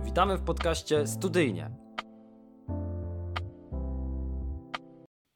Witamy 0.00 0.36
w 0.36 0.42
podcaście 0.42 1.06
Studyjnie. 1.06 1.70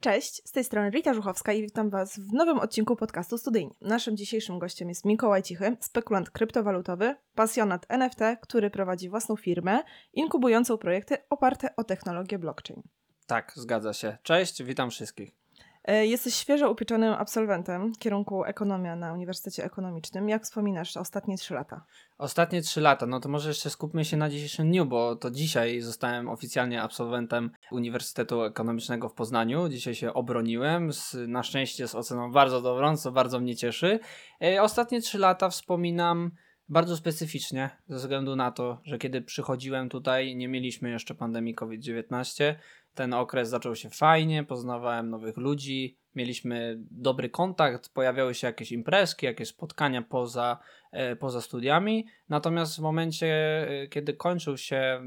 Cześć, 0.01 0.43
z 0.45 0.53
tej 0.53 0.65
strony 0.65 0.91
Rita 0.91 1.15
Żuchowska 1.15 1.53
i 1.53 1.63
witam 1.63 1.91
Was 1.91 2.19
w 2.19 2.33
nowym 2.33 2.59
odcinku 2.59 2.97
podcastu 2.97 3.39
Studyjnie. 3.39 3.75
Naszym 3.81 4.17
dzisiejszym 4.17 4.59
gościem 4.59 4.89
jest 4.89 5.05
Mikołaj 5.05 5.43
Cichy, 5.43 5.77
spekulant 5.81 6.31
kryptowalutowy, 6.31 7.15
pasjonat 7.35 7.87
NFT, 7.89 8.21
który 8.43 8.71
prowadzi 8.71 9.09
własną 9.09 9.37
firmę 9.37 9.83
inkubującą 10.13 10.79
projekty 10.79 11.17
oparte 11.31 11.77
o 11.77 11.85
technologię 11.85 12.39
blockchain. 12.39 12.83
Tak, 13.27 13.53
zgadza 13.57 13.93
się. 13.93 14.19
Cześć, 14.23 14.63
witam 14.63 14.91
wszystkich. 14.91 15.46
E, 15.87 16.07
jesteś 16.07 16.35
świeżo 16.35 16.71
upieczonym 16.71 17.15
absolwentem 17.15 17.93
kierunku 17.99 18.45
ekonomia 18.45 18.97
na 18.97 19.13
Uniwersytecie 19.13 19.65
Ekonomicznym. 19.65 20.29
Jak 20.29 20.43
wspominasz 20.43 20.97
ostatnie 20.97 21.37
trzy 21.37 21.55
lata? 21.55 21.85
Ostatnie 22.19 22.63
trzy 22.63 22.81
lata, 22.81 23.07
no 23.07 23.21
to 23.21 23.29
może 23.29 23.49
jeszcze 23.49 23.71
skupmy 23.71 24.05
się 24.05 24.17
na 24.17 24.31
dzisiejszym 24.31 24.69
dniu, 24.69 24.87
bo 24.87 25.17
to 25.17 25.31
dzisiaj 25.31 25.81
zostałem 25.81 26.29
oficjalnie 26.29 26.83
absolwentem 26.83 27.51
Uniwersytetu 27.71 28.43
Ekonomicznego 28.43 29.09
w 29.09 29.15
Poznaniu. 29.15 29.69
Dzisiaj 29.69 29.95
się 29.95 30.15
obroniłem, 30.15 30.93
z, 30.93 31.17
na 31.29 31.43
szczęście 31.43 31.89
z 31.89 31.95
oceną 31.95 32.33
bardzo 32.33 32.63
dobrą, 32.63 32.97
co 32.97 33.13
bardzo 33.13 33.41
mnie 33.41 33.57
cieszy. 33.57 34.01
E, 34.43 34.63
ostatnie 34.63 35.01
trzy 35.01 35.19
lata 35.19 35.49
wspominam 35.49 36.31
bardzo 36.69 36.97
specyficznie, 36.97 37.71
ze 37.89 37.97
względu 37.97 38.37
na 38.37 38.53
to, 38.53 38.81
że 38.85 38.99
kiedy 38.99 39.23
przychodziłem 39.23 39.89
tutaj, 39.89 40.37
nie 40.37 40.49
mieliśmy 40.49 40.91
jeszcze 40.91 41.15
pandemii 41.15 41.55
COVID-19 41.55 42.55
ten 42.97 43.15
okres 43.15 43.49
zaczął 43.49 43.77
się 43.77 43.91
fajnie, 43.91 44.45
poznawałem 44.45 45.11
nowych 45.11 45.37
ludzi, 45.37 45.97
mieliśmy 46.15 46.77
dobry 46.91 47.31
kontakt, 47.31 47.89
pojawiały 47.89 48.35
się 48.35 48.47
jakieś 48.47 48.73
imprezki, 48.73 49.27
jakieś 49.27 49.49
spotkania 49.49 50.03
poza, 50.03 50.59
e, 50.93 51.17
poza 51.17 51.41
studiami. 51.41 52.07
Natomiast 52.29 52.77
w 52.77 52.79
momencie, 52.79 53.27
e, 53.69 53.89
kiedy 53.89 54.15
kończył 54.15 54.57
się 54.57 55.03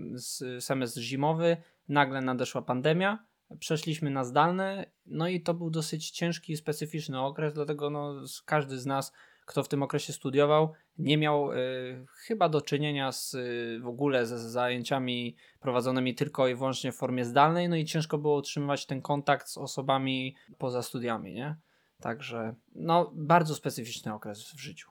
semestr 0.60 1.00
zimowy, 1.00 1.58
nagle 1.88 2.22
nadeszła 2.22 2.62
pandemia, 2.62 3.26
przeszliśmy 3.60 4.10
na 4.10 4.24
zdalne, 4.24 4.92
no 5.06 5.28
i 5.28 5.42
to 5.42 5.54
był 5.54 5.70
dosyć 5.70 6.12
ciężki, 6.12 6.58
specyficzny 6.58 7.22
okres, 7.22 7.54
dlatego 7.54 7.90
no, 7.90 8.14
każdy 8.46 8.80
z 8.80 8.86
nas 8.86 9.14
kto 9.50 9.64
w 9.64 9.68
tym 9.68 9.84
okresie 9.84 10.14
studiował, 10.14 10.74
nie 11.00 11.18
miał 11.18 11.54
y, 11.54 12.06
chyba 12.16 12.50
do 12.50 12.62
czynienia 12.62 13.12
z, 13.12 13.34
y, 13.34 13.80
w 13.84 13.88
ogóle 13.88 14.26
ze 14.26 14.50
zajęciami 14.50 15.36
prowadzonymi 15.60 16.16
tylko 16.16 16.48
i 16.48 16.56
wyłącznie 16.56 16.92
w 16.92 16.96
formie 16.96 17.26
zdalnej, 17.26 17.70
no 17.70 17.76
i 17.76 17.86
ciężko 17.86 18.18
było 18.18 18.38
utrzymywać 18.38 18.86
ten 18.86 19.02
kontakt 19.02 19.48
z 19.48 19.58
osobami 19.58 20.36
poza 20.58 20.84
studiami, 20.84 21.34
nie? 21.34 21.56
Także 22.02 22.56
no, 22.76 23.12
bardzo 23.16 23.56
specyficzny 23.56 24.14
okres 24.14 24.44
w 24.44 24.60
życiu. 24.60 24.90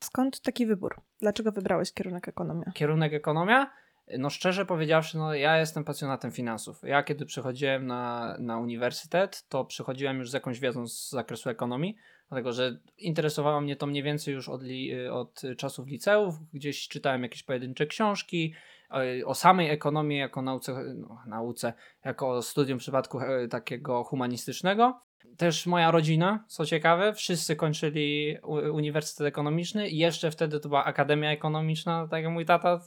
Skąd 0.00 0.40
taki 0.40 0.66
wybór? 0.66 1.00
Dlaczego 1.20 1.52
wybrałeś 1.52 1.92
kierunek 1.92 2.28
ekonomia? 2.28 2.72
Kierunek 2.74 3.12
ekonomia? 3.12 3.70
No 4.18 4.30
szczerze 4.30 4.66
powiedziawszy, 4.66 5.18
no 5.18 5.34
ja 5.34 5.58
jestem 5.58 5.84
pasjonatem 5.84 6.32
finansów. 6.32 6.80
Ja 6.82 7.02
kiedy 7.02 7.26
przychodziłem 7.26 7.86
na, 7.86 8.36
na 8.38 8.58
uniwersytet, 8.58 9.44
to 9.48 9.64
przychodziłem 9.64 10.18
już 10.18 10.30
z 10.30 10.32
jakąś 10.32 10.60
wiedzą 10.60 10.86
z 10.86 11.10
zakresu 11.10 11.50
ekonomii, 11.50 11.96
dlatego 12.28 12.52
że 12.52 12.78
interesowało 12.98 13.60
mnie 13.60 13.76
to 13.76 13.86
mniej 13.86 14.02
więcej 14.02 14.34
już 14.34 14.48
od, 14.48 14.62
li, 14.62 15.08
od 15.08 15.42
czasów 15.56 15.86
liceów, 15.86 16.34
gdzieś 16.52 16.88
czytałem 16.88 17.22
jakieś 17.22 17.42
pojedyncze 17.42 17.86
książki 17.86 18.54
o, 18.90 18.98
o 19.26 19.34
samej 19.34 19.70
ekonomii 19.70 20.18
jako 20.18 20.42
nauce, 20.42 20.84
no, 20.94 21.22
nauce, 21.26 21.72
jako 22.04 22.42
studium 22.42 22.78
w 22.78 22.82
przypadku 22.82 23.20
e, 23.20 23.48
takiego 23.48 24.04
humanistycznego. 24.04 25.00
Też 25.36 25.66
moja 25.66 25.90
rodzina, 25.90 26.44
co 26.48 26.66
ciekawe, 26.66 27.14
wszyscy 27.14 27.56
kończyli 27.56 28.36
Uniwersytet 28.72 29.26
Ekonomiczny 29.26 29.88
i 29.88 29.98
jeszcze 29.98 30.30
wtedy 30.30 30.60
to 30.60 30.68
była 30.68 30.84
Akademia 30.84 31.30
Ekonomiczna, 31.30 32.08
tak 32.10 32.22
jak 32.22 32.32
mój 32.32 32.44
tata 32.44 32.80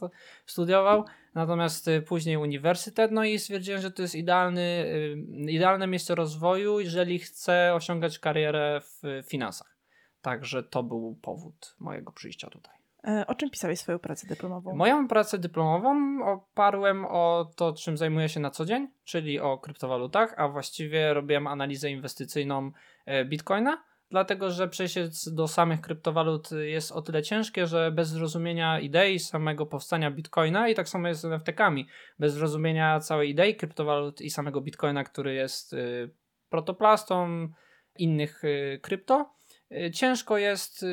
studiował, 0.46 1.04
natomiast 1.34 1.88
y, 1.88 2.02
później 2.02 2.36
uniwersytet, 2.36 3.10
no 3.10 3.24
i 3.24 3.38
stwierdziłem, 3.38 3.80
że 3.80 3.90
to 3.90 4.02
jest 4.02 4.14
idealny, 4.14 4.84
y, 5.46 5.50
idealne 5.50 5.86
miejsce 5.86 6.14
rozwoju, 6.14 6.80
jeżeli 6.80 7.18
chcę 7.18 7.74
osiągać 7.74 8.18
karierę 8.18 8.80
w 8.80 9.22
finansach. 9.28 9.76
Także 10.22 10.62
to 10.62 10.82
był 10.82 11.18
powód 11.22 11.76
mojego 11.78 12.12
przyjścia 12.12 12.50
tutaj. 12.50 12.81
E, 13.06 13.26
o 13.26 13.34
czym 13.34 13.50
pisałeś 13.50 13.78
swoją 13.78 13.98
pracę 13.98 14.26
dyplomową? 14.26 14.74
Moją 14.74 15.08
pracę 15.08 15.38
dyplomową 15.38 16.18
oparłem 16.24 17.04
o 17.04 17.50
to, 17.56 17.72
czym 17.72 17.96
zajmuję 17.96 18.28
się 18.28 18.40
na 18.40 18.50
co 18.50 18.64
dzień, 18.64 18.88
czyli 19.04 19.40
o 19.40 19.58
kryptowalutach, 19.58 20.34
a 20.36 20.48
właściwie 20.48 21.14
robiłem 21.14 21.46
analizę 21.46 21.90
inwestycyjną 21.90 22.72
e, 23.06 23.24
Bitcoina, 23.24 23.84
dlatego 24.10 24.50
że 24.50 24.68
przejście 24.68 25.08
do 25.32 25.48
samych 25.48 25.80
kryptowalut 25.80 26.48
jest 26.52 26.92
o 26.92 27.02
tyle 27.02 27.22
ciężkie, 27.22 27.66
że 27.66 27.90
bez 27.92 28.08
zrozumienia 28.08 28.80
idei 28.80 29.18
samego 29.18 29.66
powstania 29.66 30.10
Bitcoina 30.10 30.68
i 30.68 30.74
tak 30.74 30.88
samo 30.88 31.08
jest 31.08 31.20
z 31.20 31.24
NFT-kami, 31.24 31.86
bez 32.18 32.32
zrozumienia 32.32 33.00
całej 33.00 33.30
idei 33.30 33.56
kryptowalut 33.56 34.20
i 34.20 34.30
samego 34.30 34.60
Bitcoina, 34.60 35.04
który 35.04 35.34
jest 35.34 35.72
y, 35.72 36.10
protoplastą 36.48 37.48
innych 37.98 38.42
krypto, 38.82 39.34
ciężko 39.92 40.38
jest 40.38 40.84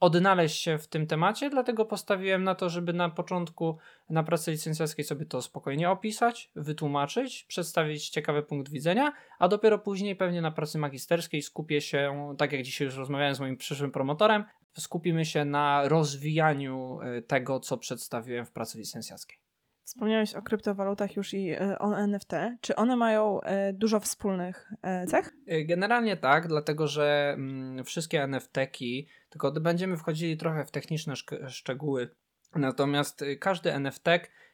odnaleźć 0.00 0.62
się 0.62 0.78
w 0.78 0.88
tym 0.88 1.06
temacie, 1.06 1.50
dlatego 1.50 1.84
postawiłem 1.84 2.44
na 2.44 2.54
to, 2.54 2.68
żeby 2.68 2.92
na 2.92 3.08
początku 3.08 3.78
na 4.10 4.22
pracy 4.22 4.50
licencjackiej 4.50 5.04
sobie 5.04 5.26
to 5.26 5.42
spokojnie 5.42 5.90
opisać, 5.90 6.50
wytłumaczyć, 6.56 7.44
przedstawić 7.44 8.08
ciekawy 8.08 8.42
punkt 8.42 8.72
widzenia, 8.72 9.12
a 9.38 9.48
dopiero 9.48 9.78
później 9.78 10.16
pewnie 10.16 10.42
na 10.42 10.50
pracy 10.50 10.78
magisterskiej 10.78 11.42
skupię 11.42 11.80
się, 11.80 12.34
tak 12.38 12.52
jak 12.52 12.62
dzisiaj 12.62 12.84
już 12.84 12.96
rozmawiałem 12.96 13.34
z 13.34 13.40
moim 13.40 13.56
przyszłym 13.56 13.90
promotorem, 13.90 14.44
skupimy 14.78 15.24
się 15.24 15.44
na 15.44 15.88
rozwijaniu 15.88 17.00
e, 17.00 17.22
tego, 17.22 17.60
co 17.60 17.78
przedstawiłem 17.78 18.46
w 18.46 18.52
pracy 18.52 18.78
licencjackiej. 18.78 19.49
Wspomniałeś 19.90 20.34
o 20.34 20.42
kryptowalutach 20.42 21.16
już 21.16 21.34
i 21.34 21.50
e, 21.50 21.78
o 21.78 21.98
NFT. 21.98 22.32
Czy 22.60 22.76
one 22.76 22.96
mają 22.96 23.40
e, 23.40 23.72
dużo 23.72 24.00
wspólnych 24.00 24.72
cech? 25.08 25.30
Generalnie 25.64 26.16
tak, 26.16 26.48
dlatego 26.48 26.86
że 26.86 27.32
mm, 27.34 27.84
wszystkie 27.84 28.22
NFT-ki 28.22 29.08
tylko 29.30 29.52
będziemy 29.52 29.96
wchodzili 29.96 30.36
trochę 30.36 30.64
w 30.64 30.70
techniczne 30.70 31.14
szczegóły. 31.48 32.08
Natomiast 32.54 33.22
y, 33.22 33.36
każdy 33.36 33.72
NFT 33.72 34.06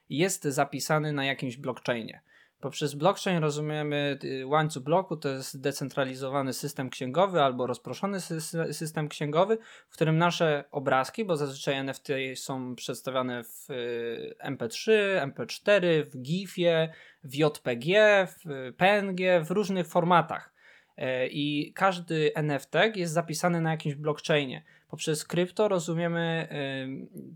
jest 0.09 0.43
zapisany 0.43 1.13
na 1.13 1.25
jakimś 1.25 1.57
blockchainie. 1.57 2.21
Poprzez 2.59 2.95
blockchain 2.95 3.37
rozumiemy 3.37 4.19
y, 4.23 4.47
łańcuch 4.47 4.83
bloku, 4.83 5.17
to 5.17 5.29
jest 5.29 5.61
decentralizowany 5.61 6.53
system 6.53 6.89
księgowy 6.89 7.41
albo 7.41 7.67
rozproszony 7.67 8.19
system 8.71 9.07
księgowy, 9.07 9.57
w 9.89 9.93
którym 9.93 10.17
nasze 10.17 10.63
obrazki, 10.71 11.25
bo 11.25 11.37
zazwyczaj 11.37 11.75
NFT 11.75 12.07
są 12.35 12.75
przedstawiane 12.75 13.43
w 13.43 13.69
y, 13.69 14.35
MP3, 14.43 14.91
MP4, 15.31 16.03
w 16.03 16.21
GIF-ie, 16.21 16.93
w 17.23 17.35
JPG, 17.35 18.27
w 18.27 18.73
PNG, 18.77 19.41
w 19.45 19.51
różnych 19.51 19.87
formatach. 19.87 20.57
E, 20.97 21.27
i 21.27 21.73
każdy 21.73 22.31
NFT 22.35 22.73
jest 22.95 23.13
zapisany 23.13 23.61
na 23.61 23.71
jakimś 23.71 23.95
blockchainie. 23.95 24.63
Poprzez 24.87 25.25
krypto 25.25 25.67
rozumiemy 25.67 26.47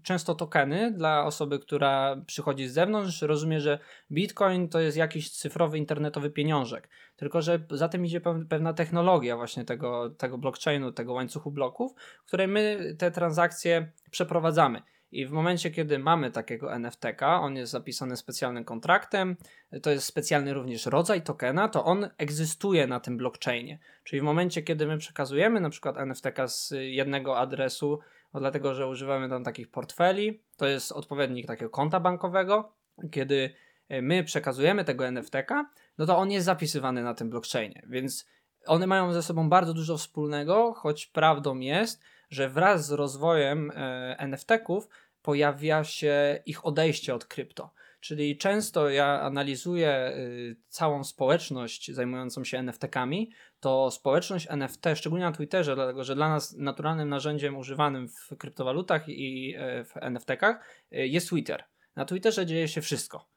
często 0.04 0.36
tokeny 0.36 0.92
dla 0.92 1.26
osoby, 1.26 1.60
która 1.60 2.22
przychodzi 2.26 2.68
z 2.68 2.74
zewnątrz, 2.74 3.22
rozumie, 3.22 3.60
że 3.60 3.80
Bitcoin 4.12 4.70
to 4.70 4.80
jest 4.80 4.98
jakiś 4.98 5.32
cyfrowy 5.32 5.78
internetowy 5.78 6.30
pieniążek. 6.30 6.90
Tylko, 7.16 7.42
że 7.42 7.60
za 7.72 7.90
tym 7.90 8.06
idzie 8.06 8.22
pewna 8.50 8.74
technologia 8.74 9.36
właśnie 9.36 9.66
tego, 9.66 10.10
tego 10.10 10.38
blockchainu, 10.38 10.92
tego 10.92 11.14
łańcuchu 11.14 11.52
bloków, 11.52 11.92
w 12.24 12.28
której 12.28 12.48
my 12.48 12.96
te 12.98 13.12
transakcje 13.12 13.92
przeprowadzamy. 14.12 14.82
I 15.12 15.26
w 15.26 15.32
momencie, 15.32 15.72
kiedy 15.72 16.00
mamy 16.00 16.32
takiego 16.32 16.74
NFT-ka, 16.74 17.42
on 17.42 17.56
jest 17.56 17.72
zapisany 17.72 18.18
specjalnym 18.18 18.66
kontraktem, 18.66 19.38
to 19.82 19.92
jest 19.92 20.06
specjalny 20.06 20.54
również 20.54 20.86
rodzaj 20.86 21.22
tokena, 21.22 21.68
to 21.68 21.86
on 21.86 22.10
egzystuje 22.18 22.88
na 22.88 23.00
tym 23.00 23.18
blockchainie. 23.18 23.80
Czyli 24.04 24.22
w 24.22 24.24
momencie, 24.24 24.62
kiedy 24.62 24.88
my 24.88 24.98
przekazujemy 24.98 25.62
na 25.62 25.70
przykład 25.70 25.98
NFT-ka 25.98 26.48
z 26.48 26.74
jednego 26.80 27.38
adresu, 27.38 28.00
dlatego 28.34 28.74
że 28.74 28.88
używamy 28.88 29.30
tam 29.30 29.44
takich 29.44 29.72
portfeli, 29.72 30.42
to 30.58 30.68
jest 30.68 30.92
odpowiednik 30.92 31.48
takiego 31.48 31.70
konta 31.70 32.00
bankowego, 32.00 32.72
kiedy 33.12 33.54
e, 33.90 34.02
my 34.02 34.24
przekazujemy 34.24 34.86
tego 34.86 35.08
NFT-ka, 35.08 35.70
no 35.98 36.06
to 36.06 36.18
on 36.18 36.32
jest 36.32 36.46
zapisywany 36.46 37.04
na 37.04 37.14
tym 37.14 37.30
blockchainie, 37.30 37.84
więc 37.90 38.28
one 38.68 38.88
mają 38.88 39.14
ze 39.14 39.24
sobą 39.24 39.50
bardzo 39.50 39.74
dużo 39.74 39.98
wspólnego, 39.98 40.74
choć 40.74 41.06
prawdą 41.06 41.60
jest, 41.60 42.02
że 42.32 42.50
wraz 42.50 42.88
z 42.88 42.92
rozwojem 42.92 43.72
e, 43.72 44.16
NFT-ków 44.20 44.88
pojawia 45.22 45.84
się 45.84 46.40
ich 46.46 46.66
odejście 46.66 47.16
od 47.16 47.26
krypto. 47.26 47.74
Czyli 48.00 48.38
często 48.38 48.90
ja 48.90 49.22
analizuję 49.22 50.14
y, 50.16 50.56
całą 50.68 51.04
społeczność 51.04 51.92
zajmującą 51.92 52.44
się 52.44 52.58
NFT-kami, 52.58 53.32
to 53.60 53.92
społeczność 53.92 54.48
NFT, 54.50 54.86
szczególnie 54.96 55.26
na 55.26 55.32
Twitterze, 55.32 55.76
dlatego 55.76 56.04
że 56.04 56.16
dla 56.16 56.30
nas 56.30 56.54
naturalnym 56.58 57.10
narzędziem 57.10 57.58
używanym 57.58 58.08
w 58.08 58.38
kryptowalutach 58.38 59.10
i 59.10 59.56
e, 59.58 59.84
w 59.84 59.94
NFT-kach 59.94 60.56
jest 60.92 61.30
Twitter. 61.30 61.64
Na 61.96 62.06
Twitterze 62.06 62.46
dzieje 62.46 62.68
się 62.68 62.82
wszystko. 62.82 63.30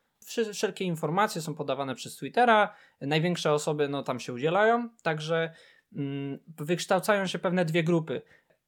Wszelkie 0.52 0.85
informacje 0.85 1.43
są 1.43 1.55
podawane 1.55 1.94
przez 1.94 2.17
Twittera, 2.17 2.75
największe 3.00 3.52
osoby 3.52 3.88
no, 3.88 4.02
tam 4.02 4.20
się 4.20 4.32
udzielają, 4.32 4.88
także 5.02 5.55
mm, 5.97 6.38
wykształcają 6.47 7.26
się 7.26 7.38
pewne 7.38 7.64
dwie 7.64 7.85
grupy 7.85 8.23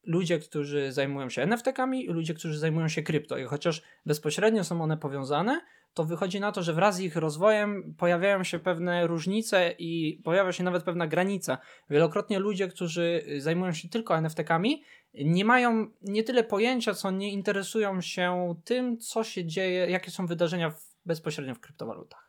ludzie, 0.06 0.38
którzy 0.38 0.93
zajmują 0.93 1.29
się 1.31 1.43
NFT-kami 1.43 2.05
i 2.05 2.08
ludzie, 2.08 2.35
którzy 2.35 2.58
zajmują 2.58 2.88
się 2.88 3.03
krypto. 3.03 3.38
I 3.38 3.44
chociaż 3.44 3.82
bezpośrednio 4.06 4.64
są 4.64 4.82
one 4.82 4.97
powiązane, 4.97 5.61
to 5.94 6.05
wychodzi 6.05 6.41
na 6.41 6.53
to, 6.53 6.62
że 6.62 6.73
wraz 6.73 6.97
z 6.97 7.00
ich 7.00 7.17
rozwojem 7.17 7.94
pojawiają 7.99 8.44
się 8.44 8.58
pewne 8.58 9.06
różnice 9.06 9.75
i 9.79 10.20
pojawia 10.25 10.53
się 10.53 10.64
nawet 10.64 10.82
pewna 10.82 11.06
granica. 11.06 11.58
Wielokrotnie 11.91 12.38
ludzie, 12.38 12.69
którzy 12.69 13.25
zajmują 13.38 13.73
się 13.73 13.88
tylko 13.88 14.19
NFT-kami, 14.19 14.82
nie 15.14 15.44
mają 15.44 15.87
nie 16.03 16.23
tyle 16.23 16.44
pojęcia, 16.44 16.94
co 16.94 17.11
nie 17.11 17.31
interesują 17.32 18.00
się 18.00 18.55
tym, 18.64 18.99
co 18.99 19.25
się 19.25 19.44
dzieje, 19.44 19.87
jakie 19.91 20.11
są 20.11 20.26
wydarzenia 20.26 20.70
w, 20.70 20.97
bezpośrednio 21.06 21.55
w 21.55 21.61
kryptowalutach. 21.61 22.25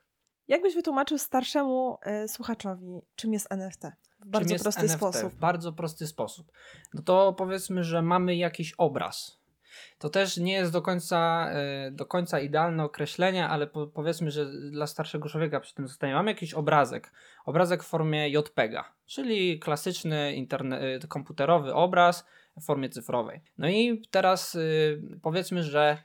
Jak 0.48 0.62
byś 0.62 0.76
wytłumaczył 0.76 1.18
starszemu 1.18 1.98
y, 2.24 2.28
słuchaczowi, 2.28 3.02
czym 3.16 3.34
jest 3.34 3.52
NFT? 3.52 3.84
W 4.20 4.26
bardzo 4.26 4.56
prosty 4.56 4.82
NFT? 4.82 4.98
sposób. 4.98 5.34
W 5.34 5.36
bardzo 5.36 5.74
prosty 5.74 6.08
sposób. 6.08 6.52
No 6.94 7.02
to 7.02 7.34
powiedzmy, 7.34 7.84
że 7.84 8.02
mamy 8.02 8.36
jakiś 8.36 8.74
obraz. 8.78 9.38
To 10.00 10.10
też 10.10 10.38
nie 10.38 10.54
jest 10.54 10.72
do 10.72 10.82
końca, 10.82 11.50
y, 11.88 11.92
do 11.92 12.06
końca 12.06 12.40
idealne 12.40 12.84
określenie, 12.84 13.48
ale 13.48 13.68
po, 13.68 13.88
powiedzmy, 13.88 14.32
że 14.32 14.46
dla 14.72 14.88
starszego 14.88 15.30
człowieka 15.30 15.60
przy 15.60 15.74
tym 15.74 15.88
zostanie. 15.88 16.14
Mamy 16.14 16.32
jakiś 16.32 16.54
obrazek. 16.54 17.12
Obrazek 17.46 17.84
w 17.84 17.88
formie 17.88 18.30
JPEGa, 18.30 18.94
czyli 19.06 19.60
klasyczny 19.60 20.48
y, 21.04 21.08
komputerowy 21.08 21.74
obraz 21.74 22.26
w 22.58 22.66
formie 22.66 22.90
cyfrowej. 22.90 23.42
No 23.58 23.70
i 23.70 24.02
teraz 24.12 24.56
y, 24.56 25.20
powiedzmy, 25.22 25.64
że 25.64 26.04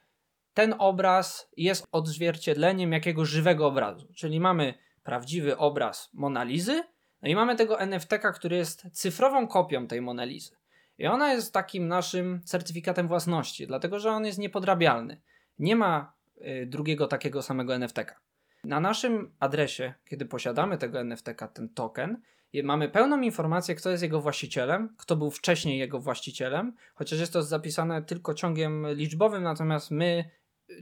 ten 0.54 0.74
obraz 0.78 1.48
jest 1.56 1.86
odzwierciedleniem 1.92 2.92
jakiegoś 2.92 3.28
żywego 3.28 3.66
obrazu. 3.66 4.12
Czyli 4.14 4.40
mamy 4.40 4.74
prawdziwy 5.02 5.56
obraz 5.56 6.10
Monalizy, 6.12 6.82
no 7.22 7.28
i 7.28 7.34
mamy 7.34 7.56
tego 7.56 7.80
NFT-ka, 7.80 8.32
który 8.32 8.56
jest 8.56 8.86
cyfrową 8.92 9.46
kopią 9.46 9.86
tej 9.86 10.00
Monalizy. 10.00 10.56
I 10.98 11.06
ona 11.06 11.32
jest 11.32 11.52
takim 11.52 11.88
naszym 11.88 12.40
certyfikatem 12.44 13.08
własności, 13.08 13.66
dlatego 13.66 13.98
że 13.98 14.10
on 14.10 14.24
jest 14.24 14.38
niepodrabialny. 14.38 15.20
Nie 15.58 15.76
ma 15.76 16.14
y, 16.36 16.66
drugiego 16.66 17.06
takiego 17.06 17.42
samego 17.42 17.74
NFT-ka. 17.74 18.20
Na 18.64 18.80
naszym 18.80 19.34
adresie, 19.40 19.94
kiedy 20.04 20.26
posiadamy 20.26 20.78
tego 20.78 21.00
NFT-ka, 21.00 21.48
ten 21.48 21.68
token, 21.68 22.22
mamy 22.62 22.88
pełną 22.88 23.20
informację, 23.20 23.74
kto 23.74 23.90
jest 23.90 24.02
jego 24.02 24.20
właścicielem, 24.20 24.94
kto 24.98 25.16
był 25.16 25.30
wcześniej 25.30 25.78
jego 25.78 26.00
właścicielem, 26.00 26.72
chociaż 26.94 27.20
jest 27.20 27.32
to 27.32 27.42
zapisane 27.42 28.02
tylko 28.02 28.34
ciągiem 28.34 28.86
liczbowym, 28.94 29.42
natomiast 29.42 29.90
my 29.90 30.30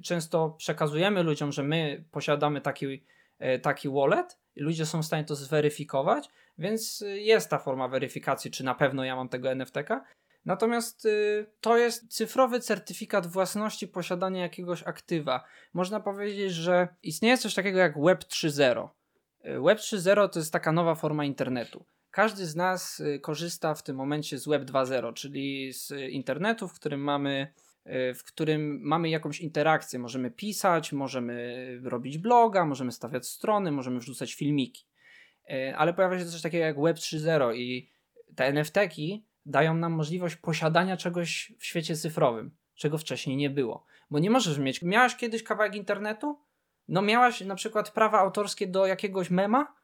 często 0.02 0.50
przekazujemy 0.50 1.22
ludziom, 1.22 1.52
że 1.52 1.62
my 1.62 2.04
posiadamy 2.10 2.60
taki, 2.60 3.04
e, 3.38 3.58
taki 3.58 3.88
wallet 3.88 4.38
i 4.56 4.60
ludzie 4.60 4.86
są 4.86 5.02
w 5.02 5.06
stanie 5.06 5.24
to 5.24 5.34
zweryfikować, 5.34 6.28
więc 6.58 7.04
jest 7.06 7.50
ta 7.50 7.58
forma 7.58 7.88
weryfikacji, 7.88 8.50
czy 8.50 8.64
na 8.64 8.74
pewno 8.74 9.04
ja 9.04 9.16
mam 9.16 9.28
tego 9.28 9.50
NFT-ka. 9.50 10.04
Natomiast 10.44 11.04
y, 11.04 11.46
to 11.60 11.76
jest 11.76 12.16
cyfrowy 12.16 12.60
certyfikat 12.60 13.26
własności 13.26 13.88
posiadania 13.88 14.42
jakiegoś 14.42 14.82
aktywa. 14.82 15.44
Można 15.72 16.00
powiedzieć, 16.00 16.52
że 16.52 16.88
istnieje 17.02 17.38
coś 17.38 17.54
takiego 17.54 17.78
jak 17.78 18.00
Web 18.02 18.24
3.0. 18.24 18.88
Y, 19.44 19.60
Web 19.60 19.78
3.0 19.78 20.28
to 20.28 20.38
jest 20.38 20.52
taka 20.52 20.72
nowa 20.72 20.94
forma 20.94 21.24
internetu. 21.24 21.84
Każdy 22.10 22.46
z 22.46 22.56
nas 22.56 23.00
y, 23.00 23.20
korzysta 23.20 23.74
w 23.74 23.82
tym 23.82 23.96
momencie 23.96 24.38
z 24.38 24.48
Web 24.48 24.62
2.0, 24.62 25.14
czyli 25.14 25.72
z 25.72 25.90
internetu, 26.10 26.68
w 26.68 26.74
którym 26.74 27.00
mamy 27.00 27.52
w 28.14 28.24
którym 28.24 28.80
mamy 28.82 29.08
jakąś 29.08 29.40
interakcję. 29.40 29.98
Możemy 29.98 30.30
pisać, 30.30 30.92
możemy 30.92 31.80
robić 31.84 32.18
bloga, 32.18 32.64
możemy 32.64 32.92
stawiać 32.92 33.28
strony, 33.28 33.72
możemy 33.72 33.98
wrzucać 33.98 34.34
filmiki. 34.34 34.84
Y, 35.50 35.76
ale 35.76 35.94
pojawia 35.94 36.18
się 36.18 36.24
coś 36.24 36.42
takiego 36.42 36.64
jak 36.64 36.80
Web 36.80 36.96
3.0 36.96 37.56
i 37.56 37.90
te 38.36 38.44
NFT-ki 38.44 39.24
dają 39.46 39.74
nam 39.74 39.92
możliwość 39.92 40.36
posiadania 40.36 40.96
czegoś 40.96 41.52
w 41.58 41.64
świecie 41.64 41.96
cyfrowym, 41.96 42.50
czego 42.74 42.98
wcześniej 42.98 43.36
nie 43.36 43.50
było. 43.50 43.84
Bo 44.10 44.18
nie 44.18 44.30
możesz 44.30 44.58
mieć. 44.58 44.82
Miałaś 44.82 45.16
kiedyś 45.16 45.42
kawałek 45.42 45.74
internetu? 45.74 46.38
No, 46.88 47.02
miałaś 47.02 47.40
na 47.40 47.54
przykład 47.54 47.90
prawa 47.90 48.18
autorskie 48.18 48.66
do 48.66 48.86
jakiegoś 48.86 49.30
mema? 49.30 49.74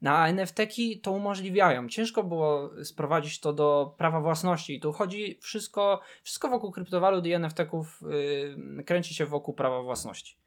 Na 0.00 0.28
NFT-ki 0.28 1.00
to 1.00 1.12
umożliwiają. 1.12 1.88
Ciężko 1.88 2.24
było 2.24 2.70
sprowadzić 2.84 3.40
to 3.40 3.52
do 3.52 3.94
prawa 3.98 4.20
własności. 4.20 4.74
I 4.74 4.80
tu 4.80 4.92
chodzi 4.92 5.38
wszystko, 5.42 6.00
wszystko 6.22 6.48
wokół 6.48 6.72
kryptowalut 6.72 7.26
i 7.26 7.32
NFT-ków 7.32 8.02
yy, 8.76 8.84
kręci 8.84 9.14
się 9.14 9.26
wokół 9.26 9.54
prawa 9.54 9.82
własności. 9.82 10.38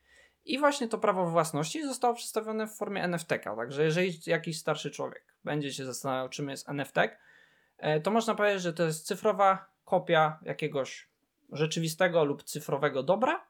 I 0.46 0.60
właśnie 0.60 0.88
to 0.88 0.98
prawo 0.98 1.30
własności 1.30 1.84
zostało 1.84 2.14
przedstawione 2.14 2.68
w 2.68 2.78
formie 2.78 3.04
NFT-ka. 3.04 3.56
Także 3.56 3.84
jeżeli 3.84 4.20
jakiś 4.26 4.60
starszy 4.60 4.92
człowiek 4.92 5.26
będzie 5.44 5.74
się 5.74 5.86
zastanawiał, 5.86 6.30
czym 6.30 6.50
jest 6.50 6.70
NFT, 6.70 6.98
yy, 6.98 8.02
to 8.02 8.12
można 8.12 8.36
powiedzieć, 8.36 8.62
że 8.62 8.74
to 8.74 8.84
jest 8.84 9.08
cyfrowa 9.08 9.66
kopia 9.86 10.40
jakiegoś 10.42 11.10
rzeczywistego 11.52 12.24
lub 12.24 12.44
cyfrowego 12.44 13.04
dobra, 13.04 13.48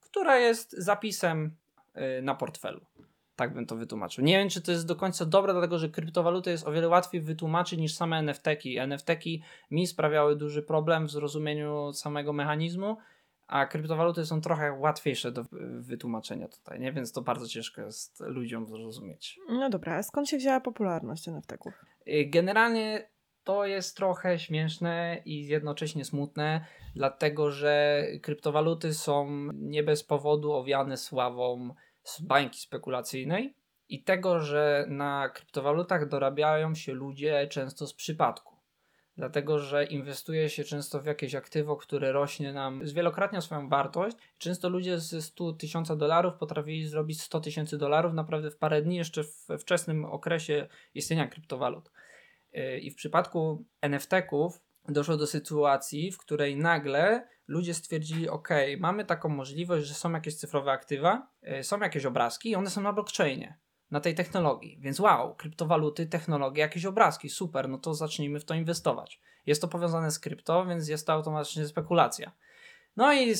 która 0.00 0.38
jest 0.38 0.72
zapisem 0.72 1.56
yy, 1.94 2.22
na 2.22 2.34
portfelu. 2.34 2.86
Tak 3.36 3.54
bym 3.54 3.66
to 3.66 3.76
wytłumaczył. 3.76 4.24
Nie 4.24 4.38
wiem, 4.38 4.48
czy 4.48 4.62
to 4.62 4.72
jest 4.72 4.86
do 4.86 4.96
końca 4.96 5.26
dobre, 5.26 5.52
dlatego 5.52 5.78
że 5.78 5.88
kryptowaluty 5.88 6.50
jest 6.50 6.66
o 6.66 6.72
wiele 6.72 6.88
łatwiej 6.88 7.20
wytłumaczyć 7.20 7.78
niż 7.80 7.94
same 7.94 8.18
NFT-ki. 8.18 8.78
NFT-ki 8.78 9.42
mi 9.70 9.86
sprawiały 9.86 10.36
duży 10.36 10.62
problem 10.62 11.06
w 11.06 11.10
zrozumieniu 11.10 11.92
samego 11.92 12.32
mechanizmu, 12.32 12.96
a 13.46 13.66
kryptowaluty 13.66 14.26
są 14.26 14.40
trochę 14.40 14.72
łatwiejsze 14.72 15.32
do 15.32 15.44
wytłumaczenia 15.80 16.48
tutaj, 16.48 16.80
nie? 16.80 16.92
Więc 16.92 17.12
to 17.12 17.22
bardzo 17.22 17.48
ciężko 17.48 17.82
jest 17.82 18.20
ludziom 18.20 18.66
zrozumieć. 18.66 19.40
No 19.48 19.70
dobra, 19.70 19.96
a 19.96 20.02
skąd 20.02 20.28
się 20.28 20.36
wzięła 20.36 20.60
popularność 20.60 21.28
NFT-ków? 21.28 21.84
Y, 22.08 22.26
generalnie 22.26 23.08
to 23.44 23.66
jest 23.66 23.96
trochę 23.96 24.38
śmieszne 24.38 25.22
i 25.24 25.46
jednocześnie 25.46 26.04
smutne, 26.04 26.64
dlatego 26.94 27.50
że 27.50 28.04
kryptowaluty 28.22 28.94
są 28.94 29.28
nie 29.54 29.82
bez 29.82 30.04
powodu 30.04 30.52
owiane 30.52 30.96
sławą 30.96 31.74
z 32.06 32.20
bańki 32.20 32.60
spekulacyjnej 32.60 33.54
i 33.88 34.02
tego, 34.02 34.40
że 34.40 34.86
na 34.88 35.28
kryptowalutach 35.28 36.08
dorabiają 36.08 36.74
się 36.74 36.92
ludzie 36.92 37.48
często 37.48 37.86
z 37.86 37.94
przypadku. 37.94 38.56
Dlatego, 39.16 39.58
że 39.58 39.84
inwestuje 39.84 40.48
się 40.48 40.64
często 40.64 41.00
w 41.00 41.06
jakieś 41.06 41.34
aktywo, 41.34 41.76
które 41.76 42.12
rośnie 42.12 42.52
nam 42.52 42.86
zwielokrotnie 42.86 43.42
swoją 43.42 43.68
wartość. 43.68 44.16
Często 44.38 44.68
ludzie 44.68 44.98
ze 44.98 45.22
100 45.22 45.52
tysiąca 45.52 45.96
dolarów 45.96 46.34
potrafili 46.34 46.86
zrobić 46.86 47.22
100 47.22 47.40
tysięcy 47.40 47.78
dolarów 47.78 48.14
naprawdę 48.14 48.50
w 48.50 48.56
parę 48.56 48.82
dni, 48.82 48.96
jeszcze 48.96 49.24
w 49.24 49.48
wczesnym 49.60 50.04
okresie 50.04 50.68
istnienia 50.94 51.26
kryptowalut. 51.26 51.90
Yy, 52.52 52.78
I 52.78 52.90
w 52.90 52.94
przypadku 52.94 53.64
NFT-ków 53.80 54.65
doszło 54.88 55.16
do 55.16 55.26
sytuacji, 55.26 56.12
w 56.12 56.18
której 56.18 56.56
nagle 56.56 57.28
ludzie 57.48 57.74
stwierdzili, 57.74 58.28
ok, 58.28 58.48
mamy 58.78 59.04
taką 59.04 59.28
możliwość, 59.28 59.86
że 59.86 59.94
są 59.94 60.12
jakieś 60.12 60.36
cyfrowe 60.36 60.72
aktywa, 60.72 61.30
yy, 61.42 61.64
są 61.64 61.80
jakieś 61.80 62.06
obrazki 62.06 62.50
i 62.50 62.54
one 62.54 62.70
są 62.70 62.80
na 62.80 62.92
blockchainie, 62.92 63.58
na 63.90 64.00
tej 64.00 64.14
technologii. 64.14 64.78
Więc 64.80 65.00
wow, 65.00 65.34
kryptowaluty, 65.34 66.06
technologie, 66.06 66.60
jakieś 66.60 66.84
obrazki, 66.84 67.28
super, 67.28 67.68
no 67.68 67.78
to 67.78 67.94
zacznijmy 67.94 68.40
w 68.40 68.44
to 68.44 68.54
inwestować. 68.54 69.20
Jest 69.46 69.60
to 69.60 69.68
powiązane 69.68 70.10
z 70.10 70.18
krypto, 70.18 70.66
więc 70.66 70.88
jest 70.88 71.06
to 71.06 71.12
automatycznie 71.12 71.66
spekulacja. 71.66 72.32
No 72.96 73.14
i 73.14 73.34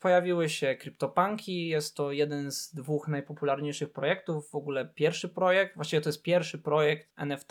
pojawiły 0.00 0.48
się 0.48 0.74
kryptopanki, 0.74 1.68
jest 1.68 1.96
to 1.96 2.12
jeden 2.12 2.52
z 2.52 2.74
dwóch 2.74 3.08
najpopularniejszych 3.08 3.92
projektów, 3.92 4.50
w 4.50 4.54
ogóle 4.54 4.88
pierwszy 4.94 5.28
projekt, 5.28 5.74
właściwie 5.74 6.02
to 6.02 6.08
jest 6.08 6.22
pierwszy 6.22 6.58
projekt 6.58 7.08
NFT, 7.16 7.50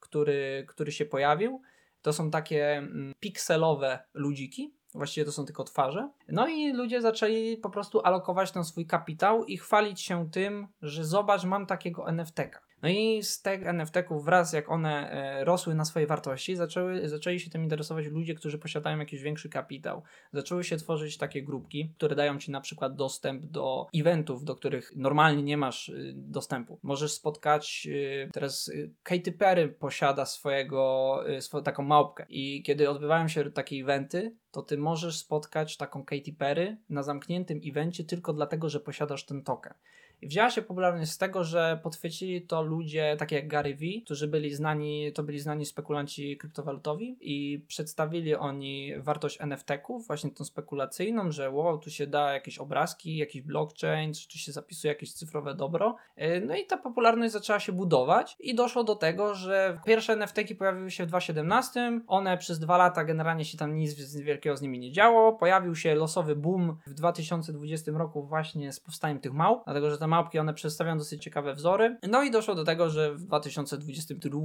który, 0.00 0.64
który 0.68 0.92
się 0.92 1.04
pojawił. 1.04 1.62
To 2.02 2.12
są 2.12 2.30
takie 2.30 2.72
mm, 2.72 3.12
pikselowe 3.20 3.98
ludziki, 4.14 4.74
Właściwie 4.94 5.24
to 5.24 5.32
są 5.32 5.44
tylko 5.44 5.64
twarze. 5.64 6.10
No 6.28 6.48
i 6.48 6.72
ludzie 6.72 7.02
zaczęli 7.02 7.56
po 7.56 7.70
prostu 7.70 8.00
alokować 8.00 8.52
ten 8.52 8.64
swój 8.64 8.86
kapitał 8.86 9.44
i 9.44 9.56
chwalić 9.56 10.00
się 10.00 10.30
tym, 10.30 10.68
że 10.82 11.04
zobacz, 11.04 11.44
mam 11.44 11.66
takiego 11.66 12.08
NFT-ka. 12.08 12.60
No 12.82 12.88
i 12.88 13.22
z 13.22 13.42
tych 13.42 13.66
NFT-ków 13.66 14.24
wraz 14.24 14.52
jak 14.52 14.70
one 14.70 15.10
e, 15.10 15.44
rosły 15.44 15.74
na 15.74 15.84
swojej 15.84 16.06
wartości, 16.06 16.56
zaczęły, 16.56 17.08
zaczęli 17.08 17.40
się 17.40 17.50
tym 17.50 17.62
interesować 17.62 18.06
ludzie, 18.06 18.34
którzy 18.34 18.58
posiadają 18.58 18.98
jakiś 18.98 19.22
większy 19.22 19.48
kapitał. 19.48 20.02
Zaczęły 20.32 20.64
się 20.64 20.76
tworzyć 20.76 21.18
takie 21.18 21.42
grupki, 21.42 21.92
które 21.96 22.16
dają 22.16 22.38
ci 22.38 22.50
na 22.50 22.60
przykład 22.60 22.94
dostęp 22.94 23.44
do 23.44 23.86
eventów, 23.94 24.44
do 24.44 24.54
których 24.54 24.92
normalnie 24.96 25.42
nie 25.42 25.56
masz 25.56 25.88
y, 25.88 26.12
dostępu. 26.16 26.78
Możesz 26.82 27.12
spotkać, 27.12 27.88
y, 27.90 28.28
teraz 28.32 28.68
y, 28.68 28.90
Katy 29.02 29.32
Perry 29.32 29.68
posiada 29.68 30.26
swojego, 30.26 31.24
taką 31.64 31.82
małpkę 31.82 32.26
i 32.28 32.62
kiedy 32.62 32.90
odbywają 32.90 33.28
się 33.28 33.50
takie 33.50 33.76
eventy, 33.76 34.36
to 34.50 34.62
ty 34.62 34.78
możesz 34.78 35.18
spotkać 35.18 35.76
taką 35.76 36.04
Katy 36.04 36.32
Perry 36.38 36.76
na 36.88 37.02
zamkniętym 37.02 37.60
evencie 37.66 38.04
tylko 38.04 38.32
dlatego, 38.32 38.68
że 38.68 38.80
posiadasz 38.80 39.26
ten 39.26 39.42
token. 39.42 39.74
I 40.22 40.26
wzięła 40.26 40.50
się 40.50 40.62
popularność 40.62 41.10
z 41.10 41.18
tego, 41.18 41.44
że 41.44 41.80
podchwycili 41.82 42.42
to 42.42 42.62
ludzie 42.62 43.16
takie 43.18 43.36
jak 43.36 43.48
Gary 43.48 43.74
Vee, 43.74 44.02
którzy 44.04 44.28
byli 44.28 44.54
znani, 44.54 45.12
to 45.12 45.22
byli 45.22 45.38
znani 45.38 45.66
spekulanci 45.66 46.36
kryptowalutowi 46.36 47.16
i 47.20 47.64
przedstawili 47.68 48.34
oni 48.34 48.92
wartość 48.98 49.40
NFT-ków, 49.40 50.06
właśnie 50.06 50.30
tą 50.30 50.44
spekulacyjną, 50.44 51.30
że 51.30 51.50
wow, 51.50 51.78
tu 51.78 51.90
się 51.90 52.06
da 52.06 52.32
jakieś 52.32 52.58
obrazki, 52.58 53.16
jakiś 53.16 53.42
blockchain, 53.42 54.12
tu 54.32 54.38
się 54.38 54.52
zapisuje 54.52 54.92
jakieś 54.92 55.12
cyfrowe 55.12 55.54
dobro. 55.54 55.96
E, 56.16 56.40
no 56.40 56.56
i 56.56 56.66
ta 56.66 56.76
popularność 56.76 57.32
zaczęła 57.32 57.60
się 57.60 57.72
budować 57.72 58.36
i 58.40 58.54
doszło 58.54 58.84
do 58.84 58.96
tego, 58.96 59.34
że 59.34 59.80
pierwsze 59.86 60.12
NFT-ki 60.12 60.54
pojawiły 60.54 60.90
się 60.90 61.04
w 61.04 61.06
2017, 61.06 62.00
one 62.06 62.38
przez 62.38 62.58
dwa 62.58 62.76
lata 62.76 63.04
generalnie 63.04 63.44
się 63.44 63.58
tam 63.58 63.76
nic 63.76 64.14
wielkiego 64.16 64.56
z 64.56 64.62
nimi 64.62 64.78
nie 64.78 64.92
działo, 64.92 65.32
pojawił 65.32 65.74
się 65.74 65.94
losowy 65.94 66.36
boom 66.36 66.76
w 66.86 66.94
2020 66.94 67.92
roku 67.92 68.22
właśnie 68.22 68.72
z 68.72 68.80
powstaniem 68.80 69.20
tych 69.20 69.32
małp, 69.32 69.64
dlatego 69.64 69.90
że 69.90 69.98
tam 69.98 70.09
mapki, 70.10 70.38
one 70.38 70.54
przedstawiają 70.54 70.98
dosyć 70.98 71.22
ciekawe 71.22 71.54
wzory. 71.54 71.96
No 72.08 72.22
i 72.22 72.30
doszło 72.30 72.54
do 72.54 72.64
tego, 72.64 72.90
że 72.90 73.14
w 73.14 73.24
2022, 73.24 74.40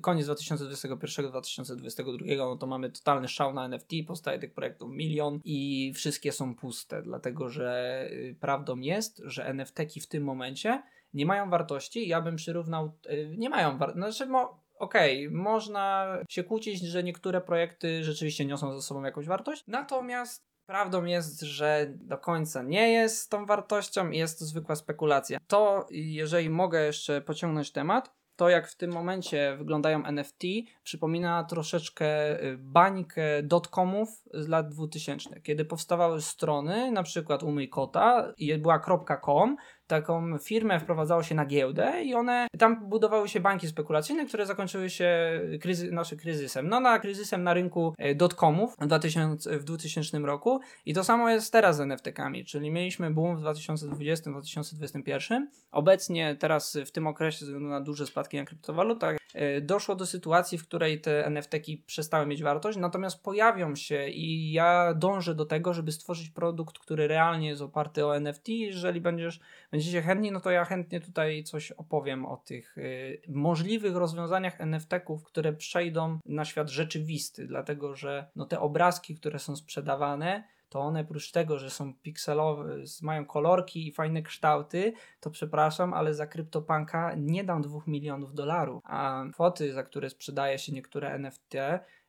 koniec 0.00 0.26
2021-2022, 0.26 2.38
no 2.38 2.56
to 2.56 2.66
mamy 2.66 2.90
totalny 2.90 3.28
szał 3.28 3.54
na 3.54 3.64
NFT, 3.64 3.90
powstaje 4.06 4.38
tych 4.38 4.54
projektów 4.54 4.90
milion 4.90 5.40
i 5.44 5.92
wszystkie 5.94 6.32
są 6.32 6.54
puste, 6.54 7.02
dlatego 7.02 7.48
że 7.48 8.00
y, 8.12 8.36
prawdą 8.40 8.76
jest, 8.76 9.22
że 9.24 9.46
NFT-ki 9.46 10.00
w 10.00 10.06
tym 10.06 10.24
momencie 10.24 10.82
nie 11.14 11.26
mają 11.26 11.50
wartości. 11.50 12.08
Ja 12.08 12.20
bym 12.20 12.36
przyrównał, 12.36 12.92
y, 13.10 13.34
nie 13.38 13.50
mają 13.50 13.78
wartości, 13.78 13.98
znaczy 13.98 14.26
mo 14.26 14.64
okej, 14.78 15.26
okay, 15.26 15.38
można 15.38 16.16
się 16.28 16.44
kłócić, 16.44 16.80
że 16.80 17.02
niektóre 17.02 17.40
projekty 17.40 18.04
rzeczywiście 18.04 18.46
niosą 18.46 18.74
ze 18.74 18.82
sobą 18.82 19.04
jakąś 19.04 19.26
wartość, 19.26 19.64
natomiast 19.66 20.53
Prawdą 20.66 21.04
jest, 21.04 21.40
że 21.40 21.86
do 21.90 22.18
końca 22.18 22.62
nie 22.62 22.92
jest 22.92 23.30
tą 23.30 23.46
wartością 23.46 24.10
i 24.10 24.18
jest 24.18 24.38
to 24.38 24.44
zwykła 24.44 24.76
spekulacja. 24.76 25.38
To, 25.46 25.86
jeżeli 25.90 26.50
mogę 26.50 26.86
jeszcze 26.86 27.20
pociągnąć 27.20 27.72
temat, 27.72 28.14
to 28.36 28.48
jak 28.48 28.68
w 28.68 28.76
tym 28.76 28.92
momencie 28.92 29.56
wyglądają 29.58 30.04
NFT, 30.04 30.42
przypomina 30.82 31.44
troszeczkę 31.44 32.40
y, 32.42 32.58
bańkę 32.58 33.42
dotcomów 33.42 34.08
z 34.34 34.48
lat 34.48 34.68
2000, 34.68 35.40
kiedy 35.40 35.64
powstawały 35.64 36.22
strony, 36.22 36.90
na 36.90 37.02
przykład 37.02 37.42
Umyj 37.42 37.68
Kota 37.68 38.32
i 38.36 38.58
była 38.58 38.80
.com, 39.24 39.56
taką 39.86 40.38
firmę 40.38 40.80
wprowadzało 40.80 41.22
się 41.22 41.34
na 41.34 41.46
giełdę 41.46 42.04
i 42.04 42.14
one, 42.14 42.46
tam 42.58 42.88
budowały 42.88 43.28
się 43.28 43.40
banki 43.40 43.68
spekulacyjne, 43.68 44.26
które 44.26 44.46
zakończyły 44.46 44.90
się 44.90 45.40
kryzy, 45.60 45.92
naszym 45.92 46.18
kryzysem. 46.18 46.68
No 46.68 46.80
na 46.80 46.98
kryzysem 46.98 47.42
na 47.42 47.54
rynku 47.54 47.94
e, 47.98 48.14
dotcomów 48.14 48.76
w 48.80 48.86
2000, 48.86 49.58
w 49.58 49.64
2000 49.64 50.18
roku 50.18 50.60
i 50.86 50.94
to 50.94 51.04
samo 51.04 51.30
jest 51.30 51.52
teraz 51.52 51.76
z 51.76 51.80
NFT-kami, 51.80 52.44
czyli 52.44 52.70
mieliśmy 52.70 53.10
boom 53.10 53.36
w 53.36 53.40
2020-2021. 53.40 55.40
Obecnie 55.70 56.36
teraz 56.36 56.78
w 56.86 56.90
tym 56.90 57.06
okresie 57.06 57.38
ze 57.38 57.44
względu 57.44 57.68
na 57.68 57.80
duże 57.80 58.06
spadki 58.06 58.36
na 58.36 58.44
kryptowalutach 58.44 59.16
e, 59.34 59.60
doszło 59.60 59.94
do 59.94 60.06
sytuacji, 60.06 60.58
w 60.58 60.68
której 60.68 61.00
te 61.00 61.26
NFT-ki 61.26 61.84
przestały 61.86 62.26
mieć 62.26 62.42
wartość, 62.42 62.78
natomiast 62.78 63.22
pojawią 63.22 63.74
się 63.74 64.08
i 64.08 64.52
ja 64.52 64.94
dążę 64.94 65.34
do 65.34 65.44
tego, 65.44 65.74
żeby 65.74 65.92
stworzyć 65.92 66.30
produkt, 66.30 66.78
który 66.78 67.08
realnie 67.08 67.48
jest 67.48 67.62
oparty 67.62 68.06
o 68.06 68.16
NFT. 68.16 68.48
Jeżeli 68.48 69.00
będziesz 69.00 69.40
będziecie 69.74 70.02
chętni, 70.02 70.32
no 70.32 70.40
to 70.40 70.50
ja 70.50 70.64
chętnie 70.64 71.00
tutaj 71.00 71.44
coś 71.44 71.72
opowiem 71.72 72.26
o 72.26 72.36
tych 72.36 72.78
y, 72.78 73.22
możliwych 73.28 73.96
rozwiązaniach 73.96 74.60
NFT-ków, 74.60 75.24
które 75.24 75.52
przejdą 75.52 76.18
na 76.26 76.44
świat 76.44 76.70
rzeczywisty, 76.70 77.46
dlatego 77.46 77.94
że 77.94 78.30
no, 78.36 78.46
te 78.46 78.60
obrazki, 78.60 79.14
które 79.14 79.38
są 79.38 79.56
sprzedawane, 79.56 80.44
to 80.68 80.80
one 80.80 81.00
oprócz 81.00 81.30
tego, 81.30 81.58
że 81.58 81.70
są 81.70 81.94
pikselowe, 81.94 82.76
mają 83.02 83.26
kolorki 83.26 83.88
i 83.88 83.92
fajne 83.92 84.22
kształty, 84.22 84.92
to 85.20 85.30
przepraszam, 85.30 85.94
ale 85.94 86.14
za 86.14 86.26
CryptoPunka 86.26 87.14
nie 87.16 87.44
dam 87.44 87.62
2 87.62 87.78
milionów 87.86 88.34
dolarów, 88.34 88.82
a 88.84 89.24
kwoty, 89.32 89.72
za 89.72 89.82
które 89.82 90.10
sprzedaje 90.10 90.58
się 90.58 90.72
niektóre 90.72 91.10
NFT, 91.10 91.54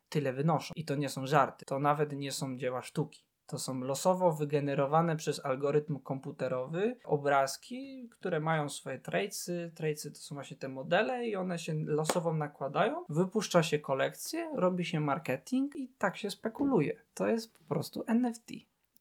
tyle 0.10 0.34
wynoszą. 0.34 0.74
I 0.76 0.86
to 0.86 0.96
nie 0.96 1.10
są 1.10 1.28
żarty, 1.28 1.66
to 1.66 1.80
nawet 1.80 2.14
nie 2.14 2.32
są 2.32 2.58
dzieła 2.58 2.82
sztuki. 2.82 3.26
To 3.48 3.60
są 3.60 3.80
losowo 3.80 4.32
wygenerowane 4.32 5.16
przez 5.16 5.46
algorytm 5.46 6.00
komputerowy 6.00 6.98
obrazki, 7.04 8.10
które 8.10 8.40
mają 8.40 8.70
swoje 8.70 9.00
trejcy. 9.00 9.72
Trejcy 9.76 10.12
to 10.12 10.18
są 10.18 10.36
właśnie 10.36 10.58
te 10.58 10.68
modele 10.68 11.28
i 11.28 11.36
one 11.36 11.60
się 11.60 11.74
losowo 11.86 12.34
nakładają. 12.34 13.06
Wypuszcza 13.10 13.64
się 13.64 13.80
kolekcję, 13.80 14.52
robi 14.56 14.86
się 14.86 15.00
marketing 15.00 15.76
i 15.76 15.90
tak 15.98 16.18
się 16.18 16.32
spekuluje. 16.32 17.02
To 17.14 17.28
jest 17.28 17.58
po 17.58 17.64
prostu 17.64 18.04
NFT. 18.08 18.52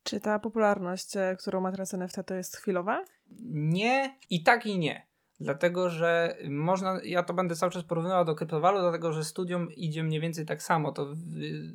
Czy 0.03 0.21
ta 0.21 0.39
popularność, 0.39 1.17
e, 1.17 1.37
którą 1.39 1.61
ma 1.61 1.71
teraz 1.71 1.95
NFT, 1.95 2.17
to 2.27 2.35
jest 2.35 2.57
chwilowa? 2.57 3.05
Nie 3.51 4.19
i 4.31 4.43
tak 4.43 4.67
i 4.67 4.79
nie. 4.79 5.07
Dlatego, 5.41 5.91
że 5.91 6.37
można, 6.49 7.01
ja 7.05 7.23
to 7.23 7.35
będę 7.35 7.57
cały 7.57 7.73
czas 7.73 7.85
porównywał 7.85 8.25
do 8.25 8.35
kryptowalut, 8.35 8.81
dlatego 8.81 9.13
że 9.13 9.25
studium 9.25 9.73
idzie 9.73 10.03
mniej 10.03 10.21
więcej 10.21 10.47
tak 10.47 10.63
samo. 10.63 10.93
To 10.93 11.15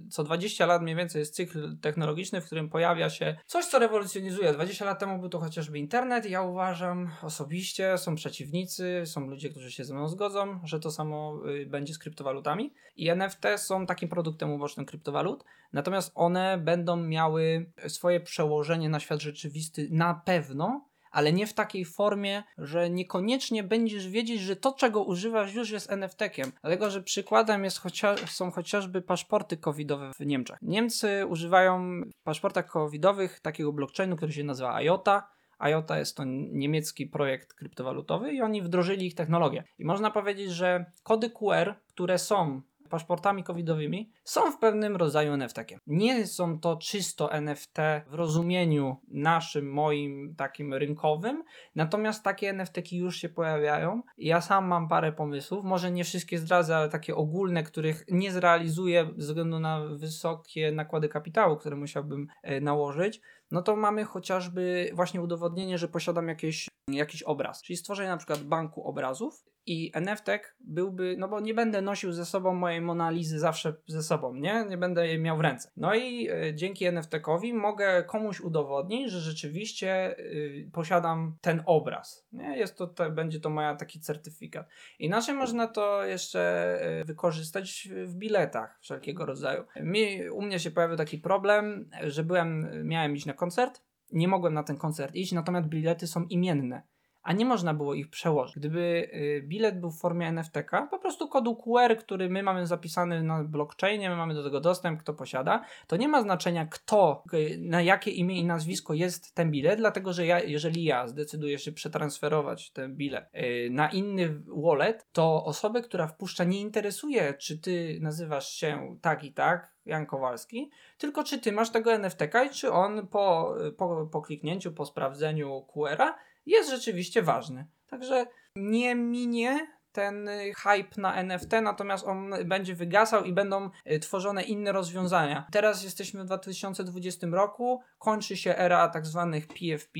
co 0.10 0.24
20 0.24 0.66
lat 0.66 0.82
mniej 0.82 0.96
więcej 0.96 1.20
jest 1.20 1.36
cykl 1.36 1.78
technologiczny, 1.82 2.42
w 2.42 2.46
którym 2.46 2.70
pojawia 2.70 3.10
się 3.10 3.38
coś, 3.46 3.66
co 3.66 3.80
rewolucjonizuje. 3.80 4.54
20 4.54 4.86
lat 4.86 5.00
temu 5.00 5.20
był 5.20 5.30
to 5.30 5.40
chociażby 5.40 5.80
internet. 5.80 6.30
Ja 6.30 6.42
uważam 6.42 7.12
osobiście, 7.22 7.98
są 7.98 8.16
przeciwnicy, 8.16 9.02
są 9.06 9.28
ludzie, 9.28 9.50
którzy 9.50 9.72
się 9.72 9.86
ze 9.86 9.94
mną 9.94 10.08
zgodzą, 10.08 10.60
że 10.64 10.80
to 10.80 10.92
samo 10.92 11.42
y, 11.50 11.66
będzie 11.66 11.94
z 11.94 12.00
kryptowalutami. 12.00 12.74
I 12.96 13.10
NFT 13.10 13.44
są 13.58 13.86
takim 13.86 14.10
produktem 14.10 14.52
ubocznym 14.52 14.86
kryptowalut, 14.86 15.44
natomiast 15.74 16.12
one 16.16 16.58
będą 16.58 16.96
miały 16.96 17.72
swoje 17.88 18.20
przełożenie 18.20 18.90
na 18.90 19.00
świat 19.00 19.22
rzeczywisty 19.22 19.88
na 19.92 20.22
pewno, 20.26 20.89
ale 21.12 21.34
nie 21.34 21.48
w 21.48 21.54
takiej 21.54 21.86
formie, 21.86 22.44
że 22.58 22.90
niekoniecznie 22.90 23.64
będziesz 23.64 24.08
wiedzieć, 24.08 24.42
że 24.42 24.56
to, 24.56 24.72
czego 24.72 25.04
używasz, 25.04 25.54
już 25.54 25.70
jest 25.70 25.90
NFT-kiem. 25.92 26.52
Dlatego, 26.62 26.90
że 26.90 27.04
przykładem 27.04 27.64
jest 27.64 27.82
są 28.28 28.52
chociażby 28.52 29.02
paszporty 29.02 29.58
covidowe 29.58 30.12
w 30.20 30.26
Niemczech. 30.26 30.58
Niemcy 30.62 31.26
używają 31.26 32.02
w 32.22 32.24
paszportach 32.24 32.66
covidowych 32.66 33.40
takiego 33.40 33.74
blockchainu, 33.74 34.16
który 34.16 34.32
się 34.32 34.44
nazywa 34.44 34.76
IOTA. 34.76 35.30
IOTA 35.60 36.00
jest 36.00 36.18
to 36.18 36.24
niemiecki 36.52 37.08
projekt 37.08 37.54
kryptowalutowy 37.54 38.34
i 38.34 38.42
oni 38.42 38.62
wdrożyli 38.62 39.06
ich 39.06 39.16
technologię. 39.16 39.64
I 39.78 39.86
można 39.86 40.12
powiedzieć, 40.12 40.52
że 40.52 40.92
kody 41.04 41.30
QR, 41.30 41.76
które 41.88 42.18
są 42.18 42.62
paszportami 42.90 43.44
covidowymi 43.44 44.12
są 44.24 44.52
w 44.52 44.60
pewnym 44.60 44.96
rodzaju 44.96 45.34
NFT-kiem. 45.34 45.78
Nie 45.88 46.28
są 46.28 46.60
to 46.60 46.78
czysto 46.78 47.32
NFT 47.32 47.78
w 48.08 48.14
rozumieniu 48.14 48.98
naszym, 49.08 49.72
moim 49.72 50.36
takim 50.36 50.74
rynkowym, 50.74 51.44
natomiast 51.76 52.24
takie 52.24 52.50
NFT-ki 52.50 52.98
już 52.98 53.18
się 53.18 53.30
pojawiają. 53.30 54.02
Ja 54.18 54.42
sam 54.42 54.68
mam 54.68 54.88
parę 54.88 55.12
pomysłów, 55.12 55.66
może 55.66 55.92
nie 55.92 56.04
wszystkie 56.04 56.38
zdradzę, 56.38 56.78
ale 56.78 56.90
takie 56.90 57.16
ogólne, 57.16 57.64
których 57.64 58.06
nie 58.12 58.32
zrealizuję 58.32 59.06
ze 59.18 59.28
względu 59.28 59.60
na 59.60 59.86
wysokie 59.86 60.72
nakłady 60.72 61.10
kapitału, 61.10 61.58
które 61.58 61.76
musiałbym 61.76 62.28
e, 62.44 62.62
nałożyć 62.62 63.22
no 63.52 63.62
to 63.62 63.76
mamy 63.76 64.06
chociażby 64.06 64.92
właśnie 64.94 65.22
udowodnienie, 65.22 65.78
że 65.78 65.88
posiadam 65.88 66.28
jakieś, 66.28 66.68
jakiś 66.92 67.24
obraz. 67.24 67.62
Czyli 67.62 67.78
stworzenie 67.78 68.10
na 68.10 68.18
przykład 68.18 68.44
banku 68.44 68.84
obrazów 68.84 69.44
i 69.66 69.92
NFT 69.94 70.28
byłby, 70.60 71.16
no 71.20 71.28
bo 71.28 71.40
nie 71.40 71.54
będę 71.54 71.82
nosił 71.82 72.12
ze 72.12 72.26
sobą 72.26 72.54
mojej 72.54 72.82
Monalizy 72.82 73.40
zawsze 73.40 73.74
ze 73.88 74.04
sobą, 74.04 74.36
nie? 74.36 74.66
Nie 74.70 74.78
będę 74.78 75.08
jej 75.08 75.20
miał 75.20 75.38
w 75.38 75.40
ręce. 75.40 75.72
No 75.78 75.96
i 75.96 76.30
y, 76.30 76.56
dzięki 76.56 76.86
NFT-kowi 76.86 77.54
mogę 77.54 78.04
komuś 78.04 78.42
udowodnić, 78.42 79.12
że 79.12 79.20
rzeczywiście 79.20 80.20
y, 80.20 80.70
posiadam 80.74 81.38
ten 81.42 81.64
obraz. 81.66 82.28
Nie? 82.32 82.58
Jest 82.58 82.78
to, 82.78 82.88
to, 82.88 83.12
będzie 83.12 83.40
to 83.40 83.50
moja 83.50 83.76
taki 83.76 84.00
certyfikat. 84.00 84.68
Inaczej 85.00 85.36
można 85.36 85.68
to 85.68 86.06
jeszcze 86.06 86.78
y, 87.02 87.06
wykorzystać 87.06 87.90
w 88.06 88.16
biletach 88.16 88.80
wszelkiego 88.82 89.26
rodzaju. 89.26 89.64
Mi, 89.76 90.30
u 90.30 90.42
mnie 90.42 90.60
się 90.60 90.72
pojawił 90.72 90.98
taki 90.98 91.18
problem, 91.18 91.90
że 92.04 92.24
byłem, 92.24 92.70
miałem 92.84 93.16
iść 93.16 93.26
na 93.26 93.34
koncert, 93.34 93.82
nie 94.12 94.28
mogłem 94.28 94.54
na 94.54 94.64
ten 94.64 94.78
koncert 94.78 95.16
iść, 95.16 95.32
natomiast 95.32 95.68
bilety 95.68 96.08
są 96.08 96.24
imienne 96.24 96.82
a 97.24 97.34
nie 97.34 97.46
można 97.46 97.74
było 97.74 97.94
ich 97.94 98.10
przełożyć. 98.10 98.56
Gdyby 98.56 99.10
y, 99.14 99.44
bilet 99.48 99.80
był 99.80 99.92
w 99.92 100.00
formie 100.00 100.28
NFTK, 100.28 100.88
po 100.92 101.00
prostu 101.00 101.28
kodu 101.28 101.56
QR, 101.56 101.98
który 101.98 102.30
my 102.30 102.44
mamy 102.44 102.68
zapisany 102.68 103.24
na 103.24 103.44
blockchainie, 103.44 104.10
my 104.10 104.16
mamy 104.16 104.34
do 104.34 104.44
tego 104.44 104.60
dostęp, 104.62 105.00
kto 105.00 105.14
posiada, 105.14 105.66
to 105.88 105.98
nie 105.98 106.08
ma 106.08 106.22
znaczenia 106.22 106.66
kto, 106.66 107.24
y, 107.34 107.58
na 107.60 107.82
jakie 107.82 108.12
imię 108.12 108.40
i 108.40 108.46
nazwisko 108.46 108.94
jest 108.94 109.36
ten 109.36 109.52
bilet, 109.52 109.80
dlatego 109.80 110.14
że 110.14 110.26
ja, 110.26 110.40
jeżeli 110.40 110.84
ja 110.84 111.08
zdecyduję 111.08 111.60
się 111.60 111.72
przetransferować 111.72 112.72
ten 112.72 112.96
bilet 112.96 113.30
y, 113.36 113.70
na 113.72 113.90
inny 113.90 114.42
wallet, 114.48 115.08
to 115.12 115.46
osobę, 115.46 115.82
która 115.82 116.08
wpuszcza 116.08 116.44
nie 116.44 116.62
interesuje, 116.62 117.34
czy 117.34 117.58
ty 117.58 118.00
nazywasz 118.02 118.50
się 118.50 118.98
tak 119.02 119.24
i 119.24 119.34
tak, 119.34 119.80
Jan 119.86 120.06
Kowalski, 120.06 120.70
tylko 120.98 121.24
czy 121.24 121.40
ty 121.40 121.52
masz 121.52 121.70
tego 121.70 121.94
NFTK 121.94 122.44
i 122.44 122.50
czy 122.50 122.72
on 122.72 123.08
po, 123.08 123.56
po, 123.78 124.10
po 124.12 124.22
kliknięciu, 124.22 124.72
po 124.72 124.86
sprawdzeniu 124.86 125.62
QR-a 125.62 126.16
jest 126.50 126.70
rzeczywiście 126.70 127.22
ważny. 127.22 127.68
Także 127.88 128.26
nie 128.56 128.96
minie 128.96 129.68
ten 129.92 130.30
hype 130.58 131.02
na 131.02 131.16
NFT, 131.16 131.52
natomiast 131.62 132.08
on 132.08 132.34
będzie 132.46 132.76
wygasał 132.76 133.24
i 133.24 133.34
będą 133.34 133.70
y, 133.92 134.00
tworzone 134.00 134.44
inne 134.44 134.72
rozwiązania. 134.72 135.48
Teraz 135.52 135.84
jesteśmy 135.84 136.24
w 136.24 136.26
2020 136.26 137.28
roku, 137.32 137.82
kończy 137.98 138.38
się 138.38 138.56
era 138.56 138.88
tak 138.88 139.06
zwanych 139.06 139.48
PFP, 139.48 140.00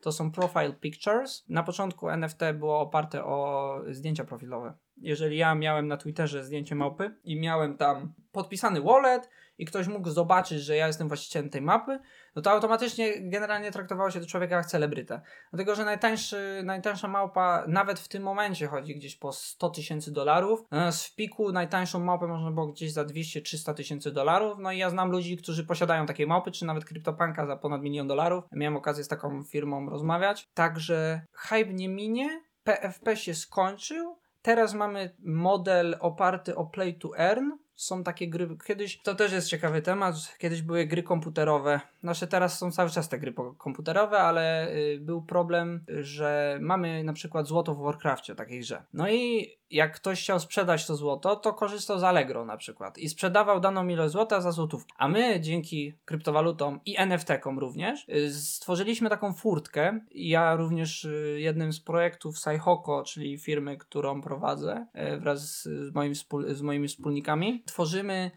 to 0.00 0.12
są 0.12 0.32
profile 0.32 0.72
pictures. 0.72 1.44
Na 1.48 1.62
początku 1.62 2.08
NFT 2.08 2.40
było 2.54 2.80
oparte 2.80 3.24
o 3.24 3.80
zdjęcia 3.90 4.24
profilowe. 4.24 4.74
Jeżeli 5.00 5.36
ja 5.36 5.54
miałem 5.54 5.88
na 5.88 5.96
Twitterze 5.96 6.44
zdjęcie 6.44 6.74
małpy 6.74 7.14
i 7.24 7.40
miałem 7.40 7.76
tam 7.76 8.12
podpisany 8.32 8.80
wallet 8.80 9.30
i 9.58 9.64
ktoś 9.64 9.88
mógł 9.88 10.10
zobaczyć, 10.10 10.60
że 10.60 10.76
ja 10.76 10.86
jestem 10.86 11.08
właścicielem 11.08 11.50
tej 11.50 11.62
mapy, 11.62 11.98
no 12.36 12.42
to 12.42 12.50
automatycznie 12.50 13.30
generalnie 13.30 13.70
traktowało 13.70 14.10
się 14.10 14.20
do 14.20 14.26
człowieka 14.26 14.56
jak 14.56 14.66
celebrytę. 14.66 15.20
Dlatego, 15.52 15.74
że 15.74 15.84
najtańszy, 15.84 16.62
najtańsza 16.64 17.08
małpa 17.08 17.64
nawet 17.68 18.00
w 18.00 18.08
tym 18.08 18.22
momencie 18.22 18.66
chodzi 18.66 18.94
gdzieś 18.94 19.16
po 19.16 19.32
100 19.32 19.70
tysięcy 19.70 20.12
dolarów. 20.12 20.60
Natomiast 20.70 21.04
w 21.04 21.14
piku 21.14 21.52
najtańszą 21.52 22.00
małpę 22.00 22.26
można 22.26 22.50
było 22.50 22.66
gdzieś 22.66 22.92
za 22.92 23.04
200-300 23.04 23.74
tysięcy 23.74 24.12
dolarów. 24.12 24.58
No 24.58 24.72
i 24.72 24.78
ja 24.78 24.90
znam 24.90 25.10
ludzi, 25.10 25.36
którzy 25.36 25.66
posiadają 25.66 26.06
takie 26.06 26.26
małpy, 26.26 26.50
czy 26.50 26.64
nawet 26.64 26.84
CryptoPunka 26.84 27.46
za 27.46 27.56
ponad 27.56 27.82
milion 27.82 28.08
dolarów. 28.08 28.44
Miałem 28.52 28.76
okazję 28.76 29.04
z 29.04 29.08
taką 29.08 29.42
firmą 29.44 29.90
rozmawiać. 29.90 30.48
Także 30.54 31.22
hype 31.32 31.74
nie 31.74 31.88
minie, 31.88 32.40
PFP 32.64 33.16
się 33.16 33.34
skończył. 33.34 34.19
Teraz 34.42 34.74
mamy 34.74 35.14
model 35.18 35.96
oparty 36.00 36.56
o 36.56 36.66
play 36.66 36.94
to 36.94 37.18
earn, 37.18 37.50
są 37.74 38.04
takie 38.04 38.28
gry, 38.28 38.56
kiedyś, 38.66 39.00
to 39.02 39.14
też 39.14 39.32
jest 39.32 39.48
ciekawy 39.48 39.82
temat, 39.82 40.14
kiedyś 40.38 40.62
były 40.62 40.86
gry 40.86 41.02
komputerowe, 41.02 41.80
nasze 42.02 42.26
teraz 42.26 42.58
są 42.58 42.72
cały 42.72 42.90
czas 42.90 43.08
te 43.08 43.18
gry 43.18 43.34
komputerowe, 43.58 44.18
ale 44.18 44.74
y, 44.74 44.98
był 45.00 45.22
problem, 45.22 45.84
że 46.00 46.58
mamy 46.60 47.04
na 47.04 47.12
przykład 47.12 47.46
złoto 47.46 47.74
w 47.74 47.82
Warcraftie, 47.82 48.34
takiej 48.34 48.60
grze. 48.60 48.82
No 48.92 49.10
i 49.10 49.50
jak 49.70 49.96
ktoś 49.96 50.22
chciał 50.22 50.40
sprzedać 50.40 50.86
to 50.86 50.96
złoto, 50.96 51.36
to 51.36 51.54
korzystał 51.54 51.98
z 51.98 52.04
Allegro 52.04 52.44
na 52.44 52.56
przykład 52.56 52.98
i 52.98 53.08
sprzedawał 53.08 53.60
daną 53.60 53.88
ilość 53.88 54.12
złota 54.12 54.40
za 54.40 54.52
złotówkę. 54.52 54.92
A 54.96 55.08
my 55.08 55.40
dzięki 55.40 55.94
kryptowalutom 56.04 56.80
i 56.86 56.96
NFT-kom 56.98 57.58
również 57.58 58.08
y, 58.08 58.34
stworzyliśmy 58.34 59.10
taką 59.10 59.32
furtkę. 59.32 60.00
Ja 60.10 60.56
również 60.56 61.04
y, 61.04 61.36
jednym 61.40 61.72
z 61.72 61.80
projektów 61.80 62.38
Saihoko, 62.38 63.02
czyli 63.02 63.38
firmy, 63.38 63.76
którą 63.76 64.22
prowadzę 64.22 64.86
wraz 65.20 65.62
z, 65.62 65.94
moim 65.94 66.14
z 66.48 66.62
moimi 66.62 66.88
wspólnikami, 66.88 67.62
tworzymy 67.66 68.30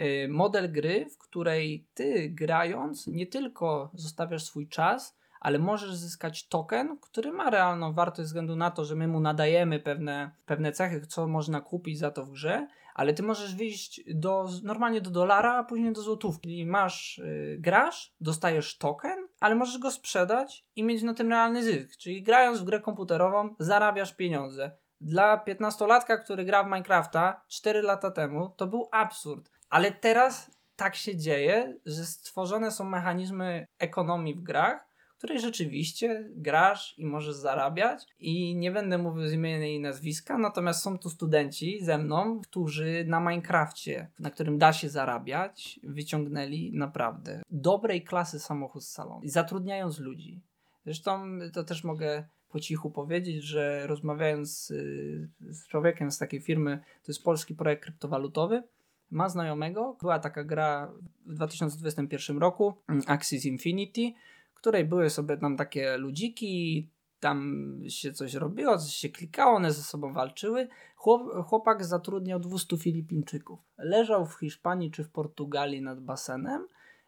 y, 0.00 0.28
model 0.28 0.72
gry, 0.72 1.06
w 1.10 1.18
której 1.18 1.86
ty 1.94 2.28
grając 2.30 3.06
nie 3.06 3.26
tylko 3.26 3.90
zostawiasz 3.94 4.44
swój 4.44 4.68
czas, 4.68 5.17
ale 5.40 5.58
możesz 5.58 5.94
zyskać 5.94 6.48
token, 6.48 6.98
który 7.00 7.32
ma 7.32 7.50
realną 7.50 7.92
wartość 7.92 8.18
ze 8.18 8.24
względu 8.24 8.56
na 8.56 8.70
to, 8.70 8.84
że 8.84 8.94
my 8.94 9.08
mu 9.08 9.20
nadajemy 9.20 9.80
pewne, 9.80 10.30
pewne 10.46 10.72
cechy, 10.72 11.06
co 11.06 11.26
można 11.26 11.60
kupić 11.60 11.98
za 11.98 12.10
to 12.10 12.24
w 12.24 12.30
grze, 12.30 12.66
ale 12.94 13.14
ty 13.14 13.22
możesz 13.22 13.54
wyjść 13.54 14.00
do, 14.14 14.48
normalnie 14.62 15.00
do 15.00 15.10
dolara, 15.10 15.54
a 15.54 15.64
później 15.64 15.92
do 15.92 16.02
złotówki. 16.02 16.48
Czyli 16.48 16.66
masz, 16.66 17.18
yy, 17.18 17.56
grasz, 17.60 18.14
dostajesz 18.20 18.78
token, 18.78 19.28
ale 19.40 19.54
możesz 19.54 19.78
go 19.78 19.90
sprzedać 19.90 20.64
i 20.76 20.82
mieć 20.82 21.02
na 21.02 21.14
tym 21.14 21.28
realny 21.28 21.62
zysk. 21.62 21.96
Czyli 21.96 22.22
grając 22.22 22.60
w 22.60 22.64
grę 22.64 22.80
komputerową, 22.80 23.54
zarabiasz 23.58 24.14
pieniądze. 24.14 24.70
Dla 25.00 25.44
15-latka, 25.46 26.24
który 26.24 26.44
gra 26.44 26.64
w 26.64 26.66
Minecrafta 26.66 27.44
4 27.48 27.82
lata 27.82 28.10
temu, 28.10 28.48
to 28.56 28.66
był 28.66 28.88
absurd. 28.92 29.50
Ale 29.70 29.92
teraz 29.92 30.50
tak 30.76 30.96
się 30.96 31.16
dzieje, 31.16 31.78
że 31.86 32.04
stworzone 32.04 32.70
są 32.70 32.84
mechanizmy 32.84 33.66
ekonomii 33.78 34.34
w 34.34 34.42
grach, 34.42 34.87
której 35.18 35.40
rzeczywiście 35.40 36.28
grasz 36.30 36.94
i 36.98 37.06
możesz 37.06 37.34
zarabiać. 37.34 38.06
I 38.20 38.56
nie 38.56 38.70
będę 38.72 38.98
mówił 38.98 39.28
z 39.28 39.32
imienia 39.32 39.66
i 39.66 39.80
nazwiska, 39.80 40.38
natomiast 40.38 40.82
są 40.82 40.98
tu 40.98 41.10
studenci 41.10 41.84
ze 41.84 41.98
mną, 41.98 42.40
którzy 42.40 43.04
na 43.06 43.20
Minecrafcie, 43.20 44.10
na 44.18 44.30
którym 44.30 44.58
da 44.58 44.72
się 44.72 44.88
zarabiać, 44.88 45.80
wyciągnęli 45.82 46.72
naprawdę 46.74 47.42
dobrej 47.50 48.04
klasy 48.04 48.40
samochód 48.40 48.84
z 48.84 48.88
salonu, 48.88 49.20
zatrudniając 49.24 49.98
ludzi. 49.98 50.40
Zresztą 50.84 51.38
to 51.52 51.64
też 51.64 51.84
mogę 51.84 52.24
po 52.48 52.60
cichu 52.60 52.90
powiedzieć, 52.90 53.44
że 53.44 53.86
rozmawiając 53.86 54.70
y, 54.70 55.28
z 55.40 55.66
człowiekiem 55.66 56.10
z 56.10 56.18
takiej 56.18 56.40
firmy, 56.40 56.78
to 57.02 57.12
jest 57.12 57.22
polski 57.22 57.54
projekt 57.54 57.82
kryptowalutowy, 57.82 58.62
ma 59.10 59.28
znajomego, 59.28 59.96
była 60.00 60.18
taka 60.18 60.44
gra 60.44 60.92
w 61.26 61.34
2021 61.34 62.38
roku, 62.38 62.74
mm, 62.88 63.02
Axis 63.06 63.44
Infinity, 63.44 64.12
której 64.58 64.84
były 64.84 65.10
sobie 65.10 65.36
tam 65.36 65.56
takie 65.56 65.96
ludziki, 65.96 66.88
tam 67.20 67.72
się 67.88 68.12
coś 68.12 68.34
robiło, 68.34 68.78
coś 68.78 68.94
się 68.94 69.08
klikało, 69.08 69.56
one 69.56 69.72
ze 69.72 69.82
sobą 69.82 70.12
walczyły. 70.12 70.68
Chłop, 70.96 71.22
chłopak 71.46 71.84
zatrudniał 71.84 72.40
200 72.40 72.76
Filipińczyków. 72.76 73.58
Leżał 73.78 74.26
w 74.26 74.34
Hiszpanii 74.34 74.90
czy 74.90 75.04
w 75.04 75.10
Portugalii 75.10 75.82
nad 75.82 76.00
basenem. 76.00 76.66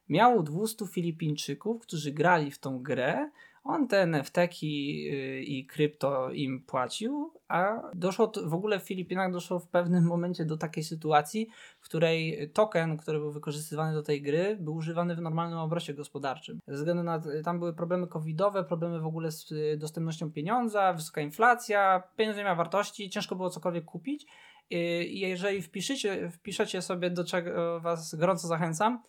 Miał 0.09 0.43
200 0.43 0.87
Filipińczyków, 0.87 1.83
którzy 1.83 2.13
grali 2.13 2.51
w 2.51 2.59
tą 2.59 2.83
grę 2.83 3.31
on 3.65 3.89
te 3.89 4.03
NFT-ki 4.03 5.09
y, 5.13 5.43
i 5.43 5.67
krypto 5.67 6.31
im 6.31 6.63
płacił, 6.63 7.33
a 7.49 7.83
doszło 7.95 8.33
w 8.45 8.55
ogóle 8.55 8.81
w 8.81 8.83
Filipinach 8.83 9.33
doszło 9.33 9.59
w 9.59 9.69
pewnym 9.69 10.05
momencie 10.05 10.45
do 10.45 10.57
takiej 10.57 10.85
sytuacji, 10.85 11.49
w 11.81 11.85
której 11.85 12.51
token, 12.53 12.97
który 12.97 13.19
był 13.19 13.33
wykorzystywany 13.33 13.95
do 13.95 14.03
tej 14.03 14.23
gry, 14.23 14.57
był 14.61 14.75
używany 14.75 15.17
w 15.17 15.21
normalnym 15.21 15.59
obrocie 15.59 15.95
gospodarczym. 15.95 16.61
Ze 16.67 16.75
względu 16.75 17.03
na 17.03 17.23
tam 17.45 17.59
były 17.59 17.75
problemy 17.75 18.07
covidowe, 18.07 18.65
problemy 18.65 19.01
w 19.01 19.07
ogóle 19.07 19.33
z 19.33 19.53
y, 19.53 19.77
dostępnością 19.77 20.33
pieniądza, 20.33 20.93
wysoka 20.93 21.21
inflacja, 21.21 22.03
pieniądz 22.17 22.39
nie 22.39 22.45
miał 22.45 22.57
wartości, 22.57 23.11
ciężko 23.11 23.37
było 23.37 23.51
cokolwiek 23.51 23.85
kupić. 23.85 24.27
Y, 24.73 25.05
I 25.05 25.21
jeżeli 25.21 25.63
wpiszecie, 25.63 26.31
wpiszecie 26.31 26.83
sobie, 26.83 27.11
do 27.11 27.25
czego 27.25 27.81
Was 27.81 28.15
gorąco 28.15 28.49
zachęcam, 28.49 29.03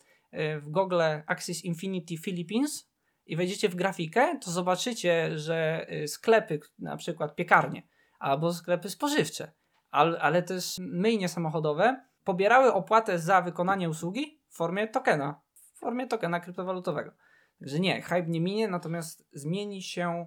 w 0.60 0.68
Google 0.68 1.02
Axis 1.26 1.64
Infinity 1.64 2.16
Philippines, 2.16 2.91
i 3.26 3.36
wejdziecie 3.36 3.68
w 3.68 3.74
grafikę, 3.74 4.38
to 4.38 4.50
zobaczycie, 4.50 5.38
że 5.38 5.86
y, 5.92 6.08
sklepy, 6.08 6.60
na 6.78 6.96
przykład 6.96 7.34
piekarnie, 7.34 7.82
albo 8.18 8.52
sklepy 8.52 8.90
spożywcze, 8.90 9.52
ale, 9.90 10.42
też 10.42 10.76
myjnie 10.78 11.28
samochodowe, 11.28 12.04
pobierały 12.24 12.72
opłatę 12.72 13.18
za 13.18 13.42
wykonanie 13.42 13.88
usługi 13.88 14.40
w 14.48 14.56
formie 14.56 14.88
tokena, 14.88 15.40
w 15.74 15.78
formie 15.78 16.06
tokena 16.06 16.40
kryptowalutowego. 16.40 17.12
Także 17.58 17.80
nie, 17.80 18.02
hype 18.02 18.26
nie 18.26 18.40
minie, 18.40 18.68
natomiast 18.68 19.28
zmieni 19.32 19.82
się 19.82 20.26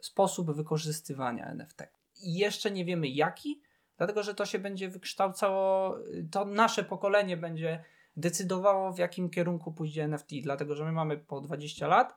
sposób 0.00 0.50
wykorzystywania 0.50 1.46
NFT. 1.46 1.82
I 2.22 2.34
jeszcze 2.34 2.70
nie 2.70 2.84
wiemy 2.84 3.08
jaki, 3.08 3.62
dlatego 3.96 4.22
że 4.22 4.34
to 4.34 4.46
się 4.46 4.58
będzie 4.58 4.88
wykształcało, 4.88 5.96
to 6.30 6.44
nasze 6.44 6.84
pokolenie 6.84 7.36
będzie 7.36 7.84
decydowało, 8.16 8.92
w 8.92 8.98
jakim 8.98 9.30
kierunku 9.30 9.72
pójdzie 9.72 10.04
NFT, 10.04 10.30
dlatego 10.42 10.74
że 10.74 10.84
my 10.84 10.92
mamy 10.92 11.18
po 11.18 11.40
20 11.40 11.86
lat, 11.86 12.16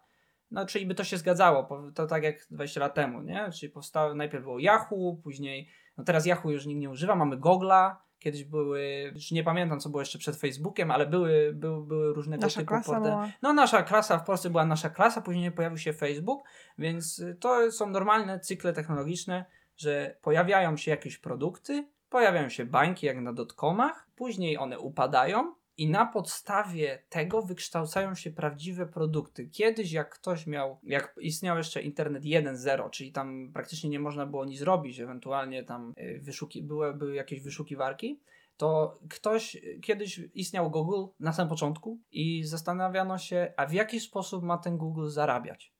no 0.51 0.65
czyli 0.65 0.85
by 0.85 0.95
to 0.95 1.03
się 1.03 1.17
zgadzało, 1.17 1.91
to 1.95 2.07
tak 2.07 2.23
jak 2.23 2.47
20 2.51 2.79
lat 2.79 2.93
temu, 2.93 3.21
nie? 3.21 3.49
Czyli 3.51 3.71
powstało, 3.71 4.15
najpierw 4.15 4.43
było 4.43 4.59
Yahoo, 4.59 5.17
później, 5.23 5.69
no 5.97 6.03
teraz 6.03 6.25
Yahoo 6.25 6.51
już 6.51 6.65
nikt 6.65 6.81
nie 6.81 6.89
używa, 6.89 7.15
mamy 7.15 7.37
Google'a, 7.37 7.95
kiedyś 8.19 8.43
były, 8.43 9.11
już 9.15 9.31
nie 9.31 9.43
pamiętam 9.43 9.79
co 9.79 9.89
było 9.89 10.01
jeszcze 10.01 10.19
przed 10.19 10.35
Facebookiem, 10.35 10.91
ale 10.91 11.05
były, 11.05 11.53
były, 11.53 11.85
były 11.85 12.13
różnego 12.13 12.41
nasza 12.41 12.59
typu 12.59 12.69
klasa 12.69 13.01
była. 13.01 13.29
No 13.41 13.53
nasza 13.53 13.83
klasa, 13.83 14.17
w 14.17 14.25
Polsce 14.25 14.49
była 14.49 14.65
nasza 14.65 14.89
klasa, 14.89 15.21
później 15.21 15.51
pojawił 15.51 15.77
się 15.77 15.93
Facebook, 15.93 16.43
więc 16.77 17.23
to 17.39 17.71
są 17.71 17.89
normalne 17.89 18.39
cykle 18.39 18.73
technologiczne, 18.73 19.45
że 19.77 20.17
pojawiają 20.21 20.77
się 20.77 20.91
jakieś 20.91 21.17
produkty, 21.17 21.87
pojawiają 22.09 22.49
się 22.49 22.65
bańki 22.65 23.05
jak 23.05 23.21
na 23.21 23.33
dotcomach, 23.33 24.07
później 24.15 24.57
one 24.57 24.79
upadają, 24.79 25.55
i 25.77 25.89
na 25.89 26.05
podstawie 26.05 27.03
tego 27.09 27.41
wykształcają 27.41 28.15
się 28.15 28.31
prawdziwe 28.31 28.85
produkty. 28.85 29.49
Kiedyś, 29.49 29.91
jak 29.91 30.09
ktoś 30.09 30.47
miał, 30.47 30.79
jak 30.83 31.15
istniał 31.21 31.57
jeszcze 31.57 31.81
internet 31.81 32.23
1.0, 32.23 32.89
czyli 32.89 33.11
tam 33.11 33.51
praktycznie 33.53 33.89
nie 33.89 33.99
można 33.99 34.25
było 34.25 34.45
nic 34.45 34.59
zrobić, 34.59 34.99
ewentualnie 34.99 35.63
tam 35.63 35.93
y, 35.97 36.19
wyszuki, 36.23 36.63
były, 36.63 37.15
jakieś 37.15 37.41
wyszukiwarki, 37.41 38.21
to 38.57 38.99
ktoś, 39.09 39.57
kiedyś 39.81 40.21
istniał 40.33 40.71
Google 40.71 41.05
na 41.19 41.33
samym 41.33 41.49
początku 41.49 41.99
i 42.11 42.43
zastanawiano 42.43 43.17
się, 43.17 43.53
a 43.57 43.65
w 43.65 43.73
jaki 43.73 43.99
sposób 43.99 44.43
ma 44.43 44.57
ten 44.57 44.77
Google 44.77 45.07
zarabiać. 45.07 45.73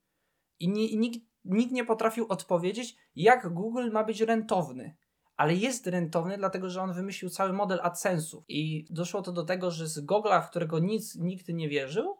I, 0.60 0.94
i 0.94 0.98
nikt, 0.98 1.20
nikt 1.44 1.72
nie 1.72 1.84
potrafił 1.84 2.26
odpowiedzieć, 2.28 2.96
jak 3.14 3.52
Google 3.52 3.90
ma 3.90 4.04
być 4.04 4.20
rentowny 4.20 4.96
ale 5.36 5.54
jest 5.54 5.86
rentowny, 5.86 6.38
dlatego 6.38 6.70
że 6.70 6.82
on 6.82 6.92
wymyślił 6.92 7.30
cały 7.30 7.52
model 7.52 7.78
AdSense'ów. 7.78 8.42
I 8.48 8.86
doszło 8.90 9.22
to 9.22 9.32
do 9.32 9.44
tego, 9.44 9.70
że 9.70 9.86
z 9.86 10.06
Google'a, 10.06 10.42
w 10.42 10.50
którego 10.50 10.78
nic 10.78 11.16
nikt 11.16 11.48
nie 11.48 11.68
wierzył, 11.68 12.16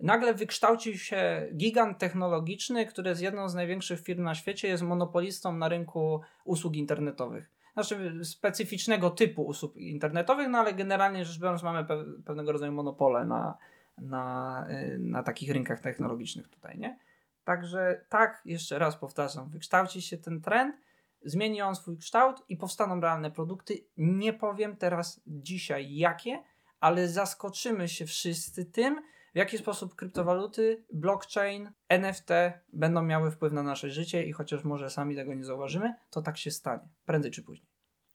nagle 0.00 0.34
wykształcił 0.34 0.98
się 0.98 1.48
gigant 1.56 1.98
technologiczny, 1.98 2.86
który 2.86 3.10
jest 3.10 3.22
jedną 3.22 3.48
z 3.48 3.54
największych 3.54 4.00
firm 4.00 4.22
na 4.22 4.34
świecie, 4.34 4.68
jest 4.68 4.82
monopolistą 4.82 5.56
na 5.56 5.68
rynku 5.68 6.20
usług 6.44 6.76
internetowych. 6.76 7.50
Znaczy 7.72 8.24
specyficznego 8.24 9.10
typu 9.10 9.42
usług 9.42 9.76
internetowych, 9.76 10.48
no 10.48 10.58
ale 10.58 10.74
generalnie 10.74 11.24
rzecz 11.24 11.40
biorąc 11.40 11.62
mamy 11.62 11.84
pe 11.84 12.04
pewnego 12.24 12.52
rodzaju 12.52 12.72
monopole 12.72 13.24
na, 13.24 13.58
na, 13.98 14.66
y, 14.70 14.98
na 14.98 15.22
takich 15.22 15.50
rynkach 15.50 15.80
technologicznych 15.80 16.48
tutaj, 16.48 16.78
nie? 16.78 16.98
Także 17.44 18.04
tak, 18.08 18.42
jeszcze 18.44 18.78
raz 18.78 18.96
powtarzam, 18.96 19.48
wykształci 19.48 20.02
się 20.02 20.18
ten 20.18 20.40
trend, 20.40 20.76
zmieni 21.24 21.62
on 21.62 21.76
swój 21.76 21.98
kształt 21.98 22.42
i 22.48 22.56
powstaną 22.56 23.00
realne 23.00 23.30
produkty. 23.30 23.86
Nie 23.96 24.32
powiem 24.32 24.76
teraz 24.76 25.20
dzisiaj 25.26 25.94
jakie, 25.94 26.42
ale 26.80 27.08
zaskoczymy 27.08 27.88
się 27.88 28.06
wszyscy 28.06 28.64
tym, 28.64 29.02
w 29.34 29.38
jaki 29.38 29.58
sposób 29.58 29.94
kryptowaluty, 29.94 30.84
blockchain, 30.92 31.72
NFT 31.88 32.28
będą 32.72 33.02
miały 33.02 33.30
wpływ 33.30 33.52
na 33.52 33.62
nasze 33.62 33.90
życie 33.90 34.24
i 34.24 34.32
chociaż 34.32 34.64
może 34.64 34.90
sami 34.90 35.16
tego 35.16 35.34
nie 35.34 35.44
zauważymy, 35.44 35.94
to 36.10 36.22
tak 36.22 36.38
się 36.38 36.50
stanie, 36.50 36.88
prędzej 37.04 37.30
czy 37.30 37.42
później. 37.42 37.69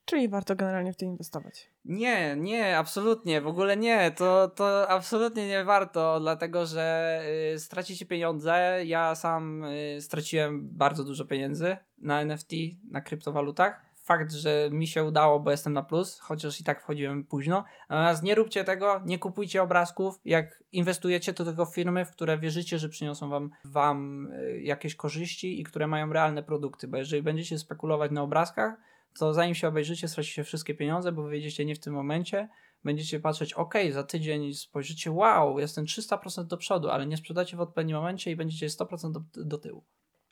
Czyli 0.06 0.30
warto 0.30 0.56
generalnie 0.56 0.94
w 0.94 0.98
to 0.98 1.06
inwestować. 1.06 1.70
Nie, 1.86 2.36
nie, 2.36 2.78
absolutnie, 2.78 3.42
w 3.42 3.48
ogóle 3.48 3.78
nie. 3.78 4.12
To, 4.12 4.48
to 4.48 4.90
absolutnie 4.90 5.48
nie 5.48 5.64
warto, 5.64 6.20
dlatego 6.20 6.66
że 6.66 7.22
y, 7.54 7.60
stracicie 7.60 8.06
pieniądze. 8.06 8.82
Ja 8.86 9.16
sam 9.16 9.64
y, 9.64 9.98
straciłem 10.02 10.70
bardzo 10.72 11.04
dużo 11.04 11.26
pieniędzy 11.26 11.78
na 11.98 12.22
NFT, 12.22 12.52
na 12.92 13.02
kryptowalutach. 13.02 13.86
Fakt, 14.04 14.32
że 14.32 14.70
mi 14.72 14.88
się 14.88 15.04
udało, 15.04 15.40
bo 15.40 15.52
jestem 15.52 15.74
na 15.74 15.84
plus, 15.84 16.20
chociaż 16.20 16.62
i 16.62 16.64
tak 16.64 16.82
wchodziłem 16.82 17.24
późno. 17.24 17.64
Natomiast 17.90 18.24
nie 18.24 18.36
róbcie 18.36 18.64
tego, 18.64 19.02
nie 19.06 19.20
kupujcie 19.20 19.64
obrazków. 19.64 20.20
Jak 20.26 20.64
inwestujecie, 20.72 21.34
to 21.34 21.46
tylko 21.46 21.66
w 21.66 21.76
firmy, 21.76 22.06
w 22.06 22.12
które 22.12 22.38
wierzycie, 22.38 22.80
że 22.80 22.90
przyniosą 22.90 23.30
wam, 23.30 23.52
wam 23.64 24.28
y, 24.32 24.62
jakieś 24.62 24.96
korzyści 24.96 25.62
i 25.62 25.64
które 25.64 25.88
mają 25.88 26.14
realne 26.14 26.44
produkty. 26.44 26.88
Bo 26.88 26.98
jeżeli 26.98 27.24
będziecie 27.24 27.60
spekulować 27.60 28.12
na 28.12 28.22
obrazkach, 28.22 28.76
to 29.20 29.34
zanim 29.34 29.56
się 29.56 29.68
obejrzycie, 29.68 30.08
stracicie 30.08 30.44
wszystkie 30.44 30.76
pieniądze, 30.76 31.12
bo 31.12 31.24
wyjdziecie 31.24 31.66
nie 31.66 31.76
w 31.76 31.80
tym 31.80 31.94
momencie. 31.94 32.50
Będziecie 32.84 33.20
patrzeć, 33.20 33.54
ok, 33.54 33.74
za 33.92 34.04
tydzień 34.04 34.54
spojrzycie, 34.54 35.12
wow, 35.12 35.60
jestem 35.60 35.86
300% 35.86 36.44
do 36.44 36.58
przodu, 36.58 36.90
ale 36.90 37.08
nie 37.08 37.18
sprzedacie 37.18 37.58
w 37.58 37.62
odpowiednim 37.62 37.98
momencie 37.98 38.32
i 38.32 38.36
będziecie 38.36 38.68
100% 38.68 39.12
do, 39.12 39.22
do 39.44 39.58
tyłu. 39.58 39.84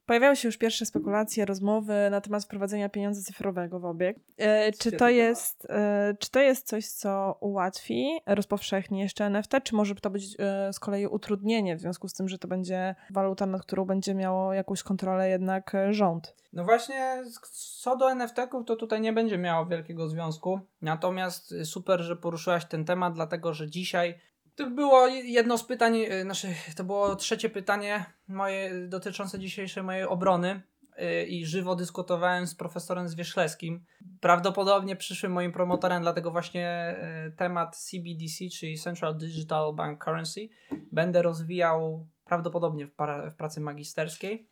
Pojawiały 0.06 0.36
się 0.36 0.48
już 0.48 0.58
pierwsze 0.58 0.86
spekulacje, 0.86 1.46
rozmowy 1.46 1.94
na 2.12 2.22
temat 2.22 2.44
wprowadzenia 2.44 2.89
pieniądza 2.89 3.22
cyfrowego 3.22 3.80
w 3.80 3.86
obieg. 3.86 4.18
E, 4.38 4.72
czy, 4.72 4.92
to 4.92 5.10
jest, 5.10 5.68
e, 5.70 6.16
czy 6.20 6.32
to 6.32 6.39
jest 6.39 6.68
coś, 6.68 6.88
co 6.88 7.38
ułatwi, 7.39 8.20
rozpowszechni 8.26 9.00
jeszcze 9.00 9.26
NFT, 9.26 9.52
czy 9.63 9.76
może 9.76 9.96
to 9.96 10.10
być 10.10 10.36
e, 10.39 10.74
z 10.74 10.80
kolei 10.80 11.08
utrudnienie 11.08 11.76
w 11.76 11.80
związku 11.80 12.08
z 12.08 12.13
tym, 12.13 12.30
że 12.30 12.38
to 12.38 12.48
będzie 12.48 12.96
waluta, 13.10 13.46
nad 13.46 13.62
którą 13.62 13.86
będzie 13.86 14.16
miało 14.16 14.54
jakąś 14.54 14.84
kontrolę 14.84 15.30
jednak 15.30 15.74
rząd? 15.92 16.36
No 16.54 16.63
właśnie, 16.63 17.24
co 17.52 17.98
do 17.98 18.12
NFT-ków, 18.12 18.66
to 18.66 18.76
tutaj 18.76 19.02
nie 19.02 19.13
będzie 19.13 19.38
miało 19.38 19.66
wielkiego 19.66 20.10
związku. 20.10 20.60
Natomiast 20.82 21.54
super, 21.63 22.02
że 22.02 22.16
poruszyłaś 22.16 22.66
ten 22.66 22.86
temat, 22.86 23.13
dlatego 23.13 23.54
że 23.54 23.70
dzisiaj 23.70 24.20
to 24.56 24.70
było 24.70 25.08
jedno 25.08 25.58
z 25.58 25.63
pytań, 25.63 25.96
y, 25.96 26.22
znaczy, 26.22 26.48
to 26.76 26.84
było 26.84 27.16
trzecie 27.16 27.50
pytanie 27.50 28.06
moje 28.28 28.88
dotyczące 28.88 29.39
dzisiejszej 29.39 29.84
mojej 29.84 30.04
obrony 30.04 30.62
y, 31.02 31.26
i 31.26 31.46
żywo 31.46 31.76
dyskutowałem 31.76 32.48
z 32.48 32.56
profesorem 32.56 33.08
Zwierzchleskim. 33.08 33.86
Prawdopodobnie 34.22 34.96
przyszłym 34.96 35.32
moim 35.32 35.52
promotorem, 35.52 36.02
dlatego 36.02 36.32
właśnie 36.32 36.96
y, 37.28 37.32
temat 37.32 37.78
CBDC, 37.78 38.50
czyli 38.60 38.80
Central 38.80 39.18
Digital 39.18 39.74
Bank 39.74 40.04
Currency, 40.04 40.50
będę 40.92 41.22
rozwijał 41.22 42.08
prawdopodobnie 42.26 42.88
w, 42.88 42.92
w 43.32 43.36
pracy 43.36 43.62
magisterskiej. 43.62 44.48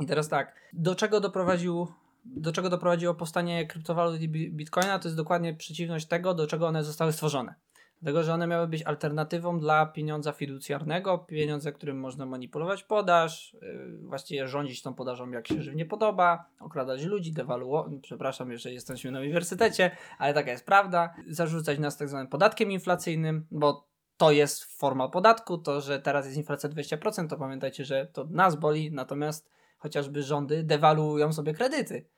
I 0.00 0.06
teraz 0.06 0.28
tak, 0.28 0.54
do 0.72 0.94
czego 0.94 1.20
doprowadził 1.20 1.88
do 2.24 2.52
czego 2.52 2.70
doprowadziło 2.70 3.14
powstanie 3.14 3.66
kryptowalut 3.66 4.20
i 4.20 4.28
bitcoina, 4.28 4.98
to 4.98 5.08
jest 5.08 5.16
dokładnie 5.16 5.54
przeciwność 5.54 6.06
tego, 6.06 6.34
do 6.34 6.46
czego 6.46 6.66
one 6.66 6.84
zostały 6.84 7.12
stworzone. 7.12 7.54
Dlatego, 8.02 8.22
że 8.22 8.34
one 8.34 8.46
miały 8.46 8.68
być 8.68 8.82
alternatywą 8.82 9.60
dla 9.60 9.86
pieniądza 9.86 10.32
fiducjarnego, 10.32 11.18
pieniądza, 11.18 11.72
którym 11.72 12.00
można 12.00 12.26
manipulować 12.26 12.82
podaż, 12.82 13.56
yy, 13.62 13.98
właściwie 14.02 14.48
rządzić 14.48 14.82
tą 14.82 14.94
podażą 14.94 15.30
jak 15.30 15.48
się 15.48 15.62
żywnie 15.62 15.86
podoba, 15.86 16.44
okradać 16.60 17.04
ludzi, 17.04 17.32
dewaluować, 17.32 17.92
przepraszam, 18.02 18.50
jeżeli 18.50 18.74
jesteśmy 18.74 19.10
na 19.10 19.20
uniwersytecie, 19.20 19.90
ale 20.18 20.34
taka 20.34 20.50
jest 20.50 20.66
prawda, 20.66 21.14
zarzucać 21.28 21.78
nas 21.78 21.96
tak 21.96 22.08
zwanym 22.08 22.28
podatkiem 22.28 22.72
inflacyjnym, 22.72 23.46
bo 23.50 23.88
to 24.16 24.30
jest 24.30 24.64
forma 24.64 25.08
podatku, 25.08 25.58
to, 25.58 25.80
że 25.80 26.00
teraz 26.00 26.26
jest 26.26 26.38
inflacja 26.38 26.68
20%, 26.68 27.28
to 27.28 27.36
pamiętajcie, 27.36 27.84
że 27.84 28.06
to 28.06 28.24
nas 28.30 28.56
boli, 28.56 28.92
natomiast 28.92 29.50
chociażby 29.78 30.22
rządy 30.22 30.62
dewaluują 30.62 31.32
sobie 31.32 31.54
kredyty 31.54 32.08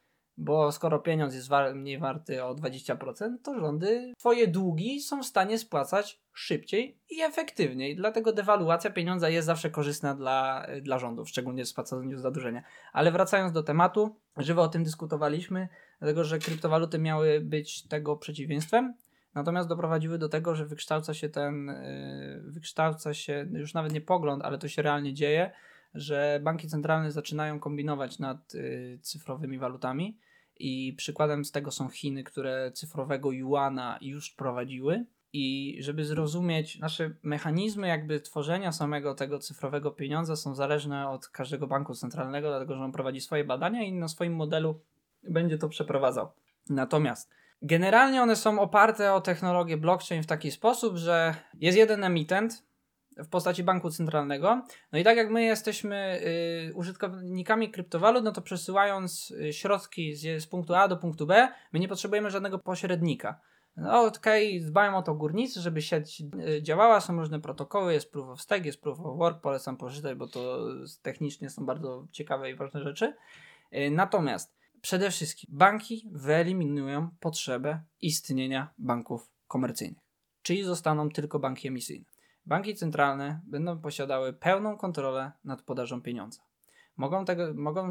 bo 0.41 0.73
skoro 0.73 0.99
pieniądz 0.99 1.35
jest 1.35 1.49
war 1.49 1.75
mniej 1.75 1.99
warty 1.99 2.45
o 2.45 2.55
20%, 2.55 3.37
to 3.43 3.61
rządy 3.61 4.13
swoje 4.19 4.49
długi 4.49 5.01
są 5.01 5.23
w 5.23 5.27
stanie 5.27 5.59
spłacać 5.59 6.21
szybciej 6.33 6.99
i 7.11 7.21
efektywniej. 7.21 7.97
Dlatego 7.97 8.33
dewaluacja 8.33 8.91
pieniądza 8.91 9.29
jest 9.29 9.47
zawsze 9.47 9.71
korzystna 9.71 10.15
dla, 10.15 10.67
dla 10.83 10.99
rządów, 10.99 11.29
szczególnie 11.29 11.65
w 11.65 11.69
spłacaniu 11.69 12.19
zadłużenia. 12.19 12.63
Ale 12.93 13.13
wracając 13.13 13.53
do 13.53 13.63
tematu, 13.63 14.17
żywo 14.37 14.63
o 14.63 14.69
tym 14.69 14.85
dyskutowaliśmy, 14.85 15.69
dlatego 15.99 16.25
że 16.25 16.39
kryptowaluty 16.39 16.99
miały 16.99 17.41
być 17.41 17.89
tego 17.89 18.17
przeciwieństwem. 18.17 18.95
Natomiast 19.35 19.69
doprowadziły 19.69 20.19
do 20.19 20.29
tego, 20.29 20.55
że 20.55 20.67
wykształca 20.67 21.15
się 21.15 21.29
ten, 21.29 21.67
yy, 21.67 22.53
wykształca 22.53 23.15
się 23.15 23.49
już 23.53 23.75
nawet 23.75 23.93
nie 23.93 24.01
pogląd, 24.01 24.43
ale 24.43 24.59
to 24.59 24.69
się 24.69 24.83
realnie 24.83 25.15
dzieje, 25.15 25.51
że 25.95 26.41
banki 26.43 26.69
centralne 26.69 27.11
zaczynają 27.11 27.61
kombinować 27.61 28.19
nad 28.19 28.55
yy, 28.55 28.99
cyfrowymi 29.03 29.59
walutami 29.59 30.19
i 30.61 30.93
przykładem 30.93 31.45
z 31.45 31.53
tego 31.53 31.71
są 31.71 31.89
Chiny, 31.89 32.25
które 32.25 32.73
cyfrowego 32.73 33.33
juana 33.33 33.99
już 34.01 34.31
prowadziły. 34.31 35.05
I 35.33 35.77
żeby 35.81 36.05
zrozumieć, 36.05 36.79
nasze 36.79 37.11
mechanizmy 37.23 37.89
jakby 37.89 38.21
tworzenia 38.21 38.73
samego 38.73 39.15
tego 39.15 39.39
cyfrowego 39.39 39.91
pieniądza 39.91 40.37
są 40.37 40.55
zależne 40.55 41.09
od 41.09 41.29
każdego 41.29 41.67
banku 41.67 41.95
centralnego, 41.95 42.49
dlatego 42.49 42.75
że 42.77 42.85
on 42.85 42.93
prowadzi 42.93 43.21
swoje 43.21 43.45
badania 43.45 43.83
i 43.83 43.93
na 43.93 44.09
swoim 44.09 44.35
modelu 44.35 44.81
będzie 45.23 45.59
to 45.59 45.69
przeprowadzał. 45.69 46.29
Natomiast 46.69 47.31
generalnie 47.63 48.23
one 48.23 48.37
są 48.37 48.61
oparte 48.61 49.15
o 49.15 49.21
technologię 49.21 49.77
blockchain 49.77 50.23
w 50.23 50.27
taki 50.27 50.51
sposób, 50.51 50.97
że 50.97 51.35
jest 51.55 51.79
jeden 51.79 52.05
emitent, 52.05 52.63
w 53.25 53.29
postaci 53.29 53.65
banku 53.65 53.91
centralnego. 53.91 54.63
No 54.93 54.99
i 54.99 55.05
tak 55.05 55.17
jak 55.17 55.31
my 55.31 55.43
jesteśmy 55.43 56.21
y, 56.71 56.75
użytkownikami 56.75 57.71
kryptowalut, 57.71 58.25
no 58.25 58.33
to 58.33 58.43
przesyłając 58.43 59.31
y, 59.31 59.53
środki 59.53 60.15
z, 60.15 60.43
z, 60.43 60.47
punktu 60.47 60.75
A 60.75 60.89
do 60.89 60.97
punktu 60.97 61.27
B, 61.27 61.49
my 61.73 61.79
nie 61.79 61.89
potrzebujemy 61.89 62.31
żadnego 62.31 62.59
pośrednika. 62.59 63.41
No 63.77 64.05
okej, 64.05 64.57
okay, 64.57 64.71
dbają 64.71 64.97
o 64.97 65.03
to 65.03 65.15
górnicy, 65.15 65.61
żeby 65.61 65.83
sieć 65.83 66.23
y, 66.49 66.63
działała, 66.63 67.01
są 67.01 67.17
różne 67.17 67.41
protokoły, 67.41 67.93
jest 67.93 68.13
proof 68.13 68.29
of 68.29 68.41
stake, 68.41 68.67
jest 68.67 68.81
proof 68.81 69.01
of 69.01 69.19
work, 69.19 69.41
polecam 69.41 69.77
poczytać, 69.77 70.19
bo 70.19 70.27
to 70.27 70.67
technicznie 71.03 71.51
są 71.51 71.67
bardzo 71.67 72.07
ciekawe 72.13 72.51
i 72.51 72.55
ważne 72.55 72.83
rzeczy. 72.83 73.15
Y, 73.75 73.91
natomiast 73.91 74.55
przede 74.81 75.11
wszystkim 75.11 75.51
banki 75.53 76.09
wyeliminują 76.13 77.11
potrzebę 77.21 77.83
istnienia 78.01 78.75
banków 78.79 79.31
komercyjnych, 79.49 80.03
czyli 80.43 80.65
zostaną 80.65 81.09
tylko 81.09 81.39
banki 81.39 81.69
emisyjne. 81.69 82.10
Banki 82.51 82.75
centralne 82.75 83.41
będą 83.45 83.79
posiadały 83.79 84.33
pełną 84.33 84.77
kontrolę 84.77 85.33
nad 85.45 85.63
podażą 85.63 86.03
pieniądza. 86.03 86.41
Mogą, 86.97 87.25
tego, 87.25 87.55
mogą 87.55 87.91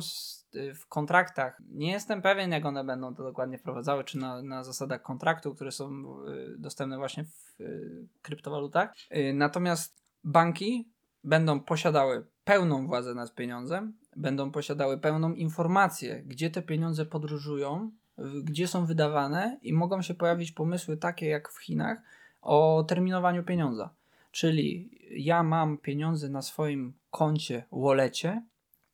w 0.76 0.88
kontraktach, 0.88 1.62
nie 1.70 1.92
jestem 1.92 2.22
pewien 2.22 2.52
jak 2.52 2.66
one 2.66 2.84
będą 2.84 3.16
to 3.16 3.24
dokładnie 3.24 3.58
wprowadzały, 3.58 4.04
czy 4.04 4.18
na, 4.18 4.42
na 4.42 4.64
zasadach 4.64 5.02
kontraktu, 5.02 5.56
które 5.56 5.72
są 5.72 5.90
y, 6.28 6.58
dostępne 6.58 6.98
właśnie 6.98 7.24
w 7.26 7.62
y, 7.62 8.08
kryptowalutach. 8.22 8.94
Y, 9.16 9.34
natomiast 9.34 10.04
banki 10.24 10.90
będą 11.24 11.60
posiadały 11.60 12.28
pełną 12.44 12.88
władzę 12.88 13.16
nad 13.16 13.36
pieniądzem, 13.36 13.94
będą 14.16 14.52
posiadały 14.52 14.98
pełną 14.98 15.34
informację, 15.34 16.24
gdzie 16.26 16.50
te 16.50 16.62
pieniądze 16.62 17.06
podróżują, 17.06 17.92
gdzie 18.44 18.68
są 18.68 18.86
wydawane 18.86 19.60
i 19.62 19.74
mogą 19.74 20.02
się 20.02 20.14
pojawić 20.14 20.52
pomysły 20.52 20.98
takie 20.98 21.26
jak 21.26 21.50
w 21.50 21.64
Chinach 21.64 22.02
o 22.42 22.86
terminowaniu 22.88 23.44
pieniądza. 23.44 23.99
Czyli 24.32 24.90
ja 25.12 25.44
mam 25.44 25.78
pieniądze 25.78 26.30
na 26.30 26.42
swoim 26.42 26.94
koncie, 27.10 27.64
wallecie 27.72 28.44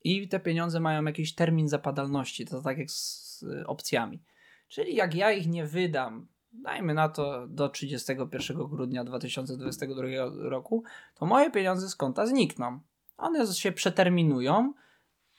i 0.04 0.28
te 0.28 0.40
pieniądze 0.40 0.80
mają 0.80 1.06
jakiś 1.06 1.36
termin 1.36 1.68
zapadalności, 1.68 2.46
to 2.46 2.62
tak 2.62 2.78
jak 2.78 2.92
z 2.92 3.46
opcjami. 3.66 4.24
Czyli 4.68 4.96
jak 4.96 5.16
ja 5.16 5.32
ich 5.32 5.48
nie 5.48 5.66
wydam, 5.66 6.28
dajmy 6.54 6.94
na 6.94 7.10
to 7.10 7.48
do 7.48 7.70
31 7.70 8.58
grudnia 8.58 9.04
2022 9.04 10.04
roku, 10.50 10.84
to 11.16 11.26
moje 11.26 11.52
pieniądze 11.52 11.90
z 11.90 11.96
konta 11.96 12.26
znikną. 12.26 12.80
One 13.18 13.54
się 13.54 13.72
przeterminują. 13.72 14.74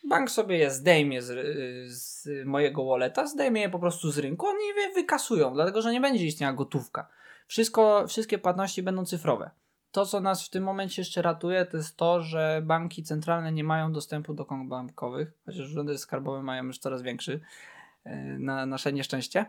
Bank 0.08 0.30
sobie 0.30 0.58
je 0.58 0.70
zdejmie 0.70 1.22
z, 1.22 1.32
z 1.92 2.28
mojego 2.46 2.84
walleta, 2.84 3.26
zdejmie 3.26 3.60
je 3.60 3.68
po 3.68 3.78
prostu 3.78 4.10
z 4.10 4.18
rynku, 4.18 4.46
oni 4.46 4.66
je 4.76 4.94
wykasują, 4.94 5.54
dlatego 5.54 5.82
że 5.82 5.92
nie 5.92 6.00
będzie 6.00 6.26
istniała 6.26 6.52
gotówka. 6.52 7.08
Wszystko, 7.46 8.04
wszystkie 8.08 8.38
płatności 8.38 8.82
będą 8.82 9.04
cyfrowe 9.04 9.50
to, 9.96 10.06
co 10.06 10.20
nas 10.20 10.46
w 10.46 10.50
tym 10.50 10.64
momencie 10.64 11.02
jeszcze 11.02 11.22
ratuje, 11.22 11.66
to 11.66 11.76
jest 11.76 11.96
to, 11.96 12.22
że 12.22 12.62
banki 12.64 13.02
centralne 13.02 13.52
nie 13.52 13.64
mają 13.64 13.92
dostępu 13.92 14.34
do 14.34 14.44
kont 14.44 14.68
bankowych, 14.68 15.32
chociaż 15.46 15.60
urzędy 15.60 15.98
skarbowe 15.98 16.42
mają 16.42 16.64
już 16.64 16.78
coraz 16.78 17.02
większy 17.02 17.40
e, 18.04 18.16
na 18.38 18.66
nasze 18.66 18.92
nieszczęście. 18.92 19.46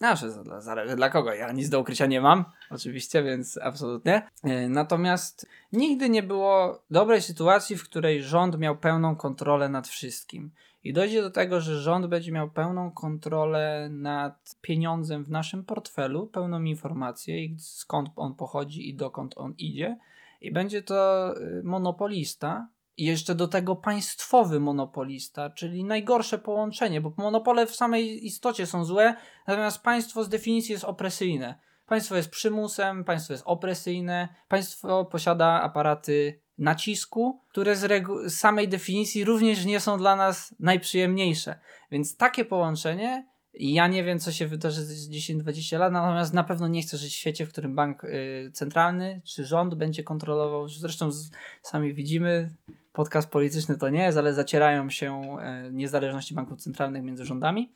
Nasze, 0.00 0.30
zależy 0.58 0.96
dla 0.96 1.10
kogo. 1.10 1.34
Ja 1.34 1.52
nic 1.52 1.68
do 1.68 1.80
ukrycia 1.80 2.06
nie 2.06 2.20
mam, 2.20 2.44
oczywiście, 2.70 3.22
więc 3.22 3.58
absolutnie. 3.58 4.28
E, 4.44 4.68
natomiast 4.68 5.46
nigdy 5.72 6.08
nie 6.08 6.22
było 6.22 6.82
dobrej 6.90 7.22
sytuacji, 7.22 7.76
w 7.76 7.84
której 7.84 8.22
rząd 8.22 8.58
miał 8.58 8.76
pełną 8.76 9.16
kontrolę 9.16 9.68
nad 9.68 9.88
wszystkim. 9.88 10.50
I 10.86 10.92
dojdzie 10.92 11.22
do 11.22 11.30
tego, 11.30 11.60
że 11.60 11.80
rząd 11.80 12.06
będzie 12.06 12.32
miał 12.32 12.50
pełną 12.50 12.90
kontrolę 12.90 13.88
nad 13.90 14.56
pieniądzem 14.60 15.24
w 15.24 15.30
naszym 15.30 15.64
portfelu, 15.64 16.26
pełną 16.26 16.62
informację 16.62 17.58
skąd 17.58 18.08
on 18.16 18.34
pochodzi 18.34 18.88
i 18.88 18.94
dokąd 18.94 19.34
on 19.36 19.54
idzie, 19.58 19.98
i 20.40 20.52
będzie 20.52 20.82
to 20.82 21.32
y, 21.36 21.62
monopolista, 21.64 22.68
i 22.96 23.04
jeszcze 23.04 23.34
do 23.34 23.48
tego 23.48 23.76
państwowy 23.76 24.60
monopolista, 24.60 25.50
czyli 25.50 25.84
najgorsze 25.84 26.38
połączenie, 26.38 27.00
bo 27.00 27.12
monopole 27.16 27.66
w 27.66 27.76
samej 27.76 28.26
istocie 28.26 28.66
są 28.66 28.84
złe, 28.84 29.14
natomiast 29.46 29.82
państwo 29.82 30.24
z 30.24 30.28
definicji 30.28 30.72
jest 30.72 30.84
opresyjne. 30.84 31.58
Państwo 31.86 32.16
jest 32.16 32.30
przymusem, 32.30 33.04
państwo 33.04 33.32
jest 33.32 33.44
opresyjne, 33.46 34.28
państwo 34.48 35.04
posiada 35.04 35.62
aparaty 35.62 36.40
nacisku, 36.58 37.40
które 37.48 37.76
z, 37.76 38.06
z 38.26 38.38
samej 38.38 38.68
definicji 38.68 39.24
również 39.24 39.64
nie 39.64 39.80
są 39.80 39.98
dla 39.98 40.16
nas 40.16 40.54
najprzyjemniejsze. 40.60 41.58
Więc 41.90 42.16
takie 42.16 42.44
połączenie 42.44 43.26
ja 43.58 43.88
nie 43.88 44.04
wiem, 44.04 44.18
co 44.18 44.32
się 44.32 44.46
wydarzy 44.46 44.84
za 44.84 45.10
10-20 45.12 45.78
lat, 45.78 45.92
natomiast 45.92 46.34
na 46.34 46.44
pewno 46.44 46.68
nie 46.68 46.82
chcę 46.82 46.96
żyć 46.96 47.12
w 47.12 47.16
świecie, 47.16 47.46
w 47.46 47.48
którym 47.48 47.74
bank 47.74 48.04
y, 48.04 48.50
centralny 48.52 49.20
czy 49.24 49.44
rząd 49.44 49.74
będzie 49.74 50.04
kontrolował. 50.04 50.68
Zresztą 50.68 51.12
z, 51.12 51.30
sami 51.62 51.94
widzimy, 51.94 52.50
podcast 52.92 53.30
polityczny 53.30 53.78
to 53.78 53.88
nie 53.88 54.02
jest, 54.02 54.18
ale 54.18 54.34
zacierają 54.34 54.90
się 54.90 55.38
y, 55.68 55.72
niezależności 55.72 56.34
banków 56.34 56.60
centralnych 56.60 57.02
między 57.02 57.24
rządami. 57.24 57.72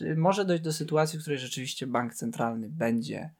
Y, 0.00 0.16
może 0.16 0.44
dojść 0.44 0.62
do 0.62 0.72
sytuacji, 0.72 1.18
w 1.18 1.22
której 1.22 1.38
rzeczywiście 1.38 1.86
bank 1.86 2.14
centralny 2.14 2.68
będzie 2.68 3.30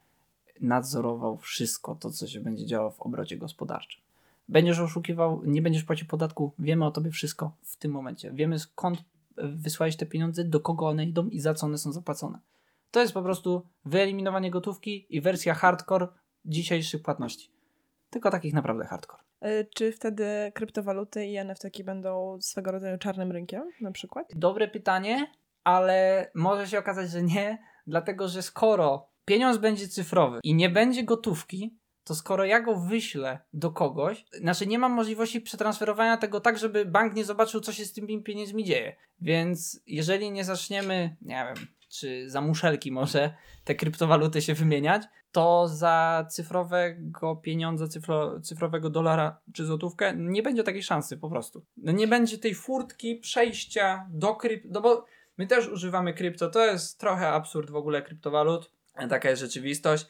nadzorował 0.61 1.39
wszystko 1.39 1.95
to, 1.95 2.11
co 2.11 2.27
się 2.27 2.41
będzie 2.41 2.67
działo 2.67 2.91
w 2.91 3.01
obrocie 3.01 3.37
gospodarczym. 3.37 4.01
Będziesz 4.51 4.79
oszukiwał, 4.79 5.43
nie 5.45 5.63
będziesz 5.63 5.85
płacił 5.85 6.07
podatku, 6.07 6.53
wiemy 6.59 6.85
o 6.85 6.91
tobie 6.91 7.11
wszystko 7.11 7.57
w 7.63 7.77
tym 7.77 7.93
momencie. 7.93 8.33
Wiemy 8.33 8.59
skąd 8.59 9.05
wysłałeś 9.37 9.97
te 9.97 10.07
pieniądze, 10.07 10.45
do 10.45 10.61
kogo 10.61 10.89
one 10.89 11.05
idą 11.05 11.29
i 11.29 11.41
za 11.41 11.55
co 11.55 11.67
one 11.67 11.79
są 11.79 11.93
zapłacone. 11.93 12.39
To 12.91 13.01
jest 13.01 13.13
po 13.13 13.23
prostu 13.23 13.67
wyeliminowanie 13.85 14.51
gotówki 14.51 15.07
i 15.17 15.21
wersja 15.21 15.55
hardcore 15.55 16.09
dzisiejszych 16.45 17.03
płatności. 17.03 17.51
Tylko 18.11 18.31
takich 18.31 18.55
naprawdę 18.55 18.85
hardcore. 18.85 19.23
E, 19.41 19.65
czy 19.65 19.93
wtedy 19.93 20.25
kryptowaluty 20.55 21.27
i 21.27 21.37
NFT 21.37 21.83
będą 21.85 22.39
swego 22.41 22.73
rodzaju 22.73 22.99
czarnym 22.99 23.33
rynkiem 23.33 23.63
na 23.81 23.93
przykład? 23.93 24.33
Dobre 24.35 24.69
pytanie, 24.69 25.27
ale 25.65 26.31
może 26.35 26.67
się 26.67 26.79
okazać, 26.79 27.11
że 27.11 27.23
nie, 27.23 27.59
dlatego 27.87 28.29
że 28.29 28.43
skoro 28.43 29.09
pieniądz 29.25 29.59
będzie 29.59 29.89
cyfrowy 29.89 30.41
i 30.43 30.55
nie 30.55 30.71
będzie 30.71 31.05
gotówki, 31.05 31.80
to 32.05 32.15
skoro 32.15 32.45
ja 32.45 32.61
go 32.61 32.77
wyślę 32.77 33.39
do 33.53 33.71
kogoś, 33.71 34.25
znaczy 34.33 34.67
nie 34.67 34.79
mam 34.79 34.93
możliwości 34.93 35.41
przetransferowania 35.41 36.17
tego 36.17 36.41
tak, 36.41 36.59
żeby 36.59 36.87
bank 36.87 37.15
nie 37.15 37.25
zobaczył, 37.25 37.61
co 37.61 37.73
się 37.73 37.85
z 37.85 37.93
tymi 37.93 38.23
pieniędzmi 38.23 38.65
dzieje. 38.65 38.97
Więc 39.21 39.83
jeżeli 39.87 40.31
nie 40.31 40.45
zaczniemy, 40.45 41.17
nie 41.23 41.45
wiem, 41.55 41.67
czy 41.89 42.31
za 42.31 42.41
muszelki 42.41 42.93
może 42.93 43.35
te 43.65 43.75
kryptowaluty 43.75 44.43
się 44.43 44.55
wymieniać, 44.55 45.03
to 45.33 45.69
za 45.69 46.27
cyfrowego 46.31 47.37
pieniądza, 47.37 47.89
cyfro, 47.89 48.41
cyfrowego 48.41 48.91
dolara 48.91 49.41
czy 49.55 49.65
złotówkę 49.65 50.15
nie 50.17 50.43
będzie 50.43 50.63
takiej 50.63 50.83
szansy 50.83 51.17
po 51.17 51.31
prostu. 51.31 51.65
No 51.77 51.93
nie 51.93 52.09
będzie 52.09 52.39
tej 52.39 52.55
furtki 52.55 53.17
przejścia 53.17 54.07
do 54.11 54.35
krypto, 54.35 54.69
no 54.73 54.81
bo 54.81 55.05
my 55.39 55.47
też 55.47 55.69
używamy 55.69 56.15
krypto, 56.15 56.51
to 56.51 56.67
jest 56.67 57.01
trochę 57.01 57.29
absurd 57.29 57.71
w 57.71 57.77
ogóle 57.77 58.03
kryptowalut, 58.03 58.71
taka 59.09 59.31
jest 59.31 59.41
rzeczywistość 59.41 60.07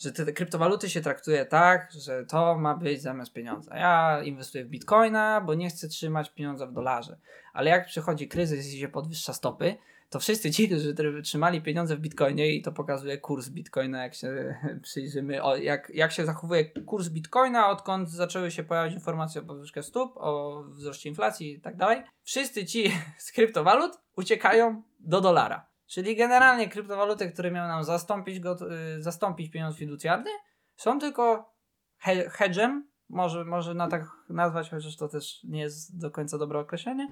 że 0.00 0.12
te 0.12 0.32
kryptowaluty 0.32 0.90
się 0.90 1.00
traktuje 1.00 1.46
tak, 1.46 1.92
że 1.92 2.24
to 2.26 2.58
ma 2.58 2.74
być 2.74 3.02
zamiast 3.02 3.32
pieniądza. 3.32 3.76
Ja 3.76 4.22
inwestuję 4.22 4.64
w 4.64 4.68
bitcoina, 4.68 5.40
bo 5.40 5.54
nie 5.54 5.68
chcę 5.68 5.88
trzymać 5.88 6.30
pieniądza 6.30 6.66
w 6.66 6.72
dolarze. 6.72 7.18
Ale 7.52 7.70
jak 7.70 7.86
przychodzi 7.86 8.28
kryzys 8.28 8.74
i 8.74 8.78
się 8.80 8.88
podwyższa 8.88 9.32
stopy, 9.32 9.76
to 10.10 10.20
wszyscy 10.20 10.50
ci, 10.50 10.68
którzy 10.68 10.94
trzymali 11.22 11.62
pieniądze 11.62 11.96
w 11.96 12.00
bitcoinie 12.00 12.48
i 12.48 12.62
to 12.62 12.72
pokazuje 12.72 13.18
kurs 13.18 13.48
bitcoina, 13.48 14.02
jak 14.02 14.14
się 14.14 14.54
przyjrzymy, 14.82 15.42
o, 15.42 15.56
jak, 15.56 15.92
jak 15.94 16.12
się 16.12 16.26
zachowuje 16.26 16.64
kurs 16.64 17.08
bitcoina, 17.08 17.68
odkąd 17.68 18.10
zaczęły 18.10 18.50
się 18.50 18.64
pojawiać 18.64 18.94
informacje 18.94 19.40
o 19.40 19.44
podwyżce 19.44 19.82
stóp, 19.82 20.12
o 20.16 20.62
wzroście 20.68 21.08
inflacji 21.08 21.52
i 21.52 21.60
tak 21.60 21.76
dalej. 21.76 22.02
Wszyscy 22.22 22.66
ci 22.66 22.92
z 23.18 23.32
kryptowalut 23.32 23.92
uciekają 24.16 24.82
do 25.00 25.20
dolara. 25.20 25.69
Czyli 25.90 26.16
generalnie 26.16 26.68
kryptowaluty, 26.68 27.32
które 27.32 27.50
miały 27.50 27.68
nam 27.68 27.84
zastąpić, 27.84 28.40
go, 28.40 28.56
y, 28.96 29.02
zastąpić 29.02 29.50
pieniądz 29.50 29.76
fiducjarny, 29.76 30.30
są 30.76 30.98
tylko 30.98 31.54
he 31.98 32.30
hedgem, 32.30 32.88
może, 33.08 33.44
może 33.44 33.74
na 33.74 33.88
tak 33.88 34.04
nazwać, 34.28 34.70
chociaż 34.70 34.96
to 34.96 35.08
też 35.08 35.44
nie 35.44 35.60
jest 35.60 36.00
do 36.00 36.10
końca 36.10 36.38
dobre 36.38 36.58
określenie. 36.58 37.08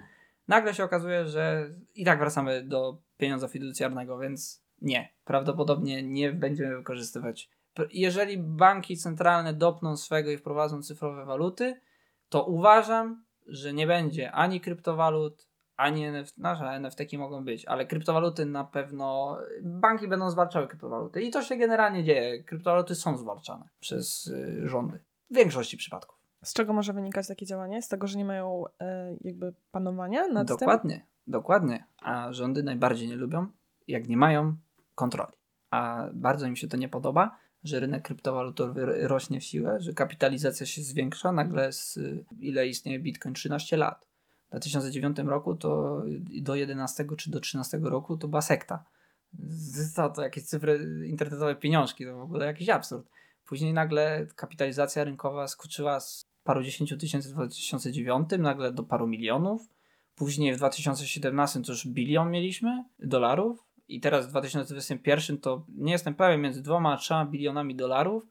Nagle 0.48 0.74
się 0.74 0.84
okazuje, 0.84 1.26
że 1.26 1.70
i 1.94 2.04
tak 2.04 2.18
wracamy 2.18 2.62
do 2.62 3.02
pieniądza 3.16 3.48
fiducjarnego, 3.48 4.18
więc 4.18 4.64
nie, 4.82 5.14
prawdopodobnie 5.24 6.02
nie 6.02 6.32
będziemy 6.32 6.76
wykorzystywać. 6.76 7.50
Jeżeli 7.92 8.38
banki 8.38 8.96
centralne 8.96 9.54
dopną 9.54 9.96
swego 9.96 10.30
i 10.30 10.38
wprowadzą 10.38 10.82
cyfrowe 10.82 11.24
waluty, 11.24 11.80
to 12.28 12.44
uważam, 12.44 13.24
że 13.46 13.72
nie 13.72 13.86
będzie 13.86 14.32
ani 14.32 14.60
kryptowalut, 14.60 15.47
ani 15.78 16.04
NFT, 16.04 16.38
nasze 16.38 16.64
NFT 16.64 17.12
mogą 17.18 17.44
być, 17.44 17.66
ale 17.66 17.86
kryptowaluty 17.86 18.46
na 18.46 18.64
pewno, 18.64 19.38
banki 19.62 20.08
będą 20.08 20.30
zwalczały 20.30 20.68
kryptowaluty 20.68 21.22
i 21.22 21.30
to 21.30 21.42
się 21.42 21.56
generalnie 21.56 22.04
dzieje. 22.04 22.44
Kryptowaluty 22.44 22.94
są 22.94 23.16
zwalczane 23.16 23.68
przez 23.80 24.26
y, 24.26 24.68
rządy 24.68 24.98
w 25.30 25.36
większości 25.36 25.76
przypadków. 25.76 26.18
Z 26.44 26.52
czego 26.52 26.72
może 26.72 26.92
wynikać 26.92 27.28
takie 27.28 27.46
działanie? 27.46 27.82
Z 27.82 27.88
tego, 27.88 28.06
że 28.06 28.18
nie 28.18 28.24
mają 28.24 28.64
y, 28.66 28.84
jakby 29.20 29.54
panowania 29.70 30.28
nad 30.28 30.48
dokładnie, 30.48 30.94
tym? 30.94 31.06
Dokładnie, 31.26 31.84
A 32.02 32.32
rządy 32.32 32.62
najbardziej 32.62 33.08
nie 33.08 33.16
lubią, 33.16 33.46
jak 33.88 34.08
nie 34.08 34.16
mają 34.16 34.56
kontroli. 34.94 35.32
A 35.70 36.08
bardzo 36.12 36.46
im 36.46 36.56
się 36.56 36.68
to 36.68 36.76
nie 36.76 36.88
podoba, 36.88 37.38
że 37.64 37.80
rynek 37.80 38.02
kryptowalutowy 38.02 39.08
rośnie 39.08 39.40
w 39.40 39.44
siłę, 39.44 39.80
że 39.80 39.92
kapitalizacja 39.92 40.66
się 40.66 40.82
zwiększa. 40.82 41.32
Nagle 41.32 41.72
z, 41.72 41.98
ile 42.40 42.66
istnieje 42.66 42.98
Bitcoin? 42.98 43.34
13 43.34 43.76
lat 43.76 44.07
w 44.48 44.50
2009 44.50 45.18
roku 45.18 45.54
to 45.54 46.02
do 46.42 46.54
11 46.54 47.04
czy 47.18 47.30
do 47.30 47.40
13 47.40 47.78
roku 47.82 48.16
to 48.16 48.28
była 48.28 48.42
sekta. 48.42 48.84
To, 49.96 50.10
to 50.10 50.22
jakieś 50.22 50.44
cyfry, 50.44 51.04
internetowe 51.06 51.56
pieniążki, 51.56 52.04
to 52.04 52.16
w 52.16 52.20
ogóle 52.20 52.46
jakiś 52.46 52.68
absurd. 52.68 53.10
Później 53.44 53.72
nagle 53.72 54.26
kapitalizacja 54.36 55.04
rynkowa 55.04 55.48
skoczyła 55.48 56.00
z 56.00 56.28
paru 56.44 56.62
dziesięciu 56.62 56.96
tysięcy 56.96 57.28
w 57.28 57.32
2009 57.32 58.28
nagle 58.38 58.72
do 58.72 58.82
paru 58.82 59.06
milionów. 59.06 59.68
Później 60.14 60.54
w 60.54 60.56
2017 60.56 61.62
to 61.62 61.72
już 61.72 61.86
bilion 61.86 62.30
mieliśmy 62.30 62.84
dolarów 62.98 63.64
i 63.88 64.00
teraz 64.00 64.26
w 64.26 64.30
2021 64.30 65.38
to 65.38 65.64
nie 65.68 65.92
jestem 65.92 66.14
pewien, 66.14 66.40
między 66.40 66.62
dwoma 66.62 66.92
a 66.92 66.96
trzema 66.96 67.26
bilionami 67.26 67.76
dolarów 67.76 68.26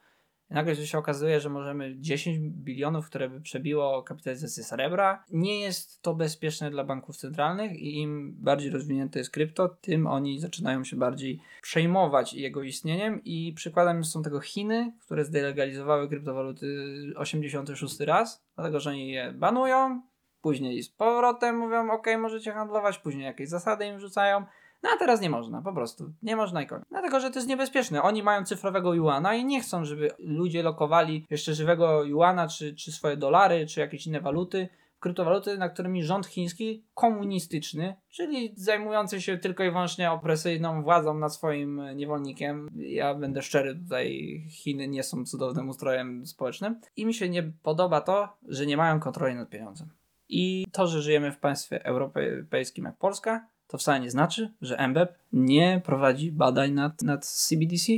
nagle 0.50 0.76
się 0.76 0.98
okazuje, 0.98 1.40
że 1.40 1.50
możemy 1.50 1.96
10 2.00 2.40
bilionów, 2.40 3.06
które 3.06 3.30
by 3.30 3.42
przebiło 3.42 4.04
kapitalizację 4.04 4.64
srebra. 4.64 5.24
Nie 5.32 5.60
jest 5.60 6.02
to 6.02 6.16
bezpieczne 6.16 6.72
dla 6.72 6.84
banków 6.84 7.18
centralnych 7.18 7.80
i 7.80 8.02
im 8.02 8.36
bardziej 8.40 8.72
rozwinięte 8.72 9.20
jest 9.20 9.32
krypto, 9.32 9.70
tym 9.70 10.08
oni 10.08 10.40
zaczynają 10.40 10.84
się 10.84 10.96
bardziej 10.96 11.40
przejmować 11.62 12.34
jego 12.34 12.64
istnieniem 12.64 13.22
i 13.24 13.54
przykładem 13.54 14.04
są 14.04 14.24
tego 14.24 14.40
Chiny, 14.40 14.94
które 15.06 15.26
zdelegalizowały 15.26 16.10
kryptowaluty 16.10 16.68
86 17.16 18.00
raz, 18.00 18.46
dlatego 18.56 18.80
że 18.80 18.90
oni 18.90 19.12
je 19.12 19.32
banują, 19.32 20.02
później 20.42 20.84
z 20.84 20.90
powrotem 20.90 21.58
mówią 21.58 21.92
ok, 21.92 22.08
możecie 22.20 22.52
handlować, 22.52 22.98
później 22.98 23.26
jakieś 23.26 23.50
zasady 23.50 23.86
im 23.86 24.00
rzucają 24.00 24.46
no 24.84 24.90
a 24.96 24.98
teraz 24.98 25.22
nie 25.22 25.30
można, 25.30 25.62
po 25.62 25.74
prostu. 25.74 26.13
Nie 26.22 26.36
można 26.36 26.62
i 26.62 26.68
koniec. 26.68 26.86
Dlatego, 26.90 27.20
że 27.20 27.30
to 27.30 27.40
jest 27.40 27.50
niebezpieczne. 27.50 28.02
Oni 28.02 28.24
mają 28.24 28.46
cyfrowego 28.46 28.94
juana 28.94 29.36
i 29.36 29.46
nie 29.46 29.62
chcą, 29.62 29.86
żeby 29.86 30.12
ludzie 30.20 30.63
lokowali 30.63 31.28
jeszcze 31.30 31.54
żywego 31.54 32.04
juana, 32.04 32.48
czy, 32.48 32.76
czy 32.76 32.92
swoje 32.92 33.18
dolary, 33.18 33.66
czy 33.66 33.80
jakieś 33.80 34.08
inne 34.08 34.22
waluty 34.22 34.70
kryptowaluty, 35.00 35.58
na 35.58 35.70
którymi 35.70 36.04
rząd 36.04 36.28
chiński 36.28 36.84
komunistyczny, 36.94 37.96
czyli 38.10 38.54
zajmujący 38.56 39.22
się 39.22 39.38
tylko 39.38 39.63
i 39.63 39.72
wyłącznie 39.72 40.12
opresyjną 40.12 40.84
władzą 40.84 41.13
nad 41.13 41.34
swoim 41.34 41.82
niewolnikiem. 41.96 42.68
Ja 42.76 43.16
będę 43.16 43.42
szczery, 43.42 43.76
tutaj 43.76 44.42
Chiny 44.50 44.88
nie 44.88 45.04
są 45.04 45.26
cudownym 45.26 45.70
ustrojem 45.70 46.26
społecznym. 46.26 46.80
I 46.96 47.06
mi 47.06 47.13
się 47.13 47.30
nie 47.30 47.44
podoba 47.44 48.02
to, 48.02 48.30
że 48.48 48.66
nie 48.66 48.78
mają 48.78 49.00
kontroli 49.00 49.36
nad 49.36 49.50
pieniądzem. 49.50 49.90
I 50.30 50.66
to, 50.72 50.88
że 50.88 51.02
żyjemy 51.02 51.32
w 51.32 51.40
państwie 51.40 51.86
europejskim 51.86 52.86
jak 52.86 52.98
Polska, 52.98 53.48
to 53.67 53.77
wcale 53.77 53.99
nie 53.99 54.12
znaczy, 54.12 54.53
że 54.62 54.77
MBEP 54.77 55.17
nie 55.34 55.82
prowadzi 55.86 56.32
badań 56.32 56.71
nad, 56.71 57.01
nad 57.01 57.25
CBDC, 57.25 57.93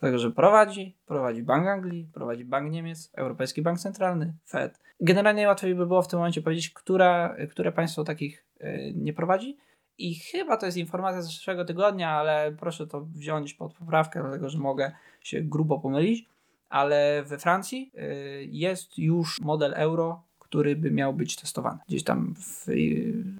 dlatego 0.00 0.18
że 0.18 0.30
prowadzi, 0.30 0.96
prowadzi 1.06 1.42
Bank 1.42 1.66
Anglii, 1.66 2.08
prowadzi 2.14 2.44
Bank 2.44 2.72
Niemiec, 2.72 3.10
Europejski 3.14 3.62
Bank 3.62 3.78
Centralny, 3.78 4.34
Fed. 4.48 4.80
Generalnie 5.00 5.46
łatwiej 5.46 5.74
by 5.74 5.86
było 5.86 6.02
w 6.02 6.08
tym 6.08 6.18
momencie 6.18 6.42
powiedzieć, 6.42 6.70
która, 6.70 7.36
które 7.50 7.72
państwo 7.72 8.04
takich 8.04 8.44
yy, 8.60 8.92
nie 8.94 9.12
prowadzi. 9.12 9.56
I 9.98 10.14
chyba 10.14 10.56
to 10.56 10.66
jest 10.66 10.78
informacja 10.78 11.22
z 11.22 11.26
zeszłego 11.26 11.64
tygodnia, 11.64 12.10
ale 12.10 12.52
proszę 12.58 12.86
to 12.86 13.00
wziąć 13.00 13.54
pod 13.54 13.74
poprawkę, 13.74 14.20
dlatego 14.22 14.48
że 14.48 14.58
mogę 14.58 14.92
się 15.20 15.40
grubo 15.42 15.78
pomylić. 15.78 16.28
Ale 16.68 17.22
we 17.22 17.38
Francji 17.38 17.92
yy, 17.94 18.44
jest 18.44 18.98
już 18.98 19.40
model 19.40 19.74
euro, 19.76 20.22
który 20.52 20.76
by 20.76 20.90
miał 20.90 21.14
być 21.14 21.36
testowany. 21.36 21.78
Gdzieś 21.88 22.04
tam 22.04 22.34
w, 22.38 22.66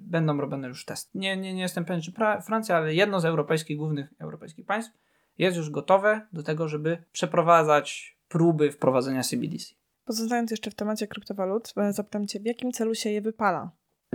będą 0.00 0.40
robione 0.40 0.68
już 0.68 0.84
testy. 0.84 1.18
Nie, 1.18 1.36
nie, 1.36 1.54
nie 1.54 1.62
jestem 1.62 1.84
pewien, 1.84 2.02
czy 2.02 2.12
Francja, 2.42 2.76
ale 2.76 2.94
jedno 2.94 3.20
z 3.20 3.24
europejskich, 3.24 3.76
głównych 3.76 4.14
europejskich 4.18 4.66
państw 4.66 4.92
jest 5.38 5.56
już 5.56 5.70
gotowe 5.70 6.26
do 6.32 6.42
tego, 6.42 6.68
żeby 6.68 6.98
przeprowadzać 7.12 8.16
próby 8.28 8.72
wprowadzenia 8.72 9.22
CBDC. 9.22 9.74
Pozostając 10.04 10.50
jeszcze 10.50 10.70
w 10.70 10.74
temacie 10.74 11.06
kryptowalut, 11.06 11.72
e, 11.76 11.92
zapytam 11.92 12.26
Cię, 12.26 12.40
w 12.40 12.46
jakim 12.46 12.72
celu 12.72 12.94
się 12.94 13.10
je 13.10 13.20
wypala? 13.20 13.70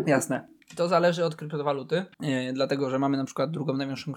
Jasne. 0.06 0.48
To 0.75 0.88
zależy 0.88 1.25
od 1.25 1.36
kryptowaluty, 1.36 2.06
yy, 2.19 2.53
dlatego 2.53 2.89
że 2.89 2.99
mamy 2.99 3.17
na 3.17 3.25
przykład 3.25 3.51
drugą 3.51 3.73
największą 3.73 4.13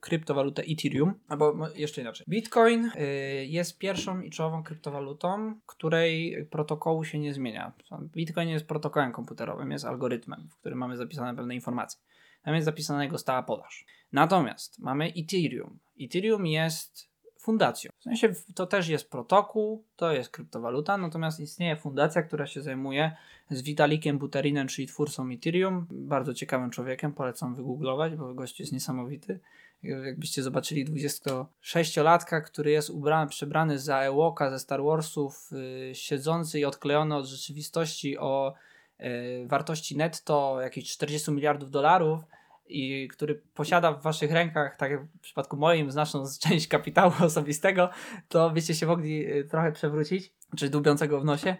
kryptowalutę 0.00 0.62
Ethereum, 0.62 1.14
albo 1.28 1.68
jeszcze 1.74 2.00
inaczej. 2.00 2.26
Bitcoin 2.28 2.90
yy, 2.94 3.46
jest 3.46 3.78
pierwszą 3.78 4.20
i 4.20 4.30
czołową 4.30 4.62
kryptowalutą, 4.62 5.60
której 5.66 6.46
protokołu 6.50 7.04
się 7.04 7.18
nie 7.18 7.34
zmienia. 7.34 7.72
Bitcoin 8.00 8.48
jest 8.48 8.66
protokołem 8.66 9.12
komputerowym, 9.12 9.70
jest 9.70 9.84
algorytmem, 9.84 10.48
w 10.50 10.56
którym 10.56 10.78
mamy 10.78 10.96
zapisane 10.96 11.36
pewne 11.36 11.54
informacje. 11.54 12.00
Tam 12.42 12.54
jest 12.54 12.64
zapisana 12.64 13.04
jego 13.04 13.18
stała 13.18 13.42
podaż. 13.42 13.86
Natomiast 14.12 14.78
mamy 14.78 15.12
Ethereum. 15.16 15.78
Ethereum 16.00 16.46
jest 16.46 17.13
fundacją. 17.44 17.90
W 17.98 18.02
sensie 18.02 18.32
to 18.54 18.66
też 18.66 18.88
jest 18.88 19.10
protokół, 19.10 19.84
to 19.96 20.12
jest 20.12 20.30
kryptowaluta, 20.30 20.98
natomiast 20.98 21.40
istnieje 21.40 21.76
fundacja, 21.76 22.22
która 22.22 22.46
się 22.46 22.62
zajmuje 22.62 23.16
z 23.50 23.62
Vitalikiem 23.62 24.18
Buterinem, 24.18 24.68
czyli 24.68 24.86
twórcą 24.86 25.30
Ethereum. 25.30 25.86
Bardzo 25.90 26.34
ciekawym 26.34 26.70
człowiekiem, 26.70 27.12
polecam 27.12 27.54
wygooglować, 27.54 28.16
bo 28.16 28.34
gość 28.34 28.60
jest 28.60 28.72
niesamowity. 28.72 29.40
Jakbyście 29.82 30.42
zobaczyli 30.42 30.86
26-latka, 30.86 32.42
który 32.42 32.70
jest 32.70 32.90
ubrany, 32.90 33.30
przebrany 33.30 33.78
za 33.78 34.00
Ewoka 34.00 34.50
ze 34.50 34.58
Star 34.58 34.82
Warsów, 34.82 35.50
yy, 35.52 35.94
siedzący 35.94 36.60
i 36.60 36.64
odklejony 36.64 37.16
od 37.16 37.26
rzeczywistości 37.26 38.18
o 38.18 38.54
yy, 38.98 39.06
wartości 39.46 39.96
netto 39.96 40.60
jakieś 40.60 40.92
40 40.92 41.30
miliardów 41.32 41.70
dolarów, 41.70 42.20
i 42.66 43.08
który 43.08 43.42
posiada 43.54 43.92
w 43.92 44.02
waszych 44.02 44.32
rękach, 44.32 44.76
tak 44.76 44.90
jak 44.90 45.04
w 45.04 45.20
przypadku 45.20 45.56
moim, 45.56 45.90
znaczną 45.90 46.24
część 46.40 46.68
kapitału 46.68 47.12
osobistego, 47.24 47.90
to 48.28 48.50
byście 48.50 48.74
się 48.74 48.86
mogli 48.86 49.26
y, 49.26 49.44
trochę 49.44 49.72
przewrócić, 49.72 50.32
czy 50.56 50.70
dłubiącego 50.70 51.20
w 51.20 51.24
nosie. 51.24 51.56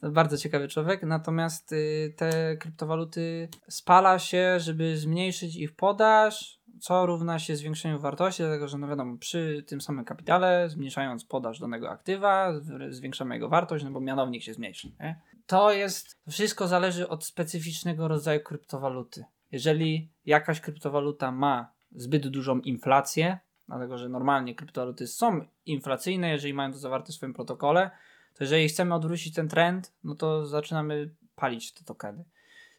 To 0.00 0.10
bardzo 0.10 0.38
ciekawy 0.38 0.68
człowiek, 0.68 1.02
natomiast 1.02 1.72
y, 1.72 2.14
te 2.16 2.56
kryptowaluty 2.56 3.48
spala 3.68 4.18
się, 4.18 4.60
żeby 4.60 4.96
zmniejszyć 4.96 5.56
ich 5.56 5.76
podaż, 5.76 6.60
co 6.80 7.06
równa 7.06 7.38
się 7.38 7.56
zwiększeniu 7.56 7.98
wartości, 7.98 8.42
dlatego 8.42 8.68
że 8.68 8.78
no 8.78 8.88
wiadomo, 8.88 9.18
przy 9.18 9.64
tym 9.66 9.80
samym 9.80 10.04
kapitale, 10.04 10.68
zmniejszając 10.68 11.24
podaż 11.24 11.58
danego 11.58 11.90
aktywa, 11.90 12.52
zwiększamy 12.88 13.34
jego 13.34 13.48
wartość, 13.48 13.84
no 13.84 13.90
bo 13.90 14.00
mianownik 14.00 14.42
się 14.42 14.54
zmniejszy. 14.54 14.92
Nie? 15.00 15.20
To 15.46 15.72
jest, 15.72 16.20
wszystko 16.28 16.68
zależy 16.68 17.08
od 17.08 17.24
specyficznego 17.24 18.08
rodzaju 18.08 18.40
kryptowaluty. 18.40 19.24
Jeżeli 19.56 20.10
jakaś 20.26 20.60
kryptowaluta 20.60 21.32
ma 21.32 21.72
zbyt 21.92 22.28
dużą 22.28 22.60
inflację, 22.60 23.38
dlatego 23.68 23.98
że 23.98 24.08
normalnie 24.08 24.54
kryptowaluty 24.54 25.06
są 25.06 25.46
inflacyjne, 25.66 26.30
jeżeli 26.30 26.54
mają 26.54 26.72
to 26.72 26.78
zawarte 26.78 27.12
w 27.12 27.14
swoim 27.14 27.34
protokole, 27.34 27.90
to 28.34 28.44
jeżeli 28.44 28.68
chcemy 28.68 28.94
odwrócić 28.94 29.34
ten 29.34 29.48
trend, 29.48 29.92
no 30.04 30.14
to 30.14 30.46
zaczynamy 30.46 31.14
palić 31.36 31.72
te 31.72 31.84
tokeny. 31.84 32.24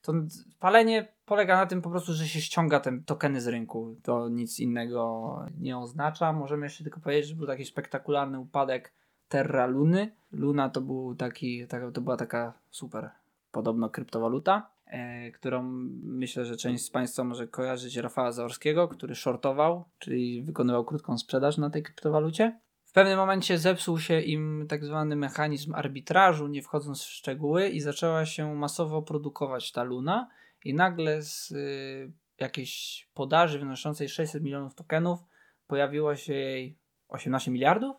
To 0.02 0.14
palenie 0.60 1.08
polega 1.26 1.58
na 1.58 1.66
tym 1.66 1.82
po 1.82 1.90
prostu, 1.90 2.14
że 2.14 2.28
się 2.28 2.42
ściąga 2.42 2.80
te 2.80 3.00
tokeny 3.06 3.42
z 3.42 3.48
rynku. 3.48 3.96
To 4.04 4.30
nic 4.30 4.60
innego 4.60 5.36
nie 5.60 5.78
oznacza. 5.78 6.34
Możemy 6.34 6.66
jeszcze 6.66 6.84
tylko 6.84 7.00
powiedzieć, 7.00 7.30
że 7.30 7.36
był 7.36 7.48
taki 7.48 7.66
spektakularny 7.66 8.40
upadek 8.40 8.94
Terra 9.30 9.66
Luny. 9.66 10.12
Luna 10.32 10.70
to 10.70 10.82
był 10.82 11.16
taki, 11.16 11.68
to 11.94 12.02
była 12.02 12.18
taka 12.18 12.54
super 12.72 13.10
podobno 13.52 13.90
kryptowaluta. 13.90 14.77
E, 14.88 15.32
którą 15.32 15.64
myślę, 16.04 16.46
że 16.46 16.58
część 16.58 16.86
z 16.86 16.90
Państwa 16.90 17.24
może 17.24 17.48
kojarzyć 17.48 17.98
Rafała 17.98 18.32
Zaorskiego, 18.32 18.88
który 18.88 19.16
shortował, 19.16 19.86
czyli 20.00 20.44
wykonywał 20.44 20.86
krótką 20.86 21.18
sprzedaż 21.18 21.58
na 21.58 21.70
tej 21.70 21.84
kryptowalucie. 21.84 22.60
W 22.84 22.92
pewnym 22.92 23.18
momencie 23.18 23.58
zepsuł 23.58 24.00
się 24.00 24.22
im 24.22 24.66
tak 24.70 24.86
zwany 24.86 25.16
mechanizm 25.16 25.76
arbitrażu, 25.76 26.48
nie 26.48 26.62
wchodząc 26.62 27.04
w 27.04 27.10
szczegóły, 27.10 27.70
i 27.70 27.80
zaczęła 27.80 28.26
się 28.26 28.56
masowo 28.56 29.02
produkować 29.02 29.72
ta 29.72 29.84
luna, 29.84 30.30
i 30.66 30.74
nagle 30.74 31.22
z 31.22 31.52
y, 31.52 32.12
jakiejś 32.40 33.04
podaży 33.14 33.60
wynoszącej 33.60 34.10
600 34.10 34.44
milionów 34.44 34.76
tokenów 34.76 35.20
pojawiło 35.68 36.16
się 36.16 36.34
jej 36.34 36.78
18 37.08 37.52
miliardów, 37.52 37.96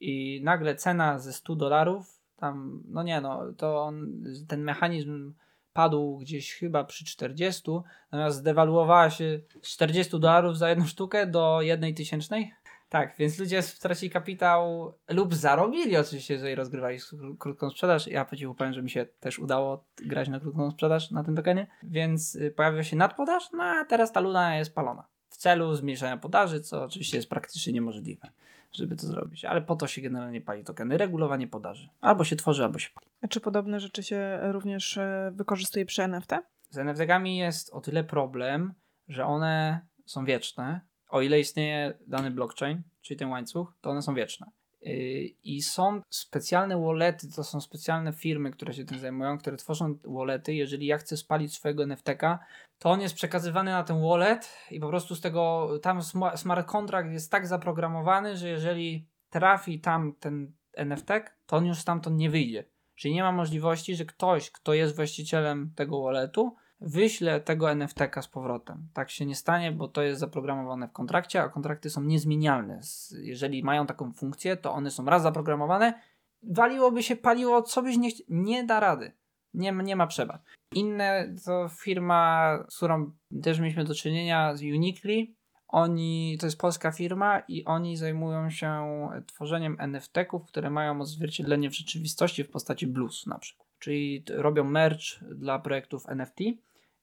i 0.00 0.40
nagle 0.44 0.74
cena 0.74 1.18
ze 1.18 1.32
100 1.32 1.56
dolarów, 1.56 2.22
tam, 2.36 2.82
no 2.88 3.02
nie, 3.02 3.20
no 3.20 3.52
to 3.52 3.82
on, 3.82 4.24
ten 4.48 4.62
mechanizm 4.62 5.34
padł 5.72 6.18
gdzieś 6.18 6.54
chyba 6.54 6.84
przy 6.84 7.04
40, 7.04 7.70
natomiast 8.12 8.38
zdewaluowała 8.38 9.10
się 9.10 9.40
z 9.62 9.68
40 9.68 10.20
dolarów 10.20 10.58
za 10.58 10.68
jedną 10.68 10.86
sztukę 10.86 11.26
do 11.26 11.62
jednej 11.62 11.94
tysięcznej. 11.94 12.52
Tak, 12.88 13.14
więc 13.18 13.38
ludzie 13.38 13.62
stracili 13.62 14.10
kapitał 14.10 14.92
lub 15.08 15.34
zarobili 15.34 15.96
oczywiście, 15.96 16.34
jeżeli 16.34 16.54
rozgrywali 16.54 16.98
krótką 17.38 17.70
sprzedaż. 17.70 18.06
Ja 18.06 18.24
po 18.24 18.36
powiem, 18.54 18.72
że 18.72 18.82
mi 18.82 18.90
się 18.90 19.06
też 19.20 19.38
udało 19.38 19.84
grać 19.96 20.28
na 20.28 20.40
krótką 20.40 20.70
sprzedaż 20.70 21.10
na 21.10 21.24
tym 21.24 21.36
tokenie, 21.36 21.66
więc 21.82 22.34
y, 22.34 22.50
pojawiła 22.50 22.82
się 22.82 22.96
nadpodaż, 22.96 23.52
no 23.52 23.64
a 23.64 23.84
teraz 23.84 24.12
ta 24.12 24.20
luna 24.20 24.56
jest 24.56 24.74
palona 24.74 25.06
celu 25.38 25.74
zmniejszenia 25.74 26.16
podaży, 26.16 26.60
co 26.60 26.84
oczywiście 26.84 27.16
jest 27.16 27.28
praktycznie 27.28 27.72
niemożliwe 27.72 28.30
żeby 28.72 28.96
to 28.96 29.06
zrobić. 29.06 29.44
Ale 29.44 29.62
po 29.62 29.76
to 29.76 29.86
się 29.86 30.02
generalnie 30.02 30.40
pali 30.40 30.64
tokeny. 30.64 30.98
Regulowanie 30.98 31.46
podaży. 31.46 31.88
Albo 32.00 32.24
się 32.24 32.36
tworzy, 32.36 32.64
albo 32.64 32.78
się 32.78 32.90
pali. 32.94 33.06
A 33.22 33.28
czy 33.28 33.40
podobne 33.40 33.80
rzeczy 33.80 34.02
się 34.02 34.38
również 34.42 34.98
e, 34.98 35.32
wykorzystuje 35.34 35.86
przy 35.86 36.02
NFT? 36.02 36.30
Z 36.70 36.78
NFT-kami 36.78 37.36
jest 37.36 37.70
o 37.70 37.80
tyle 37.80 38.04
problem, 38.04 38.74
że 39.08 39.26
one 39.26 39.80
są 40.06 40.24
wieczne. 40.24 40.80
O 41.08 41.20
ile 41.20 41.40
istnieje 41.40 41.98
dany 42.06 42.30
blockchain, 42.30 42.82
czyli 43.02 43.18
ten 43.18 43.28
łańcuch, 43.28 43.74
to 43.80 43.90
one 43.90 44.02
są 44.02 44.14
wieczne. 44.14 44.46
Yy, 44.88 45.34
I 45.44 45.62
są 45.62 46.02
specjalne 46.10 46.80
wallety, 46.80 47.32
to 47.36 47.44
są 47.44 47.60
specjalne 47.60 48.12
firmy, 48.12 48.50
które 48.50 48.74
się 48.74 48.84
tym 48.84 48.98
zajmują, 48.98 49.38
które 49.38 49.56
tworzą 49.56 49.98
wallety. 50.04 50.54
Jeżeli 50.54 50.86
ja 50.86 50.98
chcę 50.98 51.16
spalić 51.16 51.54
swojego 51.54 51.86
NFTka, 51.86 52.38
to 52.78 52.90
on 52.90 53.00
jest 53.00 53.14
przekazywany 53.14 53.70
na 53.70 53.84
ten 53.84 54.02
wallet 54.02 54.52
i 54.70 54.80
po 54.80 54.88
prostu 54.88 55.14
z 55.14 55.20
tego, 55.20 55.68
tam 55.82 56.02
smart 56.36 56.68
contract 56.68 57.12
jest 57.12 57.30
tak 57.30 57.46
zaprogramowany, 57.46 58.36
że 58.36 58.48
jeżeli 58.48 59.06
trafi 59.30 59.80
tam 59.80 60.14
ten 60.20 60.52
NFT, 60.72 61.08
to 61.46 61.56
on 61.56 61.66
już 61.66 61.78
stamtąd 61.78 62.16
nie 62.16 62.30
wyjdzie. 62.30 62.64
Czyli 62.94 63.14
nie 63.14 63.22
ma 63.22 63.32
możliwości, 63.32 63.96
że 63.96 64.04
ktoś, 64.04 64.50
kto 64.50 64.74
jest 64.74 64.96
właścicielem 64.96 65.72
tego 65.76 66.02
walletu, 66.02 66.56
wyślę 66.80 67.40
tego 67.40 67.70
NFT-ka 67.70 68.22
z 68.22 68.28
powrotem. 68.28 68.88
Tak 68.92 69.10
się 69.10 69.26
nie 69.26 69.36
stanie, 69.36 69.72
bo 69.72 69.88
to 69.88 70.02
jest 70.02 70.20
zaprogramowane 70.20 70.88
w 70.88 70.92
kontrakcie, 70.92 71.42
a 71.42 71.48
kontrakty 71.48 71.90
są 71.90 72.02
niezmienialne. 72.02 72.80
Jeżeli 73.22 73.64
mają 73.64 73.86
taką 73.86 74.12
funkcję, 74.12 74.56
to 74.56 74.72
one 74.72 74.90
są 74.90 75.04
raz 75.04 75.22
zaprogramowane, 75.22 75.94
waliłoby 76.42 77.02
się 77.02 77.16
paliło, 77.16 77.62
co 77.62 77.82
byś 77.82 77.96
nie. 77.96 78.10
Nie 78.28 78.64
da 78.64 78.80
rady. 78.80 79.12
Nie, 79.54 79.72
nie 79.72 79.96
ma 79.96 80.06
przebad. 80.06 80.42
Inne 80.74 81.34
to 81.44 81.68
firma, 81.68 82.52
z 82.68 82.76
którą 82.76 83.12
też 83.42 83.60
mieliśmy 83.60 83.84
do 83.84 83.94
czynienia, 83.94 84.56
z 84.56 84.62
Uniquely. 84.62 85.26
Oni, 85.68 86.36
to 86.40 86.46
jest 86.46 86.58
polska 86.58 86.92
firma 86.92 87.42
i 87.48 87.64
oni 87.64 87.96
zajmują 87.96 88.50
się 88.50 88.86
tworzeniem 89.26 89.76
NFT-ków, 89.80 90.46
które 90.46 90.70
mają 90.70 91.00
odzwierciedlenie 91.00 91.70
w 91.70 91.74
rzeczywistości 91.74 92.44
w 92.44 92.50
postaci 92.50 92.86
blues 92.86 93.26
na 93.26 93.38
przykład. 93.38 93.68
Czyli 93.78 94.24
robią 94.28 94.64
merch 94.64 95.24
dla 95.34 95.58
projektów 95.58 96.08
NFT 96.08 96.38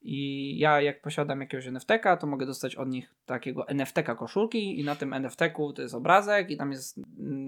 i 0.08 0.58
ja 0.60 0.82
jak 0.82 1.02
posiadam 1.02 1.42
jakiegoś 1.42 1.68
NFT-ka, 1.68 2.18
to 2.18 2.28
mogę 2.28 2.46
dostać 2.46 2.76
od 2.76 2.90
nich 2.90 3.16
takiego 3.26 3.68
NFT-ka 3.68 4.16
koszulki 4.16 4.80
i 4.80 4.84
na 4.84 4.96
tym 4.96 5.14
NFT-ku 5.14 5.74
to 5.74 5.82
jest 5.82 5.96
obrazek 5.96 6.50
i 6.52 6.58
tam 6.58 6.72
jest 6.72 7.00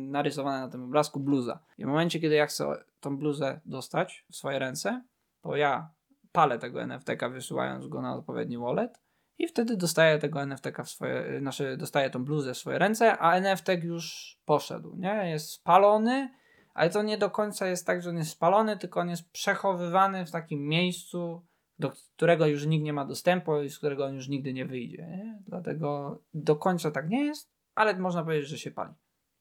narysowana 0.10 0.60
na 0.60 0.68
tym 0.68 0.84
obrazku 0.84 1.20
bluza. 1.20 1.60
I 1.78 1.84
w 1.84 1.88
momencie, 1.88 2.20
kiedy 2.20 2.36
ja 2.36 2.46
chcę 2.46 2.84
tą 3.00 3.18
bluzę 3.18 3.60
dostać 3.66 4.26
w 4.32 4.36
swoje 4.36 4.60
ręce, 4.60 5.04
to 5.42 5.56
ja 5.56 5.90
palę 6.32 6.60
tego 6.60 6.82
NFT-ka 6.82 7.30
wysyłając 7.30 7.88
go 7.88 8.02
na 8.02 8.16
odpowiedni 8.16 8.58
wallet 8.58 9.02
i 9.38 9.48
wtedy 9.48 9.78
dostaję 9.78 10.20
tego 10.20 10.42
NFT-ka 10.42 10.84
w 10.84 10.90
swoje, 10.90 11.40
znaczy 11.40 11.78
dostaję 11.78 12.10
tą 12.10 12.26
bluzę 12.26 12.54
w 12.54 12.58
swoje 12.58 12.80
ręce, 12.80 13.18
a 13.18 13.34
NFT 13.36 13.84
już 13.84 14.38
poszedł, 14.46 14.96
nie? 14.96 15.30
Jest 15.30 15.50
spalony, 15.50 16.30
ale 16.74 16.90
to 16.90 17.04
nie 17.04 17.18
do 17.18 17.30
końca 17.30 17.68
jest 17.68 17.88
tak, 17.88 18.02
że 18.02 18.10
on 18.10 18.18
jest 18.18 18.32
spalony, 18.32 18.78
tylko 18.78 19.00
on 19.00 19.10
jest 19.10 19.32
przechowywany 19.32 20.26
w 20.26 20.32
takim 20.32 20.68
miejscu, 20.68 21.46
do 21.80 21.92
którego 22.16 22.48
już 22.48 22.66
nikt 22.66 22.86
nie 22.86 22.94
ma 22.94 23.06
dostępu 23.06 23.62
i 23.62 23.70
z 23.70 23.78
którego 23.78 24.06
on 24.06 24.16
już 24.16 24.28
nigdy 24.28 24.54
nie 24.54 24.66
wyjdzie. 24.66 25.08
Nie? 25.08 25.40
Dlatego 25.48 26.20
do 26.34 26.56
końca 26.56 26.92
tak 26.92 27.10
nie 27.10 27.26
jest, 27.26 27.50
ale 27.76 28.00
można 28.00 28.24
powiedzieć, 28.24 28.50
że 28.50 28.58
się 28.58 28.72
pali. 28.72 28.94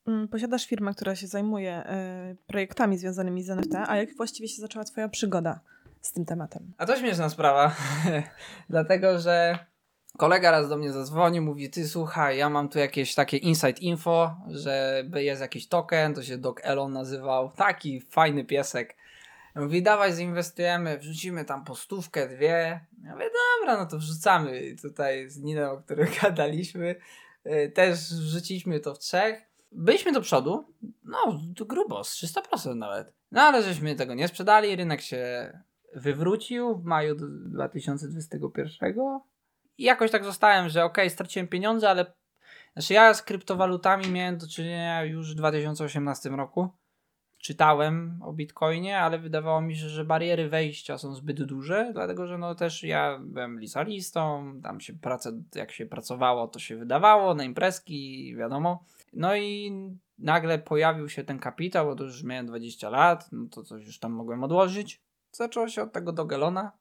Mm, 0.06 0.28
posiadasz 0.28 0.66
firmę, 0.66 0.94
która 0.94 1.16
się 1.16 1.26
zajmuje 1.26 1.84
y, 2.32 2.36
projektami 2.46 2.98
związanymi 2.98 3.42
z 3.42 3.50
NFT, 3.50 3.74
a 3.86 3.96
jak 3.96 4.16
właściwie 4.16 4.48
się 4.48 4.62
zaczęła 4.62 4.84
Twoja 4.84 5.08
przygoda 5.08 5.60
z 6.00 6.12
tym 6.12 6.24
tematem? 6.24 6.72
A 6.78 6.86
to 6.86 6.96
śmieszna 6.96 7.28
sprawa, 7.28 7.76
dlatego 8.70 9.18
że 9.18 9.58
kolega 10.16 10.50
raz 10.50 10.68
do 10.68 10.76
mnie 10.76 10.92
zadzwonił, 10.92 11.42
mówi, 11.42 11.70
ty 11.70 11.88
słuchaj, 11.88 12.38
ja 12.38 12.50
mam 12.50 12.68
tu 12.68 12.78
jakieś 12.78 13.14
takie 13.14 13.36
inside 13.36 13.80
info, 13.80 14.36
że 14.48 15.04
jest 15.14 15.40
jakiś 15.40 15.68
token, 15.68 16.14
to 16.14 16.22
się 16.22 16.38
Doc 16.38 16.56
Elon 16.62 16.92
nazywał, 16.92 17.50
taki 17.50 18.00
fajny 18.00 18.44
piesek 18.44 18.96
Mówi, 19.56 19.82
dawaj 19.82 20.12
wrzucimy 20.98 21.44
tam 21.44 21.64
postówkę, 21.64 22.28
dwie. 22.28 22.80
Ja 23.04 23.12
mówię, 23.12 23.30
dobra, 23.60 23.76
no 23.78 23.86
to 23.86 23.98
wrzucamy. 23.98 24.60
I 24.60 24.76
tutaj 24.76 25.28
z 25.28 25.38
Ninem, 25.38 25.70
o 25.70 25.76
którym 25.76 26.06
gadaliśmy, 26.22 26.94
y, 27.46 27.72
też 27.74 27.98
wrzuciliśmy 27.98 28.80
to 28.80 28.94
w 28.94 28.98
trzech. 28.98 29.42
Byliśmy 29.72 30.12
do 30.12 30.20
przodu, 30.20 30.74
no 31.04 31.40
grubo, 31.66 32.04
z 32.04 32.22
300% 32.22 32.76
nawet. 32.76 33.12
No 33.32 33.42
ale 33.42 33.62
żeśmy 33.62 33.94
tego 33.94 34.14
nie 34.14 34.28
sprzedali, 34.28 34.76
rynek 34.76 35.00
się 35.00 35.52
wywrócił 35.94 36.76
w 36.76 36.84
maju 36.84 37.14
2021 37.14 38.94
i 39.78 39.82
jakoś 39.82 40.10
tak 40.10 40.24
zostałem, 40.24 40.68
że 40.68 40.84
ok, 40.84 40.98
straciłem 41.08 41.48
pieniądze, 41.48 41.90
ale 41.90 42.12
znaczy 42.72 42.94
ja 42.94 43.14
z 43.14 43.22
kryptowalutami 43.22 44.10
miałem 44.10 44.38
do 44.38 44.48
czynienia 44.48 45.04
już 45.04 45.32
w 45.32 45.34
2018 45.34 46.28
roku. 46.28 46.68
Czytałem 47.46 48.20
o 48.22 48.32
Bitcoinie, 48.32 48.98
ale 48.98 49.18
wydawało 49.18 49.60
mi 49.60 49.76
się, 49.76 49.88
że 49.88 50.04
bariery 50.04 50.48
wejścia 50.48 50.98
są 50.98 51.14
zbyt 51.14 51.42
duże, 51.42 51.90
dlatego 51.92 52.26
że 52.26 52.38
no 52.38 52.54
też 52.54 52.82
ja 52.82 53.18
byłem 53.22 53.60
licealistą, 53.60 54.52
tam 54.62 54.80
się 54.80 54.92
praca, 54.92 55.30
jak 55.54 55.72
się 55.72 55.86
pracowało, 55.86 56.48
to 56.48 56.58
się 56.58 56.76
wydawało 56.76 57.34
na 57.34 57.44
imprezki, 57.44 58.34
wiadomo. 58.36 58.84
No 59.12 59.36
i 59.36 59.72
nagle 60.18 60.58
pojawił 60.58 61.08
się 61.08 61.24
ten 61.24 61.38
kapitał, 61.38 61.86
bo 61.86 61.96
to 61.96 62.04
już 62.04 62.22
miałem 62.22 62.46
20 62.46 62.90
lat, 62.90 63.28
no 63.32 63.48
to 63.50 63.62
coś 63.62 63.86
już 63.86 63.98
tam 63.98 64.12
mogłem 64.12 64.44
odłożyć. 64.44 65.00
Zaczęło 65.32 65.68
się 65.68 65.82
od 65.82 65.92
tego 65.92 66.12
Dogelona. 66.12 66.72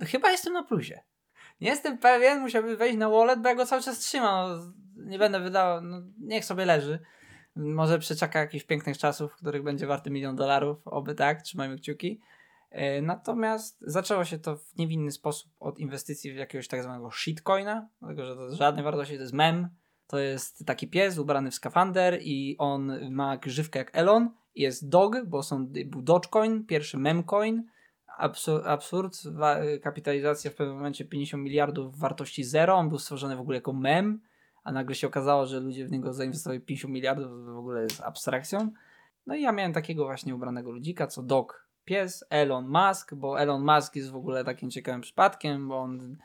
Chyba 0.00 0.30
jestem 0.30 0.52
na 0.52 0.62
plusie. 0.62 1.00
Nie 1.60 1.68
jestem 1.70 1.98
pewien, 1.98 2.40
musiałbym 2.40 2.76
wejść 2.76 2.98
na 2.98 3.08
wallet, 3.08 3.42
bo 3.42 3.48
ja 3.48 3.54
go 3.54 3.66
cały 3.66 3.82
czas 3.82 3.98
trzymam. 3.98 4.48
No, 4.48 4.72
nie 5.04 5.18
będę 5.18 5.40
wydawał, 5.40 5.80
no, 5.80 6.02
niech 6.18 6.44
sobie 6.44 6.64
leży. 6.64 6.98
Może 7.60 7.98
przeczeka 7.98 8.38
jakichś 8.38 8.64
pięknych 8.64 8.98
czasów, 8.98 9.32
w 9.32 9.36
których 9.36 9.62
będzie 9.62 9.86
warty 9.86 10.10
milion 10.10 10.36
dolarów, 10.36 10.88
oby 10.88 11.14
tak, 11.14 11.42
trzymajmy 11.42 11.76
kciuki. 11.76 12.20
E, 12.70 13.02
natomiast 13.02 13.78
zaczęło 13.80 14.24
się 14.24 14.38
to 14.38 14.56
w 14.56 14.76
niewinny 14.78 15.10
sposób 15.10 15.52
od 15.60 15.78
inwestycji 15.78 16.32
w 16.32 16.36
jakiegoś 16.36 16.68
tak 16.68 16.82
zwanego 16.82 17.10
shitcoina, 17.10 17.88
dlatego 18.00 18.26
że 18.26 18.36
to 18.36 18.44
jest 18.44 18.56
żadnej 18.56 18.84
wartości, 18.84 19.14
to 19.14 19.22
jest 19.22 19.32
mem. 19.32 19.68
To 20.06 20.18
jest 20.18 20.66
taki 20.66 20.88
pies 20.88 21.18
ubrany 21.18 21.50
w 21.50 21.54
skafander 21.54 22.18
i 22.22 22.56
on 22.58 23.10
ma 23.10 23.36
grzywkę 23.36 23.78
jak 23.78 23.96
Elon. 23.96 24.30
Jest 24.54 24.88
dog, 24.88 25.16
bo 25.26 25.42
są, 25.42 25.66
był 25.66 26.02
Dogecoin, 26.02 26.66
pierwszy 26.66 26.98
memcoin 26.98 27.64
absur 28.20 28.68
absurd, 28.68 29.22
kapitalizacja 29.82 30.50
w 30.50 30.54
pewnym 30.54 30.76
momencie 30.76 31.04
50 31.04 31.42
miliardów 31.42 31.98
wartości 31.98 32.44
zero, 32.44 32.74
on 32.74 32.88
był 32.88 32.98
stworzony 32.98 33.36
w 33.36 33.40
ogóle 33.40 33.56
jako 33.56 33.72
mem, 33.72 34.20
a 34.64 34.72
nagle 34.72 34.94
się 34.94 35.06
okazało, 35.06 35.46
że 35.46 35.60
ludzie 35.60 35.86
w 35.86 35.90
niego 35.90 36.12
zainwestowali 36.12 36.60
50 36.60 36.94
miliardów, 36.94 37.44
w 37.44 37.58
ogóle 37.58 37.82
jest 37.82 38.00
abstrakcją. 38.00 38.72
No 39.26 39.34
i 39.34 39.42
ja 39.42 39.52
miałem 39.52 39.72
takiego 39.72 40.04
właśnie 40.04 40.34
ubranego 40.34 40.70
ludzika, 40.70 41.06
co 41.06 41.22
dog 41.22 41.66
pies, 41.84 42.24
Elon 42.30 42.68
Musk, 42.68 43.14
bo 43.14 43.40
Elon 43.40 43.64
Musk 43.64 43.96
jest 43.96 44.10
w 44.10 44.16
ogóle 44.16 44.44
takim 44.44 44.70
ciekawym 44.70 45.00
przypadkiem, 45.00 45.68
bo 45.68 45.78
on 45.78 46.16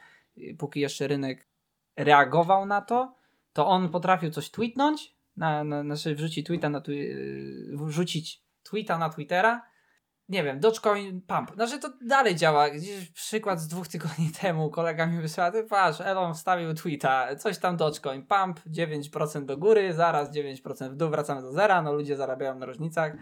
póki 0.58 0.80
jeszcze 0.80 1.08
rynek 1.08 1.48
reagował 1.96 2.66
na 2.66 2.82
to, 2.82 3.16
to 3.54 3.68
on 3.68 3.90
potrafił 3.90 4.32
coś 4.32 4.52
tweetnąć, 4.52 5.16
na, 5.38 5.64
na, 5.64 5.84
znaczy 5.84 6.16
wrzucić 6.16 6.46
tweeta 6.48 6.70
na, 6.70 6.82
wrzucić 7.74 8.44
tweeta 8.64 8.98
na 8.98 9.10
Twittera, 9.10 9.62
nie 10.30 10.44
wiem, 10.44 10.60
Dogecoin 10.60 11.22
Pump. 11.22 11.52
Znaczy 11.54 11.80
to 11.80 11.90
dalej 12.02 12.36
działa. 12.36 12.70
Gdzieś 12.70 13.12
przykład 13.12 13.62
z 13.62 13.68
dwóch 13.68 13.88
tygodni 13.88 14.32
temu 14.42 14.70
kolega 14.70 15.06
mi 15.06 15.22
wysłał, 15.22 15.52
ty 15.52 15.64
patrz, 15.64 16.02
Elon 16.02 16.34
wstawił 16.34 16.74
tweeta, 16.74 17.36
coś 17.36 17.58
tam 17.58 17.78
Dogecoin 17.78 18.26
Pump, 18.26 18.60
9% 18.60 19.46
do 19.46 19.58
góry, 19.58 19.94
zaraz 19.94 20.32
9% 20.32 20.92
w 20.92 20.96
dół, 20.96 21.10
wracamy 21.10 21.42
do 21.42 21.52
zera, 21.52 21.82
no 21.82 21.94
ludzie 21.94 22.16
zarabiają 22.16 22.60
na 22.60 22.66
różnicach. 22.66 23.14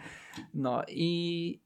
No 0.53 0.83
i, 0.87 1.61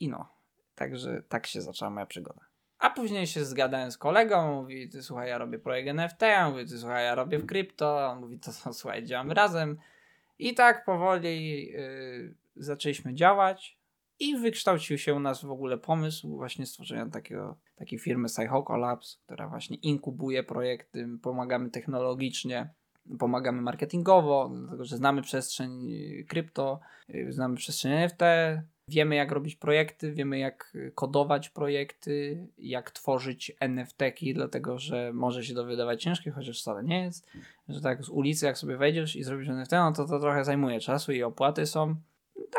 i 0.00 0.08
no. 0.08 0.38
Także 0.74 1.22
tak 1.28 1.46
się 1.46 1.62
zaczęła 1.62 1.90
moja 1.90 2.06
przygoda. 2.06 2.40
A 2.78 2.90
później 2.90 3.26
się 3.26 3.44
zgadałem 3.44 3.92
z 3.92 3.98
kolegą, 3.98 4.54
mówi, 4.54 4.88
ty 4.88 5.02
słuchaj, 5.02 5.28
ja 5.28 5.38
robię 5.38 5.58
projekt 5.58 5.88
NFT, 5.88 6.22
ja 6.22 6.50
mówię, 6.50 6.66
ty 6.66 6.78
słuchaj, 6.78 7.04
ja 7.04 7.14
robię 7.14 7.38
w 7.38 7.46
krypto, 7.46 8.06
on 8.06 8.20
mówi, 8.20 8.38
to, 8.38 8.50
to 8.64 8.72
słuchaj, 8.72 9.04
działamy 9.04 9.34
razem. 9.34 9.78
I 10.38 10.54
tak 10.54 10.84
powoli 10.84 11.66
yy, 11.66 12.34
zaczęliśmy 12.56 13.14
działać. 13.14 13.77
I 14.20 14.36
wykształcił 14.36 14.98
się 14.98 15.14
u 15.14 15.20
nas 15.20 15.44
w 15.44 15.50
ogóle 15.50 15.78
pomysł 15.78 16.36
właśnie 16.36 16.66
stworzenia 16.66 17.06
takiego, 17.06 17.56
takiej 17.76 17.98
firmy 17.98 18.28
Psychoco 18.28 18.76
Labs, 18.76 19.16
która 19.16 19.48
właśnie 19.48 19.76
inkubuje 19.76 20.42
projekty, 20.42 21.08
pomagamy 21.22 21.70
technologicznie, 21.70 22.74
pomagamy 23.18 23.62
marketingowo, 23.62 24.50
dlatego 24.54 24.84
że 24.84 24.96
znamy 24.96 25.22
przestrzeń 25.22 25.88
krypto, 26.28 26.80
znamy 27.28 27.56
przestrzeń 27.56 27.92
NFT, 27.92 28.20
wiemy 28.88 29.14
jak 29.14 29.32
robić 29.32 29.56
projekty, 29.56 30.12
wiemy 30.12 30.38
jak 30.38 30.76
kodować 30.94 31.48
projekty, 31.48 32.46
jak 32.58 32.90
tworzyć 32.90 33.52
NFT-ki, 33.60 34.34
dlatego 34.34 34.78
że 34.78 35.10
może 35.14 35.44
się 35.44 35.54
to 35.54 35.64
wydawać 35.64 36.02
ciężkie, 36.02 36.30
chociaż 36.30 36.60
wcale 36.60 36.84
nie 36.84 37.04
jest, 37.04 37.26
że 37.68 37.80
tak 37.80 38.04
z 38.04 38.08
ulicy 38.08 38.46
jak 38.46 38.58
sobie 38.58 38.76
wejdziesz 38.76 39.16
i 39.16 39.22
zrobisz 39.22 39.48
NFT, 39.48 39.72
no 39.72 39.92
to 39.92 40.06
to 40.06 40.20
trochę 40.20 40.44
zajmuje 40.44 40.80
czasu 40.80 41.12
i 41.12 41.22
opłaty 41.22 41.66
są, 41.66 41.96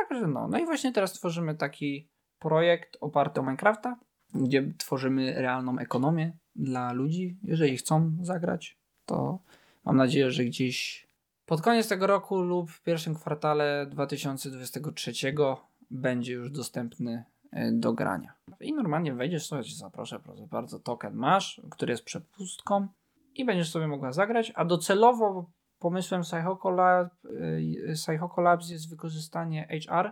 Także 0.10 0.28
no. 0.28 0.48
No 0.48 0.60
i 0.60 0.66
właśnie 0.66 0.94
teraz 0.94 1.14
tworzymy 1.14 1.56
taki 1.56 2.08
projekt 2.40 2.98
oparty 3.02 3.40
o 3.40 3.44
Minecrafta, 3.44 4.00
gdzie 4.34 4.74
tworzymy 4.78 5.34
realną 5.42 5.80
ekonomię 5.80 6.38
dla 6.56 6.94
ludzi. 6.94 7.38
Jeżeli 7.44 7.78
chcą 7.78 8.18
zagrać, 8.22 8.78
to 9.06 9.40
mam 9.86 9.98
nadzieję, 9.98 10.32
że 10.32 10.44
gdzieś 10.46 11.08
pod 11.46 11.62
koniec 11.62 11.88
tego 11.88 12.08
roku 12.08 12.42
lub 12.42 12.72
w 12.72 12.84
pierwszym 12.84 13.16
kwartale 13.16 13.88
2023 13.90 15.12
będzie 15.92 16.34
już 16.34 16.52
dostępny 16.52 17.24
e, 17.52 17.72
do 17.72 17.94
grania. 17.94 18.34
I 18.60 18.74
normalnie 18.74 19.14
wejdziesz 19.14 19.48
sobie, 19.48 19.64
zaproszę, 19.64 20.20
proszę 20.20 20.48
bardzo, 20.48 20.80
token 20.80 21.16
masz, 21.16 21.62
który 21.72 21.92
jest 21.92 22.04
przepustką 22.04 22.88
i 23.36 23.46
będziesz 23.46 23.72
sobie 23.72 23.88
mogła 23.88 24.12
zagrać, 24.12 24.52
a 24.56 24.66
docelowo 24.66 25.50
pomysłem 25.80 26.22
Psychoco, 26.22 26.70
Lab, 26.70 27.14
y, 27.26 27.94
Psychoco 27.94 28.42
Labs 28.42 28.70
jest 28.70 28.90
wykorzystanie 28.90 29.68
HR. 29.68 30.12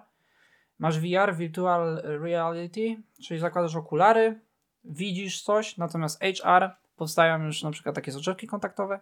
Masz 0.80 1.00
VR, 1.00 1.36
Virtual 1.36 2.02
Reality, 2.04 3.02
czyli 3.22 3.40
zakładasz 3.40 3.76
okulary, 3.76 4.40
widzisz 4.84 5.42
coś, 5.42 5.78
natomiast 5.78 6.24
HR 6.24 6.70
powstają 6.98 7.44
już 7.44 7.64
na 7.64 7.72
przykład 7.72 7.96
takie 7.96 8.12
soczewki 8.12 8.48
kontaktowe, 8.48 9.00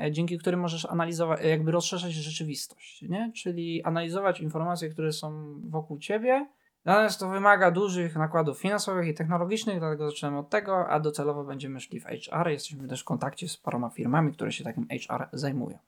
e, 0.00 0.12
dzięki 0.12 0.38
którym 0.38 0.60
możesz 0.60 0.84
analizować, 0.84 1.40
e, 1.40 1.48
jakby 1.48 1.70
rozszerzać 1.70 2.12
rzeczywistość, 2.12 3.02
nie? 3.02 3.32
Czyli 3.34 3.82
analizować 3.82 4.40
informacje, 4.40 4.88
które 4.88 5.12
są 5.12 5.54
wokół 5.64 5.98
ciebie. 5.98 6.46
Natomiast 6.84 7.20
to 7.20 7.28
wymaga 7.28 7.70
dużych 7.70 8.16
nakładów 8.16 8.58
finansowych 8.58 9.08
i 9.08 9.14
technologicznych, 9.14 9.78
dlatego 9.78 10.10
zaczynamy 10.10 10.38
od 10.38 10.50
tego, 10.50 10.88
a 10.88 11.00
docelowo 11.00 11.44
będziemy 11.44 11.80
szli 11.80 12.00
w 12.00 12.04
HR. 12.04 12.48
Jesteśmy 12.48 12.88
też 12.88 13.00
w 13.00 13.04
kontakcie 13.04 13.48
z 13.48 13.56
paroma 13.56 13.90
firmami, 13.90 14.32
które 14.32 14.52
się 14.52 14.64
takim 14.64 14.86
HR 14.88 15.28
zajmują. 15.32 15.78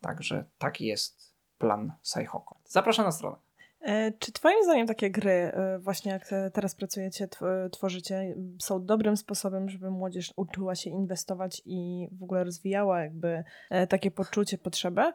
Także 0.00 0.44
taki 0.58 0.86
jest 0.86 1.34
plan 1.58 1.92
Saihoko. 2.02 2.60
Zapraszam 2.64 3.04
na 3.04 3.12
stronę. 3.12 3.36
E, 3.80 4.12
czy 4.12 4.32
Twoim 4.32 4.64
zdaniem 4.64 4.86
takie 4.86 5.10
gry, 5.10 5.30
e, 5.30 5.78
właśnie 5.78 6.12
jak 6.12 6.30
teraz 6.52 6.74
pracujecie, 6.74 7.28
tworzycie, 7.72 8.34
są 8.58 8.84
dobrym 8.84 9.16
sposobem, 9.16 9.68
żeby 9.68 9.90
młodzież 9.90 10.32
uczyła 10.36 10.74
się 10.74 10.90
inwestować 10.90 11.62
i 11.64 12.08
w 12.12 12.22
ogóle 12.22 12.44
rozwijała 12.44 13.00
jakby 13.00 13.44
e, 13.70 13.86
takie 13.86 14.10
poczucie, 14.10 14.58
potrzebę? 14.58 15.12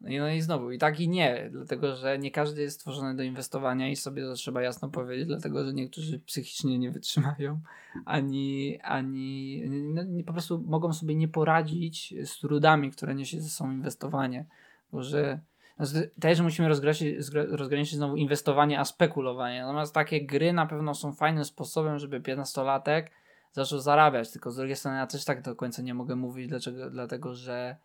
No 0.00 0.08
i, 0.08 0.18
no 0.18 0.26
znowu, 0.40 0.70
i 0.70 0.78
tak 0.78 1.00
i 1.00 1.08
nie, 1.08 1.48
dlatego 1.52 1.96
że 1.96 2.18
nie 2.18 2.30
każdy 2.30 2.62
jest 2.62 2.80
stworzony 2.80 3.16
do 3.16 3.22
inwestowania 3.22 3.88
i 3.88 3.96
sobie 3.96 4.22
to 4.22 4.34
trzeba 4.34 4.62
jasno 4.62 4.88
powiedzieć, 4.88 5.26
dlatego 5.26 5.64
że 5.64 5.72
niektórzy 5.72 6.18
psychicznie 6.18 6.78
nie 6.78 6.90
wytrzymają, 6.90 7.60
ani, 8.04 8.80
ani 8.80 9.62
no, 9.68 10.02
po 10.26 10.32
prostu 10.32 10.64
mogą 10.66 10.92
sobie 10.92 11.14
nie 11.14 11.28
poradzić 11.28 12.14
z 12.24 12.38
trudami, 12.38 12.90
które 12.90 13.14
niesie 13.14 13.40
ze 13.40 13.48
sobą 13.48 13.72
inwestowanie, 13.72 14.46
bo 14.92 15.02
że 15.02 15.40
znaczy, 15.80 16.10
też 16.20 16.40
musimy 16.40 16.68
rozgraniczyć, 16.68 17.30
rozgraniczyć 17.34 17.96
znowu 17.96 18.16
inwestowanie 18.16 18.80
a 18.80 18.84
spekulowanie. 18.84 19.62
Natomiast 19.62 19.94
takie 19.94 20.26
gry 20.26 20.52
na 20.52 20.66
pewno 20.66 20.94
są 20.94 21.12
fajnym 21.12 21.44
sposobem, 21.44 21.98
żeby 21.98 22.20
15-latek 22.20 23.04
zaczął 23.52 23.78
zarabiać. 23.78 24.30
Tylko 24.30 24.50
z 24.50 24.56
drugiej 24.56 24.76
strony 24.76 24.96
ja 24.96 25.06
też 25.06 25.24
tak 25.24 25.42
do 25.42 25.56
końca 25.56 25.82
nie 25.82 25.94
mogę 25.94 26.16
mówić, 26.16 26.48
dlaczego, 26.48 26.90
dlatego 26.90 27.34
że 27.34 27.76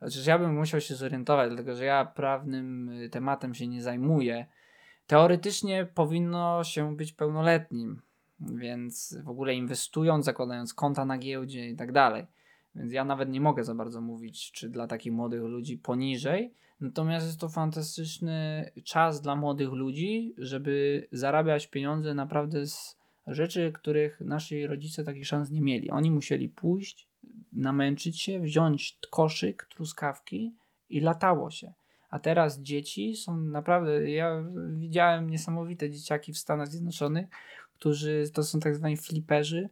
Chociaż 0.00 0.26
ja 0.26 0.38
bym 0.38 0.54
musiał 0.54 0.80
się 0.80 0.94
zorientować, 0.94 1.48
dlatego 1.48 1.74
że 1.74 1.84
ja 1.84 2.04
prawnym 2.04 2.88
y, 2.88 3.08
tematem 3.08 3.54
się 3.54 3.66
nie 3.66 3.82
zajmuję. 3.82 4.46
Teoretycznie 5.06 5.86
powinno 5.94 6.64
się 6.64 6.96
być 6.96 7.12
pełnoletnim, 7.12 8.02
więc 8.40 9.18
w 9.24 9.28
ogóle 9.28 9.54
inwestując, 9.54 10.24
zakładając 10.24 10.74
konta 10.74 11.04
na 11.04 11.18
giełdzie 11.18 11.68
i 11.68 11.76
tak 11.76 11.92
dalej. 11.92 12.26
Więc 12.74 12.92
ja 12.92 13.04
nawet 13.04 13.28
nie 13.28 13.40
mogę 13.40 13.64
za 13.64 13.74
bardzo 13.74 14.00
mówić, 14.00 14.52
czy 14.52 14.68
dla 14.68 14.86
takich 14.86 15.12
młodych 15.12 15.42
ludzi 15.42 15.78
poniżej. 15.78 16.54
Natomiast 16.80 17.26
jest 17.26 17.40
to 17.40 17.48
fantastyczny 17.48 18.70
czas 18.84 19.20
dla 19.20 19.36
młodych 19.36 19.72
ludzi, 19.72 20.34
żeby 20.38 21.06
zarabiać 21.12 21.66
pieniądze 21.66 22.14
naprawdę 22.14 22.66
z 22.66 22.98
rzeczy, 23.26 23.72
których 23.72 24.20
nasi 24.20 24.66
rodzice 24.66 25.04
takich 25.04 25.26
szans 25.26 25.50
nie 25.50 25.60
mieli. 25.60 25.90
Oni 25.90 26.10
musieli 26.10 26.48
pójść, 26.48 27.08
namęczyć 27.52 28.22
się, 28.22 28.40
wziąć 28.40 28.98
koszyk, 29.10 29.66
truskawki 29.70 30.54
i 30.88 31.00
latało 31.00 31.50
się. 31.50 31.72
A 32.10 32.18
teraz 32.18 32.60
dzieci 32.60 33.16
są 33.16 33.36
naprawdę, 33.36 34.10
ja 34.10 34.44
widziałem 34.68 35.30
niesamowite 35.30 35.90
dzieciaki 35.90 36.32
w 36.32 36.38
Stanach 36.38 36.68
Zjednoczonych, 36.68 37.26
którzy 37.74 38.24
to 38.34 38.42
są 38.42 38.60
tak 38.60 38.74
zwani 38.74 38.96
fliperzy. 38.96 39.68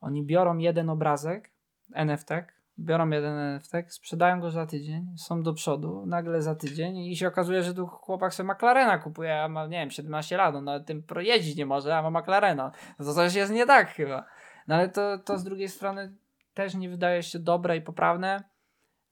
Oni 0.00 0.24
biorą 0.24 0.58
jeden 0.58 0.90
obrazek, 0.90 1.50
NFT, 1.92 2.30
biorą 2.78 3.10
jeden 3.10 3.38
NFT, 3.38 3.72
sprzedają 3.88 4.40
go 4.40 4.50
za 4.50 4.66
tydzień, 4.66 5.14
są 5.16 5.42
do 5.42 5.54
przodu, 5.54 6.06
nagle 6.06 6.42
za 6.42 6.54
tydzień 6.54 6.96
i 6.96 7.16
się 7.16 7.28
okazuje, 7.28 7.62
że 7.62 7.74
tu 7.74 7.86
chłopak 7.86 8.34
sobie 8.34 8.52
McLarena 8.52 8.98
kupuje, 8.98 9.42
a 9.42 9.48
ma, 9.48 9.66
nie 9.66 9.78
wiem, 9.78 9.90
17 9.90 10.36
lat, 10.36 10.54
on 10.54 10.64
nawet 10.64 10.86
tym 10.86 11.02
jeździć 11.16 11.56
nie 11.56 11.66
może, 11.66 11.96
a 11.96 12.10
ma 12.10 12.20
McLarena. 12.20 12.72
No 12.98 13.04
to 13.04 13.14
coś 13.14 13.34
jest 13.34 13.52
nie 13.52 13.66
tak 13.66 13.88
chyba. 13.88 14.24
No 14.68 14.74
ale 14.74 14.88
to, 14.88 15.18
to 15.18 15.38
z 15.38 15.44
drugiej 15.44 15.68
strony 15.68 16.12
też 16.58 16.74
nie 16.74 16.88
wydaje 16.88 17.22
się 17.22 17.38
dobre 17.38 17.76
i 17.76 17.80
poprawne, 17.80 18.42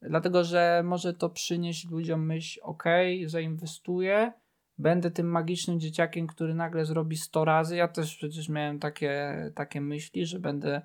dlatego 0.03 0.45
że 0.45 0.83
może 0.85 1.15
to 1.15 1.31
przynieść 1.31 1.91
ludziom 1.91 2.27
myśl, 2.27 2.61
ok, 2.63 2.85
zainwestuję, 3.27 4.33
będę 4.79 5.11
tym 5.11 5.27
magicznym 5.27 5.81
dzieciakiem, 5.81 6.27
który 6.27 6.55
nagle 6.55 6.85
zrobi 6.85 7.17
100 7.17 7.45
razy. 7.45 7.77
Ja 7.77 7.89
też 7.89 8.17
przecież 8.17 8.49
miałem 8.49 8.79
takie, 8.79 9.37
takie 9.55 9.81
myśli, 9.81 10.27
że 10.27 10.39
będę 10.39 10.83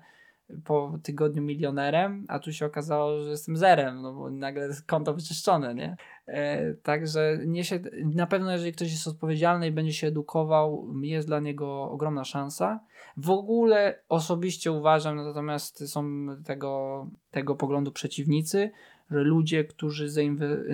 po 0.64 0.98
tygodniu 1.02 1.42
milionerem, 1.42 2.24
a 2.28 2.38
tu 2.38 2.52
się 2.52 2.66
okazało, 2.66 3.22
że 3.22 3.30
jestem 3.30 3.56
zerem, 3.56 4.02
no 4.02 4.14
bo 4.14 4.30
nagle 4.30 4.68
konto 4.86 5.14
wyczyszczone, 5.14 5.74
nie? 5.74 5.96
E, 6.26 6.74
także 6.74 7.38
nie 7.46 7.64
się, 7.64 7.80
na 8.14 8.26
pewno 8.26 8.52
jeżeli 8.52 8.72
ktoś 8.72 8.90
jest 8.90 9.08
odpowiedzialny 9.08 9.66
i 9.66 9.72
będzie 9.72 9.92
się 9.92 10.06
edukował, 10.06 10.88
jest 11.02 11.28
dla 11.28 11.40
niego 11.40 11.90
ogromna 11.90 12.24
szansa. 12.24 12.80
W 13.16 13.30
ogóle 13.30 13.98
osobiście 14.08 14.72
uważam, 14.72 15.16
natomiast 15.16 15.88
są 15.88 16.26
tego, 16.44 17.06
tego 17.30 17.54
poglądu 17.54 17.92
przeciwnicy, 17.92 18.70
że 19.10 19.22
ludzie, 19.22 19.64
którzy 19.64 20.08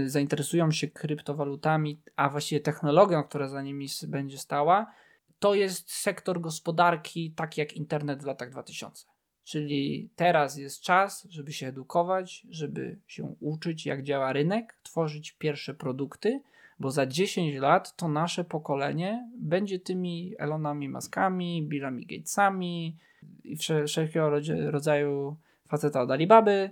zainteresują 0.06 0.70
się 0.70 0.88
kryptowalutami, 0.88 2.00
a 2.16 2.28
właściwie 2.28 2.60
technologią, 2.60 3.22
która 3.22 3.48
za 3.48 3.62
nimi 3.62 3.86
będzie 4.08 4.38
stała, 4.38 4.92
to 5.38 5.54
jest 5.54 5.92
sektor 5.92 6.40
gospodarki 6.40 7.32
taki 7.36 7.60
jak 7.60 7.72
internet 7.72 8.22
w 8.22 8.26
latach 8.26 8.50
2000. 8.50 9.17
Czyli 9.48 10.10
teraz 10.16 10.56
jest 10.56 10.80
czas, 10.80 11.26
żeby 11.30 11.52
się 11.52 11.66
edukować, 11.66 12.46
żeby 12.50 12.98
się 13.06 13.34
uczyć, 13.40 13.86
jak 13.86 14.02
działa 14.02 14.32
rynek, 14.32 14.78
tworzyć 14.82 15.32
pierwsze 15.32 15.74
produkty, 15.74 16.42
bo 16.78 16.90
za 16.90 17.06
10 17.06 17.56
lat 17.56 17.96
to 17.96 18.08
nasze 18.08 18.44
pokolenie 18.44 19.30
będzie 19.38 19.78
tymi 19.78 20.34
Elonami 20.38 20.88
Maskami, 20.88 21.62
Billami 21.62 22.06
Gatesami 22.06 22.96
i 23.44 23.56
wszelkiego 23.86 24.30
rodzaju 24.70 25.36
faceta 25.68 26.02
od 26.02 26.10
Alibaby, 26.10 26.70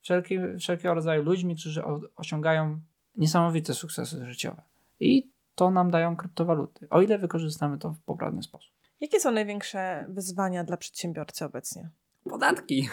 wszelki, 0.00 0.38
wszelkiego 0.58 0.94
rodzaju 0.94 1.22
ludźmi, 1.22 1.56
którzy 1.56 1.82
osiągają 2.16 2.80
niesamowite 3.16 3.74
sukcesy 3.74 4.24
życiowe. 4.24 4.62
I 5.00 5.30
to 5.54 5.70
nam 5.70 5.90
dają 5.90 6.16
kryptowaluty, 6.16 6.86
o 6.90 7.02
ile 7.02 7.18
wykorzystamy 7.18 7.78
to 7.78 7.90
w 7.90 8.00
poprawny 8.00 8.42
sposób. 8.42 8.72
Jakie 9.00 9.20
są 9.20 9.30
największe 9.30 10.06
wyzwania 10.08 10.64
dla 10.64 10.76
przedsiębiorcy 10.76 11.44
obecnie? 11.44 11.90
Podatki. 12.30 12.88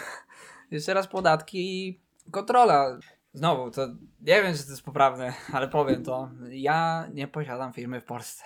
Jeszcze 0.70 0.94
raz 0.94 1.08
podatki 1.08 1.88
i 1.88 2.00
kontrola. 2.30 2.98
Znowu, 3.32 3.70
to 3.70 3.86
nie 4.20 4.42
wiem, 4.42 4.54
czy 4.54 4.64
to 4.64 4.70
jest 4.70 4.82
poprawne, 4.82 5.32
ale 5.52 5.68
powiem 5.68 6.04
to. 6.04 6.30
Ja 6.50 7.08
nie 7.14 7.28
posiadam 7.28 7.72
firmy 7.72 8.00
w 8.00 8.04
Polsce. 8.04 8.44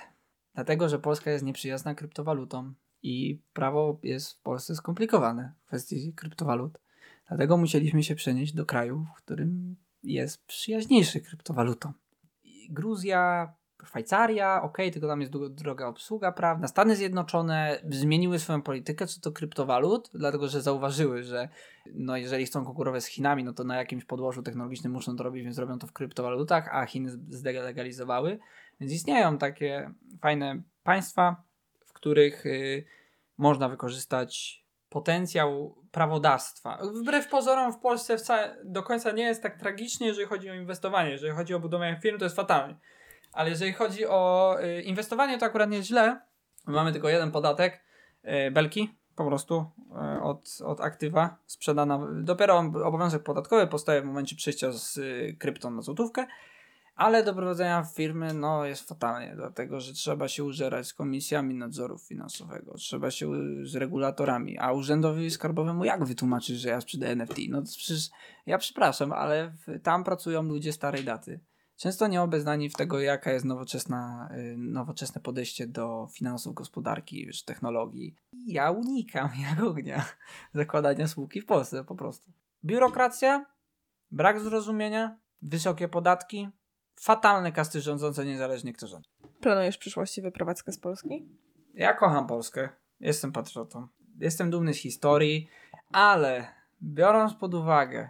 Dlatego, 0.54 0.88
że 0.88 0.98
Polska 0.98 1.30
jest 1.30 1.44
nieprzyjazna 1.44 1.94
kryptowalutom 1.94 2.74
i 3.02 3.40
prawo 3.52 3.98
jest 4.02 4.32
w 4.32 4.42
Polsce 4.42 4.76
skomplikowane 4.76 5.52
w 5.64 5.66
kwestii 5.66 6.12
kryptowalut. 6.12 6.78
Dlatego 7.28 7.56
musieliśmy 7.56 8.02
się 8.02 8.14
przenieść 8.14 8.52
do 8.52 8.66
kraju, 8.66 9.06
w 9.16 9.22
którym 9.22 9.76
jest 10.02 10.46
przyjaźniejszy 10.46 11.20
kryptowalutom. 11.20 11.92
Gruzja, 12.70 13.52
Szwajcaria, 13.84 14.62
ok, 14.62 14.76
tylko 14.92 15.08
tam 15.08 15.20
jest 15.20 15.32
droga 15.48 15.86
obsługa 15.86 16.32
prawna. 16.32 16.68
Stany 16.68 16.96
Zjednoczone 16.96 17.80
zmieniły 17.90 18.38
swoją 18.38 18.62
politykę 18.62 19.06
co 19.06 19.20
do 19.20 19.32
kryptowalut, 19.32 20.10
dlatego 20.14 20.48
że 20.48 20.62
zauważyły, 20.62 21.22
że 21.22 21.48
no 21.94 22.16
jeżeli 22.16 22.46
chcą 22.46 22.64
konkurować 22.64 23.04
z 23.04 23.06
Chinami, 23.06 23.44
no 23.44 23.52
to 23.52 23.64
na 23.64 23.76
jakimś 23.76 24.04
podłożu 24.04 24.42
technologicznym 24.42 24.92
muszą 24.92 25.16
to 25.16 25.24
robić, 25.24 25.44
więc 25.44 25.58
robią 25.58 25.78
to 25.78 25.86
w 25.86 25.92
kryptowalutach, 25.92 26.68
a 26.72 26.86
Chiny 26.86 27.10
zdelegalizowały. 27.10 28.38
Więc 28.80 28.92
istnieją 28.92 29.38
takie 29.38 29.90
fajne 30.20 30.62
państwa, 30.82 31.42
w 31.86 31.92
których 31.92 32.46
y, 32.46 32.84
można 33.38 33.68
wykorzystać 33.68 34.64
potencjał 34.88 35.74
prawodawstwa. 35.90 36.78
Wbrew 36.94 37.28
pozorom 37.28 37.72
w 37.72 37.78
Polsce 37.78 38.18
wcale 38.18 38.56
do 38.64 38.82
końca 38.82 39.10
nie 39.10 39.22
jest 39.22 39.42
tak 39.42 39.58
tragicznie, 39.58 40.06
jeżeli 40.06 40.26
chodzi 40.26 40.50
o 40.50 40.54
inwestowanie. 40.54 41.10
Jeżeli 41.10 41.32
chodzi 41.32 41.54
o 41.54 41.60
budowanie 41.60 42.00
firm, 42.02 42.18
to 42.18 42.24
jest 42.24 42.36
fatalnie. 42.36 42.76
Ale 43.32 43.50
jeżeli 43.50 43.72
chodzi 43.72 44.06
o 44.06 44.56
y, 44.62 44.82
inwestowanie, 44.82 45.38
to 45.38 45.46
akurat 45.46 45.70
nie 45.70 45.82
źle. 45.82 46.20
Mamy 46.66 46.92
tylko 46.92 47.08
jeden 47.08 47.30
podatek, 47.30 47.80
y, 48.24 48.50
belki 48.50 48.94
po 49.16 49.26
prostu 49.26 49.64
y, 50.18 50.22
od, 50.22 50.58
od 50.64 50.80
aktywa 50.80 51.36
sprzedana. 51.46 52.08
Dopiero 52.22 52.58
obowiązek 52.84 53.22
podatkowy 53.22 53.66
powstaje 53.66 54.02
w 54.02 54.04
momencie 54.04 54.36
przejścia 54.36 54.72
z 54.72 55.00
krypton 55.38 55.76
na 55.76 55.82
złotówkę. 55.82 56.26
Ale 56.98 57.24
do 57.24 57.34
prowadzenia 57.34 57.82
firmy 57.82 58.34
no, 58.34 58.64
jest 58.64 58.88
fatalnie, 58.88 59.32
dlatego 59.36 59.80
że 59.80 59.92
trzeba 59.92 60.28
się 60.28 60.44
użerać 60.44 60.86
z 60.86 60.94
komisjami 60.94 61.54
nadzoru 61.54 61.98
finansowego, 61.98 62.74
trzeba 62.74 63.10
się 63.10 63.32
z 63.62 63.76
regulatorami, 63.76 64.58
a 64.58 64.72
urzędowi 64.72 65.30
skarbowemu 65.30 65.84
jak 65.84 66.04
wytłumaczyć, 66.04 66.60
że 66.60 66.68
ja 66.68 66.80
sprzedaję 66.80 67.12
NFT? 67.12 67.36
No 67.48 67.62
przecież 67.62 68.10
ja 68.46 68.58
przepraszam, 68.58 69.12
ale 69.12 69.52
tam 69.82 70.04
pracują 70.04 70.42
ludzie 70.42 70.72
starej 70.72 71.04
daty 71.04 71.40
często 71.78 72.06
nieobeznani 72.06 72.70
w 72.70 72.74
tego, 72.74 73.00
jaka 73.00 73.32
jest 73.32 73.44
nowoczesna, 73.44 74.28
y, 74.36 74.56
nowoczesne 74.56 75.20
podejście 75.20 75.66
do 75.66 76.08
finansów, 76.12 76.54
gospodarki, 76.54 77.26
wiesz, 77.26 77.44
technologii. 77.44 78.16
Ja 78.46 78.70
unikam 78.70 79.30
jak 79.50 79.62
ognia 79.62 80.04
zakładania 80.54 81.08
spółki 81.08 81.40
w 81.40 81.46
Polsce 81.46 81.84
po 81.84 81.94
prostu. 81.94 82.30
Biurokracja, 82.64 83.46
brak 84.10 84.40
zrozumienia, 84.40 85.18
wysokie 85.42 85.88
podatki, 85.88 86.48
fatalne 87.00 87.52
kasty 87.52 87.80
rządzące 87.80 88.24
niezależnie 88.24 88.72
kto 88.72 88.86
rządzi. 88.86 89.10
Planujesz 89.40 89.76
w 89.76 89.78
przyszłości 89.78 90.22
wyprowadzkę 90.22 90.72
z 90.72 90.78
Polski? 90.78 91.28
Ja 91.74 91.94
kocham 91.94 92.26
Polskę. 92.26 92.68
Jestem 93.00 93.32
patriotą. 93.32 93.88
Jestem 94.20 94.50
dumny 94.50 94.74
z 94.74 94.78
historii, 94.78 95.48
ale 95.92 96.46
biorąc 96.82 97.34
pod 97.34 97.54
uwagę, 97.54 98.08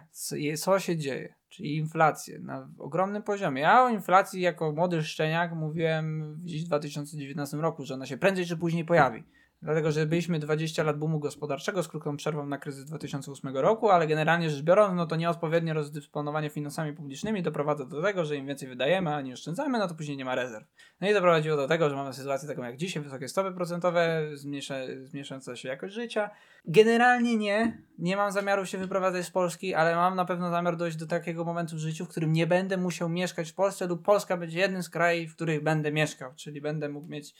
co 0.57 0.79
się 0.79 0.97
dzieje, 0.97 1.38
czyli 1.49 1.77
inflację 1.77 2.39
na 2.39 2.69
ogromnym 2.77 3.23
poziomie. 3.23 3.61
Ja 3.61 3.83
o 3.83 3.89
inflacji 3.89 4.41
jako 4.41 4.71
młody 4.71 5.03
szczeniak 5.03 5.55
mówiłem 5.55 6.37
gdzieś 6.43 6.63
w 6.63 6.67
2019 6.67 7.57
roku, 7.57 7.83
że 7.83 7.93
ona 7.93 8.05
się 8.05 8.17
prędzej 8.17 8.45
czy 8.45 8.57
później 8.57 8.85
pojawi. 8.85 9.23
Dlatego, 9.61 9.91
że 9.91 10.05
byliśmy 10.05 10.39
20 10.39 10.83
lat 10.83 10.97
boomu 10.97 11.19
gospodarczego 11.19 11.83
z 11.83 11.87
krótką 11.87 12.17
przerwą 12.17 12.45
na 12.45 12.57
kryzys 12.57 12.85
2008 12.85 13.57
roku, 13.57 13.89
ale 13.89 14.07
generalnie 14.07 14.49
rzecz 14.49 14.61
biorąc, 14.61 14.95
no 14.95 15.05
to 15.05 15.15
nieodpowiednie 15.15 15.73
rozdysponowanie 15.73 16.49
finansami 16.49 16.93
publicznymi 16.93 17.43
doprowadza 17.43 17.85
do 17.85 18.01
tego, 18.01 18.25
że 18.25 18.35
im 18.35 18.45
więcej 18.45 18.69
wydajemy, 18.69 19.15
a 19.15 19.21
nie 19.21 19.33
oszczędzamy, 19.33 19.79
no 19.79 19.87
to 19.87 19.95
później 19.95 20.17
nie 20.17 20.25
ma 20.25 20.35
rezerw. 20.35 20.67
No 21.01 21.09
i 21.09 21.13
doprowadziło 21.13 21.57
do 21.57 21.67
tego, 21.67 21.89
że 21.89 21.95
mamy 21.95 22.13
sytuację 22.13 22.49
taką 22.49 22.63
jak 22.63 22.77
dzisiaj, 22.77 23.03
wysokie 23.03 23.27
stopy 23.27 23.51
procentowe, 23.51 24.29
zmniejsza, 24.33 24.75
zmniejszająca 25.03 25.55
się 25.55 25.69
jakość 25.69 25.93
życia. 25.93 26.29
Generalnie 26.65 27.37
nie, 27.37 27.81
nie 27.97 28.17
mam 28.17 28.31
zamiaru 28.31 28.65
się 28.65 28.77
wyprowadzać 28.77 29.25
z 29.25 29.31
Polski, 29.31 29.73
ale 29.73 29.95
mam 29.95 30.15
na 30.15 30.25
pewno 30.25 30.49
zamiar 30.49 30.77
dojść 30.77 30.97
do 30.97 31.07
takiego 31.07 31.45
momentu 31.45 31.75
w 31.75 31.79
życiu, 31.79 32.05
w 32.05 32.09
którym 32.09 32.33
nie 32.33 32.47
będę 32.47 32.77
musiał 32.77 33.09
mieszkać 33.09 33.51
w 33.51 33.55
Polsce 33.55 33.87
lub 33.87 34.05
Polska 34.05 34.37
będzie 34.37 34.59
jednym 34.59 34.83
z 34.83 34.89
krajów, 34.89 35.31
w 35.31 35.35
których 35.35 35.63
będę 35.63 35.91
mieszkał, 35.91 36.31
czyli 36.35 36.61
będę 36.61 36.89
mógł 36.89 37.07
mieć 37.07 37.33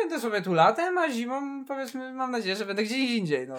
będę 0.00 0.20
sobie 0.20 0.42
tu 0.42 0.54
latem, 0.54 0.98
a 0.98 1.10
zimą 1.10 1.64
powiedzmy 1.64 2.12
mam 2.12 2.30
nadzieję, 2.30 2.56
że 2.56 2.66
będę 2.66 2.82
gdzieś 2.82 3.10
indziej. 3.10 3.48
No, 3.48 3.56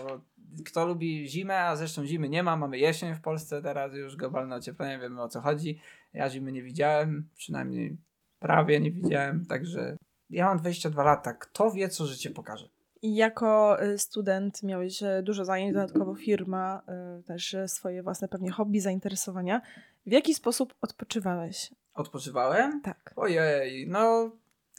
kto 0.65 0.85
lubi 0.85 1.29
zimę, 1.29 1.59
a 1.59 1.75
zresztą 1.75 2.05
zimy 2.05 2.29
nie 2.29 2.43
ma, 2.43 2.57
mamy 2.57 2.77
jesień 2.77 3.15
w 3.15 3.21
Polsce 3.21 3.61
teraz, 3.61 3.93
już 3.93 4.15
globalne 4.15 4.55
ocieplenie, 4.55 4.99
wiemy 4.99 5.21
o 5.21 5.29
co 5.29 5.41
chodzi. 5.41 5.79
Ja 6.13 6.29
zimy 6.29 6.51
nie 6.51 6.63
widziałem, 6.63 7.29
przynajmniej 7.35 7.97
prawie 8.39 8.79
nie 8.79 8.91
widziałem, 8.91 9.45
także 9.45 9.97
ja 10.29 10.45
mam 10.45 10.57
22 10.57 11.03
lata, 11.03 11.33
kto 11.33 11.71
wie 11.71 11.89
co 11.89 12.05
życie 12.05 12.29
pokaże. 12.29 12.69
I 13.01 13.15
jako 13.15 13.83
y, 13.83 13.97
student 13.97 14.63
miałeś 14.63 14.99
dużo 15.23 15.45
zajęć, 15.45 15.73
dodatkowo 15.73 16.15
firma, 16.15 16.81
y, 17.19 17.23
też 17.23 17.55
swoje 17.67 18.03
własne 18.03 18.27
pewnie 18.27 18.51
hobby, 18.51 18.79
zainteresowania. 18.79 19.61
W 20.05 20.11
jaki 20.11 20.33
sposób 20.33 20.75
odpoczywałeś? 20.81 21.71
Odpoczywałem? 21.93 22.81
Tak. 22.81 23.13
Ojej, 23.15 23.87
no 23.87 24.31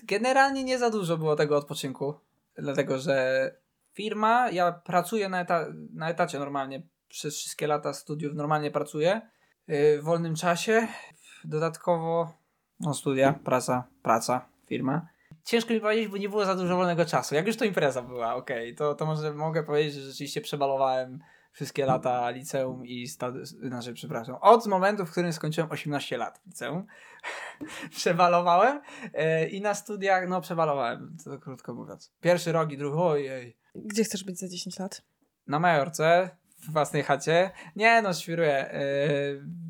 generalnie 0.05 0.65
nie 0.65 0.79
za 0.79 0.91
dużo 0.91 1.19
było 1.19 1.37
tego 1.37 1.57
odpoczynku, 1.57 2.15
dlatego 2.55 2.99
że 2.99 3.51
firma, 3.93 4.51
ja 4.51 4.73
pracuję 4.73 5.29
na, 5.29 5.41
eta 5.41 5.67
na 5.95 6.11
etacie 6.11 6.39
normalnie, 6.39 6.83
przez 7.09 7.37
wszystkie 7.37 7.67
lata 7.67 7.93
studiów 7.93 8.35
normalnie 8.35 8.71
pracuję, 8.71 9.21
yy, 9.69 9.99
w 10.01 10.05
wolnym 10.05 10.35
czasie, 10.35 10.89
dodatkowo 11.45 12.33
no 12.81 12.95
studia, 12.95 13.33
praca, 13.45 13.85
praca, 14.03 14.49
firma. 14.67 15.09
Ciężko 15.45 15.75
mi 15.75 15.81
powiedzieć, 15.81 16.09
bo 16.09 16.17
nie 16.17 16.29
było 16.29 16.45
za 16.45 16.55
dużo 16.55 16.77
wolnego 16.77 17.05
czasu. 17.05 17.35
Jak 17.35 17.47
już 17.47 17.57
to 17.57 17.65
impreza 17.65 18.03
była, 18.03 18.35
okej, 18.35 18.67
okay, 18.67 18.77
to, 18.77 18.95
to 18.95 19.07
może 19.07 19.35
mogę 19.35 19.63
powiedzieć, 19.63 19.95
że 19.95 20.01
rzeczywiście 20.01 20.41
przebalowałem 20.41 21.19
wszystkie 21.53 21.87
lata 21.87 22.31
liceum 22.31 22.87
i 22.87 23.07
sta- 23.07 23.33
znaczy, 23.45 23.93
przepraszam, 23.93 24.37
od 24.41 24.67
momentu, 24.67 25.07
w 25.07 25.11
którym 25.11 25.33
skończyłem 25.33 25.71
18 25.71 26.17
lat 26.17 26.39
w 26.39 26.47
liceum, 26.47 26.87
przewalowałem 27.97 28.81
e, 29.15 29.49
i 29.49 29.61
na 29.61 29.75
studiach, 29.75 30.29
no 30.29 30.41
przewalowałem, 30.41 31.17
to 31.25 31.39
krótko 31.39 31.75
mówiąc. 31.75 32.13
Pierwszy 32.21 32.53
rok 32.53 32.73
i 32.73 32.79
drugi, 32.79 32.99
ojej. 32.99 33.57
Gdzie 33.75 34.05
chcesz 34.05 34.25
być 34.25 34.39
za 34.39 34.49
10 34.49 34.79
lat? 34.79 35.03
Na 35.47 35.59
Majorce, 35.59 36.31
w 36.59 36.73
własnej 36.73 37.03
chacie. 37.03 37.51
Nie 37.77 38.03
no, 38.03 38.15
świruję. 38.15 38.71
E, 38.71 38.81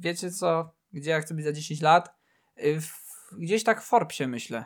wiecie 0.00 0.30
co, 0.30 0.74
gdzie 0.92 1.10
ja 1.10 1.20
chcę 1.20 1.34
być 1.34 1.44
za 1.44 1.52
10 1.52 1.80
lat? 1.80 2.14
E, 2.56 2.80
w, 2.80 2.92
gdzieś 3.38 3.64
tak 3.64 3.82
w 3.82 3.84
Forbesie 3.84 4.26
myślę. 4.26 4.64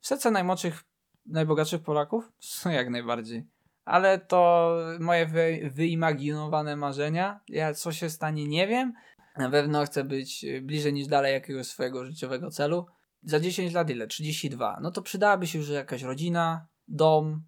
W 0.00 0.06
setce 0.06 0.30
najmłodszych, 0.30 0.84
najbogatszych 1.26 1.82
Polaków? 1.82 2.32
Jak 2.64 2.90
najbardziej. 2.90 3.53
Ale 3.84 4.18
to 4.18 4.70
moje 5.00 5.26
wy, 5.26 5.70
wyimaginowane 5.72 6.76
marzenia. 6.76 7.40
Ja 7.48 7.74
co 7.74 7.92
się 7.92 8.10
stanie, 8.10 8.48
nie 8.48 8.66
wiem. 8.66 8.92
Na 9.36 9.50
pewno 9.50 9.84
chcę 9.84 10.04
być 10.04 10.46
bliżej 10.62 10.92
niż 10.92 11.06
dalej 11.06 11.32
jakiegoś 11.32 11.66
swojego 11.66 12.04
życiowego 12.04 12.50
celu. 12.50 12.86
Za 13.22 13.40
10 13.40 13.72
lat 13.74 13.90
ile? 13.90 14.06
32. 14.06 14.78
No 14.82 14.90
to 14.90 15.02
przydałaby 15.02 15.46
się 15.46 15.58
już 15.58 15.68
jakaś 15.68 16.02
rodzina, 16.02 16.66
dom. 16.88 17.44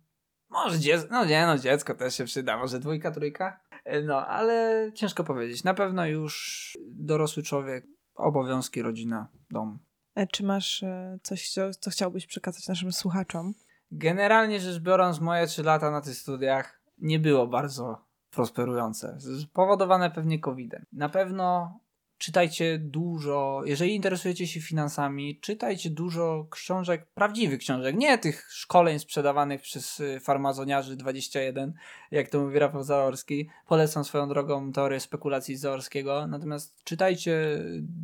Może 0.49 0.79
dziecko, 0.79 1.09
no 1.11 1.25
nie 1.25 1.47
no, 1.47 1.59
dziecko 1.59 1.95
też 1.95 2.15
się 2.15 2.25
przyda. 2.25 2.57
Może 2.57 2.81
dwójka, 2.81 3.11
trójka. 3.11 3.61
No, 4.05 4.27
ale 4.27 4.87
ciężko 4.95 5.25
powiedzieć. 5.25 5.65
Na 5.65 5.75
pewno 5.75 6.07
już 6.07 6.73
dorosły 6.91 7.43
człowiek, 7.43 7.87
obowiązki, 8.15 8.83
rodzina, 8.83 9.29
dom. 9.51 9.79
E, 10.15 10.27
Czy 10.27 10.45
masz 10.45 10.83
e, 10.83 11.19
coś, 11.23 11.51
co, 11.51 11.71
co 11.71 11.91
chciałbyś 11.91 12.27
przekazać 12.27 12.69
naszym 12.69 12.93
słuchaczom? 12.93 13.55
Generalnie 13.99 14.61
rzecz 14.61 14.79
biorąc, 14.83 15.21
moje 15.21 15.47
3 15.47 15.63
lata 15.63 15.91
na 15.91 16.01
tych 16.01 16.15
studiach 16.15 16.81
nie 16.99 17.19
było 17.19 17.47
bardzo 17.47 18.05
prosperujące. 18.31 19.19
Spowodowane 19.43 20.11
pewnie 20.11 20.39
COVID-em. 20.39 20.85
Na 20.93 21.09
pewno 21.09 21.79
czytajcie 22.19 22.79
dużo, 22.79 23.63
jeżeli 23.65 23.95
interesujecie 23.95 24.47
się 24.47 24.61
finansami, 24.61 25.41
czytajcie 25.41 25.91
dużo 25.91 26.47
książek, 26.51 27.07
prawdziwych 27.15 27.61
książek, 27.61 27.97
nie 27.97 28.19
tych 28.19 28.47
szkoleń 28.51 28.99
sprzedawanych 28.99 29.61
przez 29.63 30.01
y, 30.01 30.21
farmazoniarzy 30.21 30.97
21, 30.97 31.75
jak 32.11 32.29
to 32.29 32.41
mówi 32.41 32.59
Rafał 32.59 32.83
Zaorski. 32.83 33.49
Polecam 33.67 34.05
swoją 34.05 34.29
drogą 34.29 34.73
teorię 34.73 35.01
spekulacji 35.01 35.57
Zaorskiego. 35.57 36.27
Natomiast 36.27 36.85
czytajcie 36.85 37.59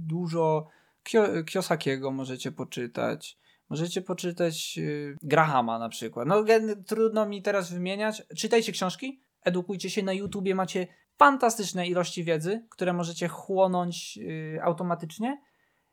dużo 0.06 0.68
Kio- 1.04 1.44
Kiosakiego 1.44 2.10
możecie 2.10 2.52
poczytać. 2.52 3.38
Możecie 3.72 4.02
poczytać 4.02 4.78
y, 4.78 5.16
Grahama 5.22 5.78
na 5.78 5.88
przykład. 5.88 6.28
No 6.28 6.44
trudno 6.86 7.26
mi 7.26 7.42
teraz 7.42 7.72
wymieniać. 7.72 8.22
Czytajcie 8.36 8.72
książki, 8.72 9.20
edukujcie 9.42 9.90
się. 9.90 10.02
Na 10.02 10.12
YouTubie 10.12 10.54
macie 10.54 10.86
fantastyczne 11.18 11.86
ilości 11.86 12.24
wiedzy, 12.24 12.66
które 12.70 12.92
możecie 12.92 13.28
chłonąć 13.28 14.18
y, 14.18 14.58
automatycznie. 14.62 15.42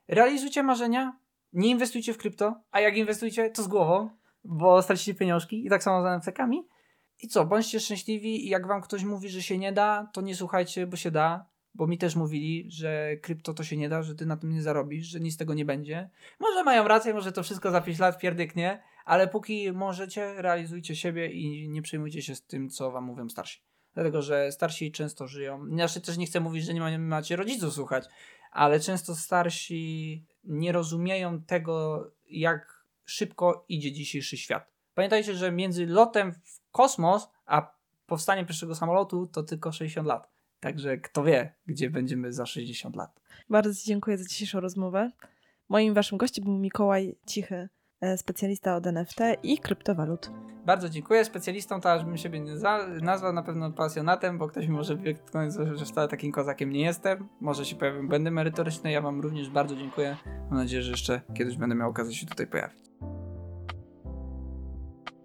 Realizujcie 0.07 0.63
marzenia, 0.63 1.19
nie 1.53 1.69
inwestujcie 1.69 2.13
w 2.13 2.17
krypto, 2.17 2.61
a 2.71 2.79
jak 2.79 2.97
inwestujcie, 2.97 3.49
to 3.49 3.63
z 3.63 3.67
głową, 3.67 4.09
bo 4.43 4.81
stracicie 4.81 5.13
pieniążki 5.13 5.65
i 5.65 5.69
tak 5.69 5.83
samo 5.83 6.01
z 6.01 6.05
NFT-kami. 6.05 6.67
I 7.19 7.27
co, 7.27 7.45
bądźcie 7.45 7.79
szczęśliwi 7.79 8.45
i 8.45 8.49
jak 8.49 8.67
wam 8.67 8.81
ktoś 8.81 9.03
mówi, 9.03 9.29
że 9.29 9.41
się 9.41 9.57
nie 9.57 9.71
da, 9.71 10.09
to 10.13 10.21
nie 10.21 10.35
słuchajcie, 10.35 10.87
bo 10.87 10.97
się 10.97 11.11
da, 11.11 11.45
bo 11.79 11.87
mi 11.87 11.97
też 11.97 12.15
mówili, 12.15 12.71
że 12.71 13.17
krypto 13.17 13.53
to 13.53 13.63
się 13.63 13.77
nie 13.77 13.89
da, 13.89 14.03
że 14.03 14.15
ty 14.15 14.25
na 14.25 14.37
tym 14.37 14.53
nie 14.53 14.61
zarobisz, 14.61 15.07
że 15.07 15.19
nic 15.19 15.33
z 15.33 15.37
tego 15.37 15.53
nie 15.53 15.65
będzie. 15.65 16.09
Może 16.39 16.63
mają 16.63 16.87
rację, 16.87 17.13
może 17.13 17.31
to 17.31 17.43
wszystko 17.43 17.71
za 17.71 17.81
5 17.81 17.99
lat 17.99 18.19
pierdyknie, 18.19 18.83
ale 19.05 19.27
póki 19.27 19.71
możecie, 19.71 20.41
realizujcie 20.41 20.95
siebie 20.95 21.31
i 21.31 21.69
nie 21.69 21.81
przejmujcie 21.81 22.21
się 22.21 22.35
z 22.35 22.41
tym, 22.45 22.69
co 22.69 22.91
wam 22.91 23.03
mówią 23.03 23.29
starsi. 23.29 23.61
Dlatego, 23.93 24.21
że 24.21 24.51
starsi 24.51 24.91
często 24.91 25.27
żyją. 25.27 25.65
Znaczy 25.67 26.01
też 26.01 26.17
nie 26.17 26.25
chcę 26.25 26.39
mówić, 26.39 26.65
że 26.65 26.73
nie 26.73 26.79
ma- 26.79 26.97
macie 26.97 27.35
rodziców 27.35 27.73
słuchać, 27.73 28.05
ale 28.51 28.79
często 28.79 29.15
starsi 29.15 30.25
nie 30.43 30.71
rozumieją 30.71 31.41
tego, 31.41 32.07
jak 32.29 32.85
szybko 33.05 33.65
idzie 33.69 33.91
dzisiejszy 33.91 34.37
świat. 34.37 34.71
Pamiętajcie, 34.93 35.35
że 35.35 35.51
między 35.51 35.85
lotem 35.85 36.33
w 36.33 36.71
kosmos, 36.71 37.29
a 37.45 37.71
powstaniem 38.05 38.45
pierwszego 38.45 38.75
samolotu 38.75 39.27
to 39.27 39.43
tylko 39.43 39.71
60 39.71 40.07
lat. 40.07 40.38
Także 40.59 40.97
kto 40.97 41.23
wie, 41.23 41.53
gdzie 41.67 41.89
będziemy 41.89 42.33
za 42.33 42.45
60 42.45 42.95
lat. 42.95 43.19
Bardzo 43.49 43.73
Ci 43.75 43.85
dziękuję 43.87 44.17
za 44.17 44.25
dzisiejszą 44.25 44.59
rozmowę. 44.59 45.11
Moim 45.69 45.93
waszym 45.93 46.17
gościem 46.17 46.45
był 46.45 46.53
Mikołaj 46.57 47.15
Cichy, 47.27 47.69
e, 48.01 48.17
specjalista 48.17 48.75
od 48.75 48.87
NFT 48.87 49.19
i 49.43 49.57
kryptowalut. 49.57 50.31
Bardzo 50.65 50.89
dziękuję. 50.89 51.25
Specjalistą 51.25 51.81
to 51.81 51.91
aż 51.91 52.05
bym 52.05 52.17
siebie 52.17 52.39
nie 52.39 52.57
za- 52.57 52.87
nazwał, 53.01 53.33
na 53.33 53.43
pewno 53.43 53.71
pasjonatem, 53.71 54.37
bo 54.37 54.47
ktoś 54.47 54.67
mi 54.67 54.73
może 54.73 54.95
wytknąć, 54.95 55.53
że 55.73 55.85
wcale 55.85 56.07
takim 56.07 56.31
kozakiem 56.31 56.69
nie 56.71 56.81
jestem. 56.81 57.27
Może 57.41 57.65
się 57.65 57.75
pojawią 57.75 58.07
błędy 58.07 58.31
merytoryczne. 58.31 58.91
Ja 58.91 59.01
Wam 59.01 59.21
również 59.21 59.49
bardzo 59.49 59.75
dziękuję. 59.75 60.17
Mam 60.49 60.59
nadzieję, 60.59 60.81
że 60.83 60.91
jeszcze 60.91 61.21
kiedyś 61.33 61.57
będę 61.57 61.75
miał 61.75 61.89
okazję 61.89 62.15
się 62.15 62.25
tutaj 62.25 62.47
pojawić. 62.47 62.79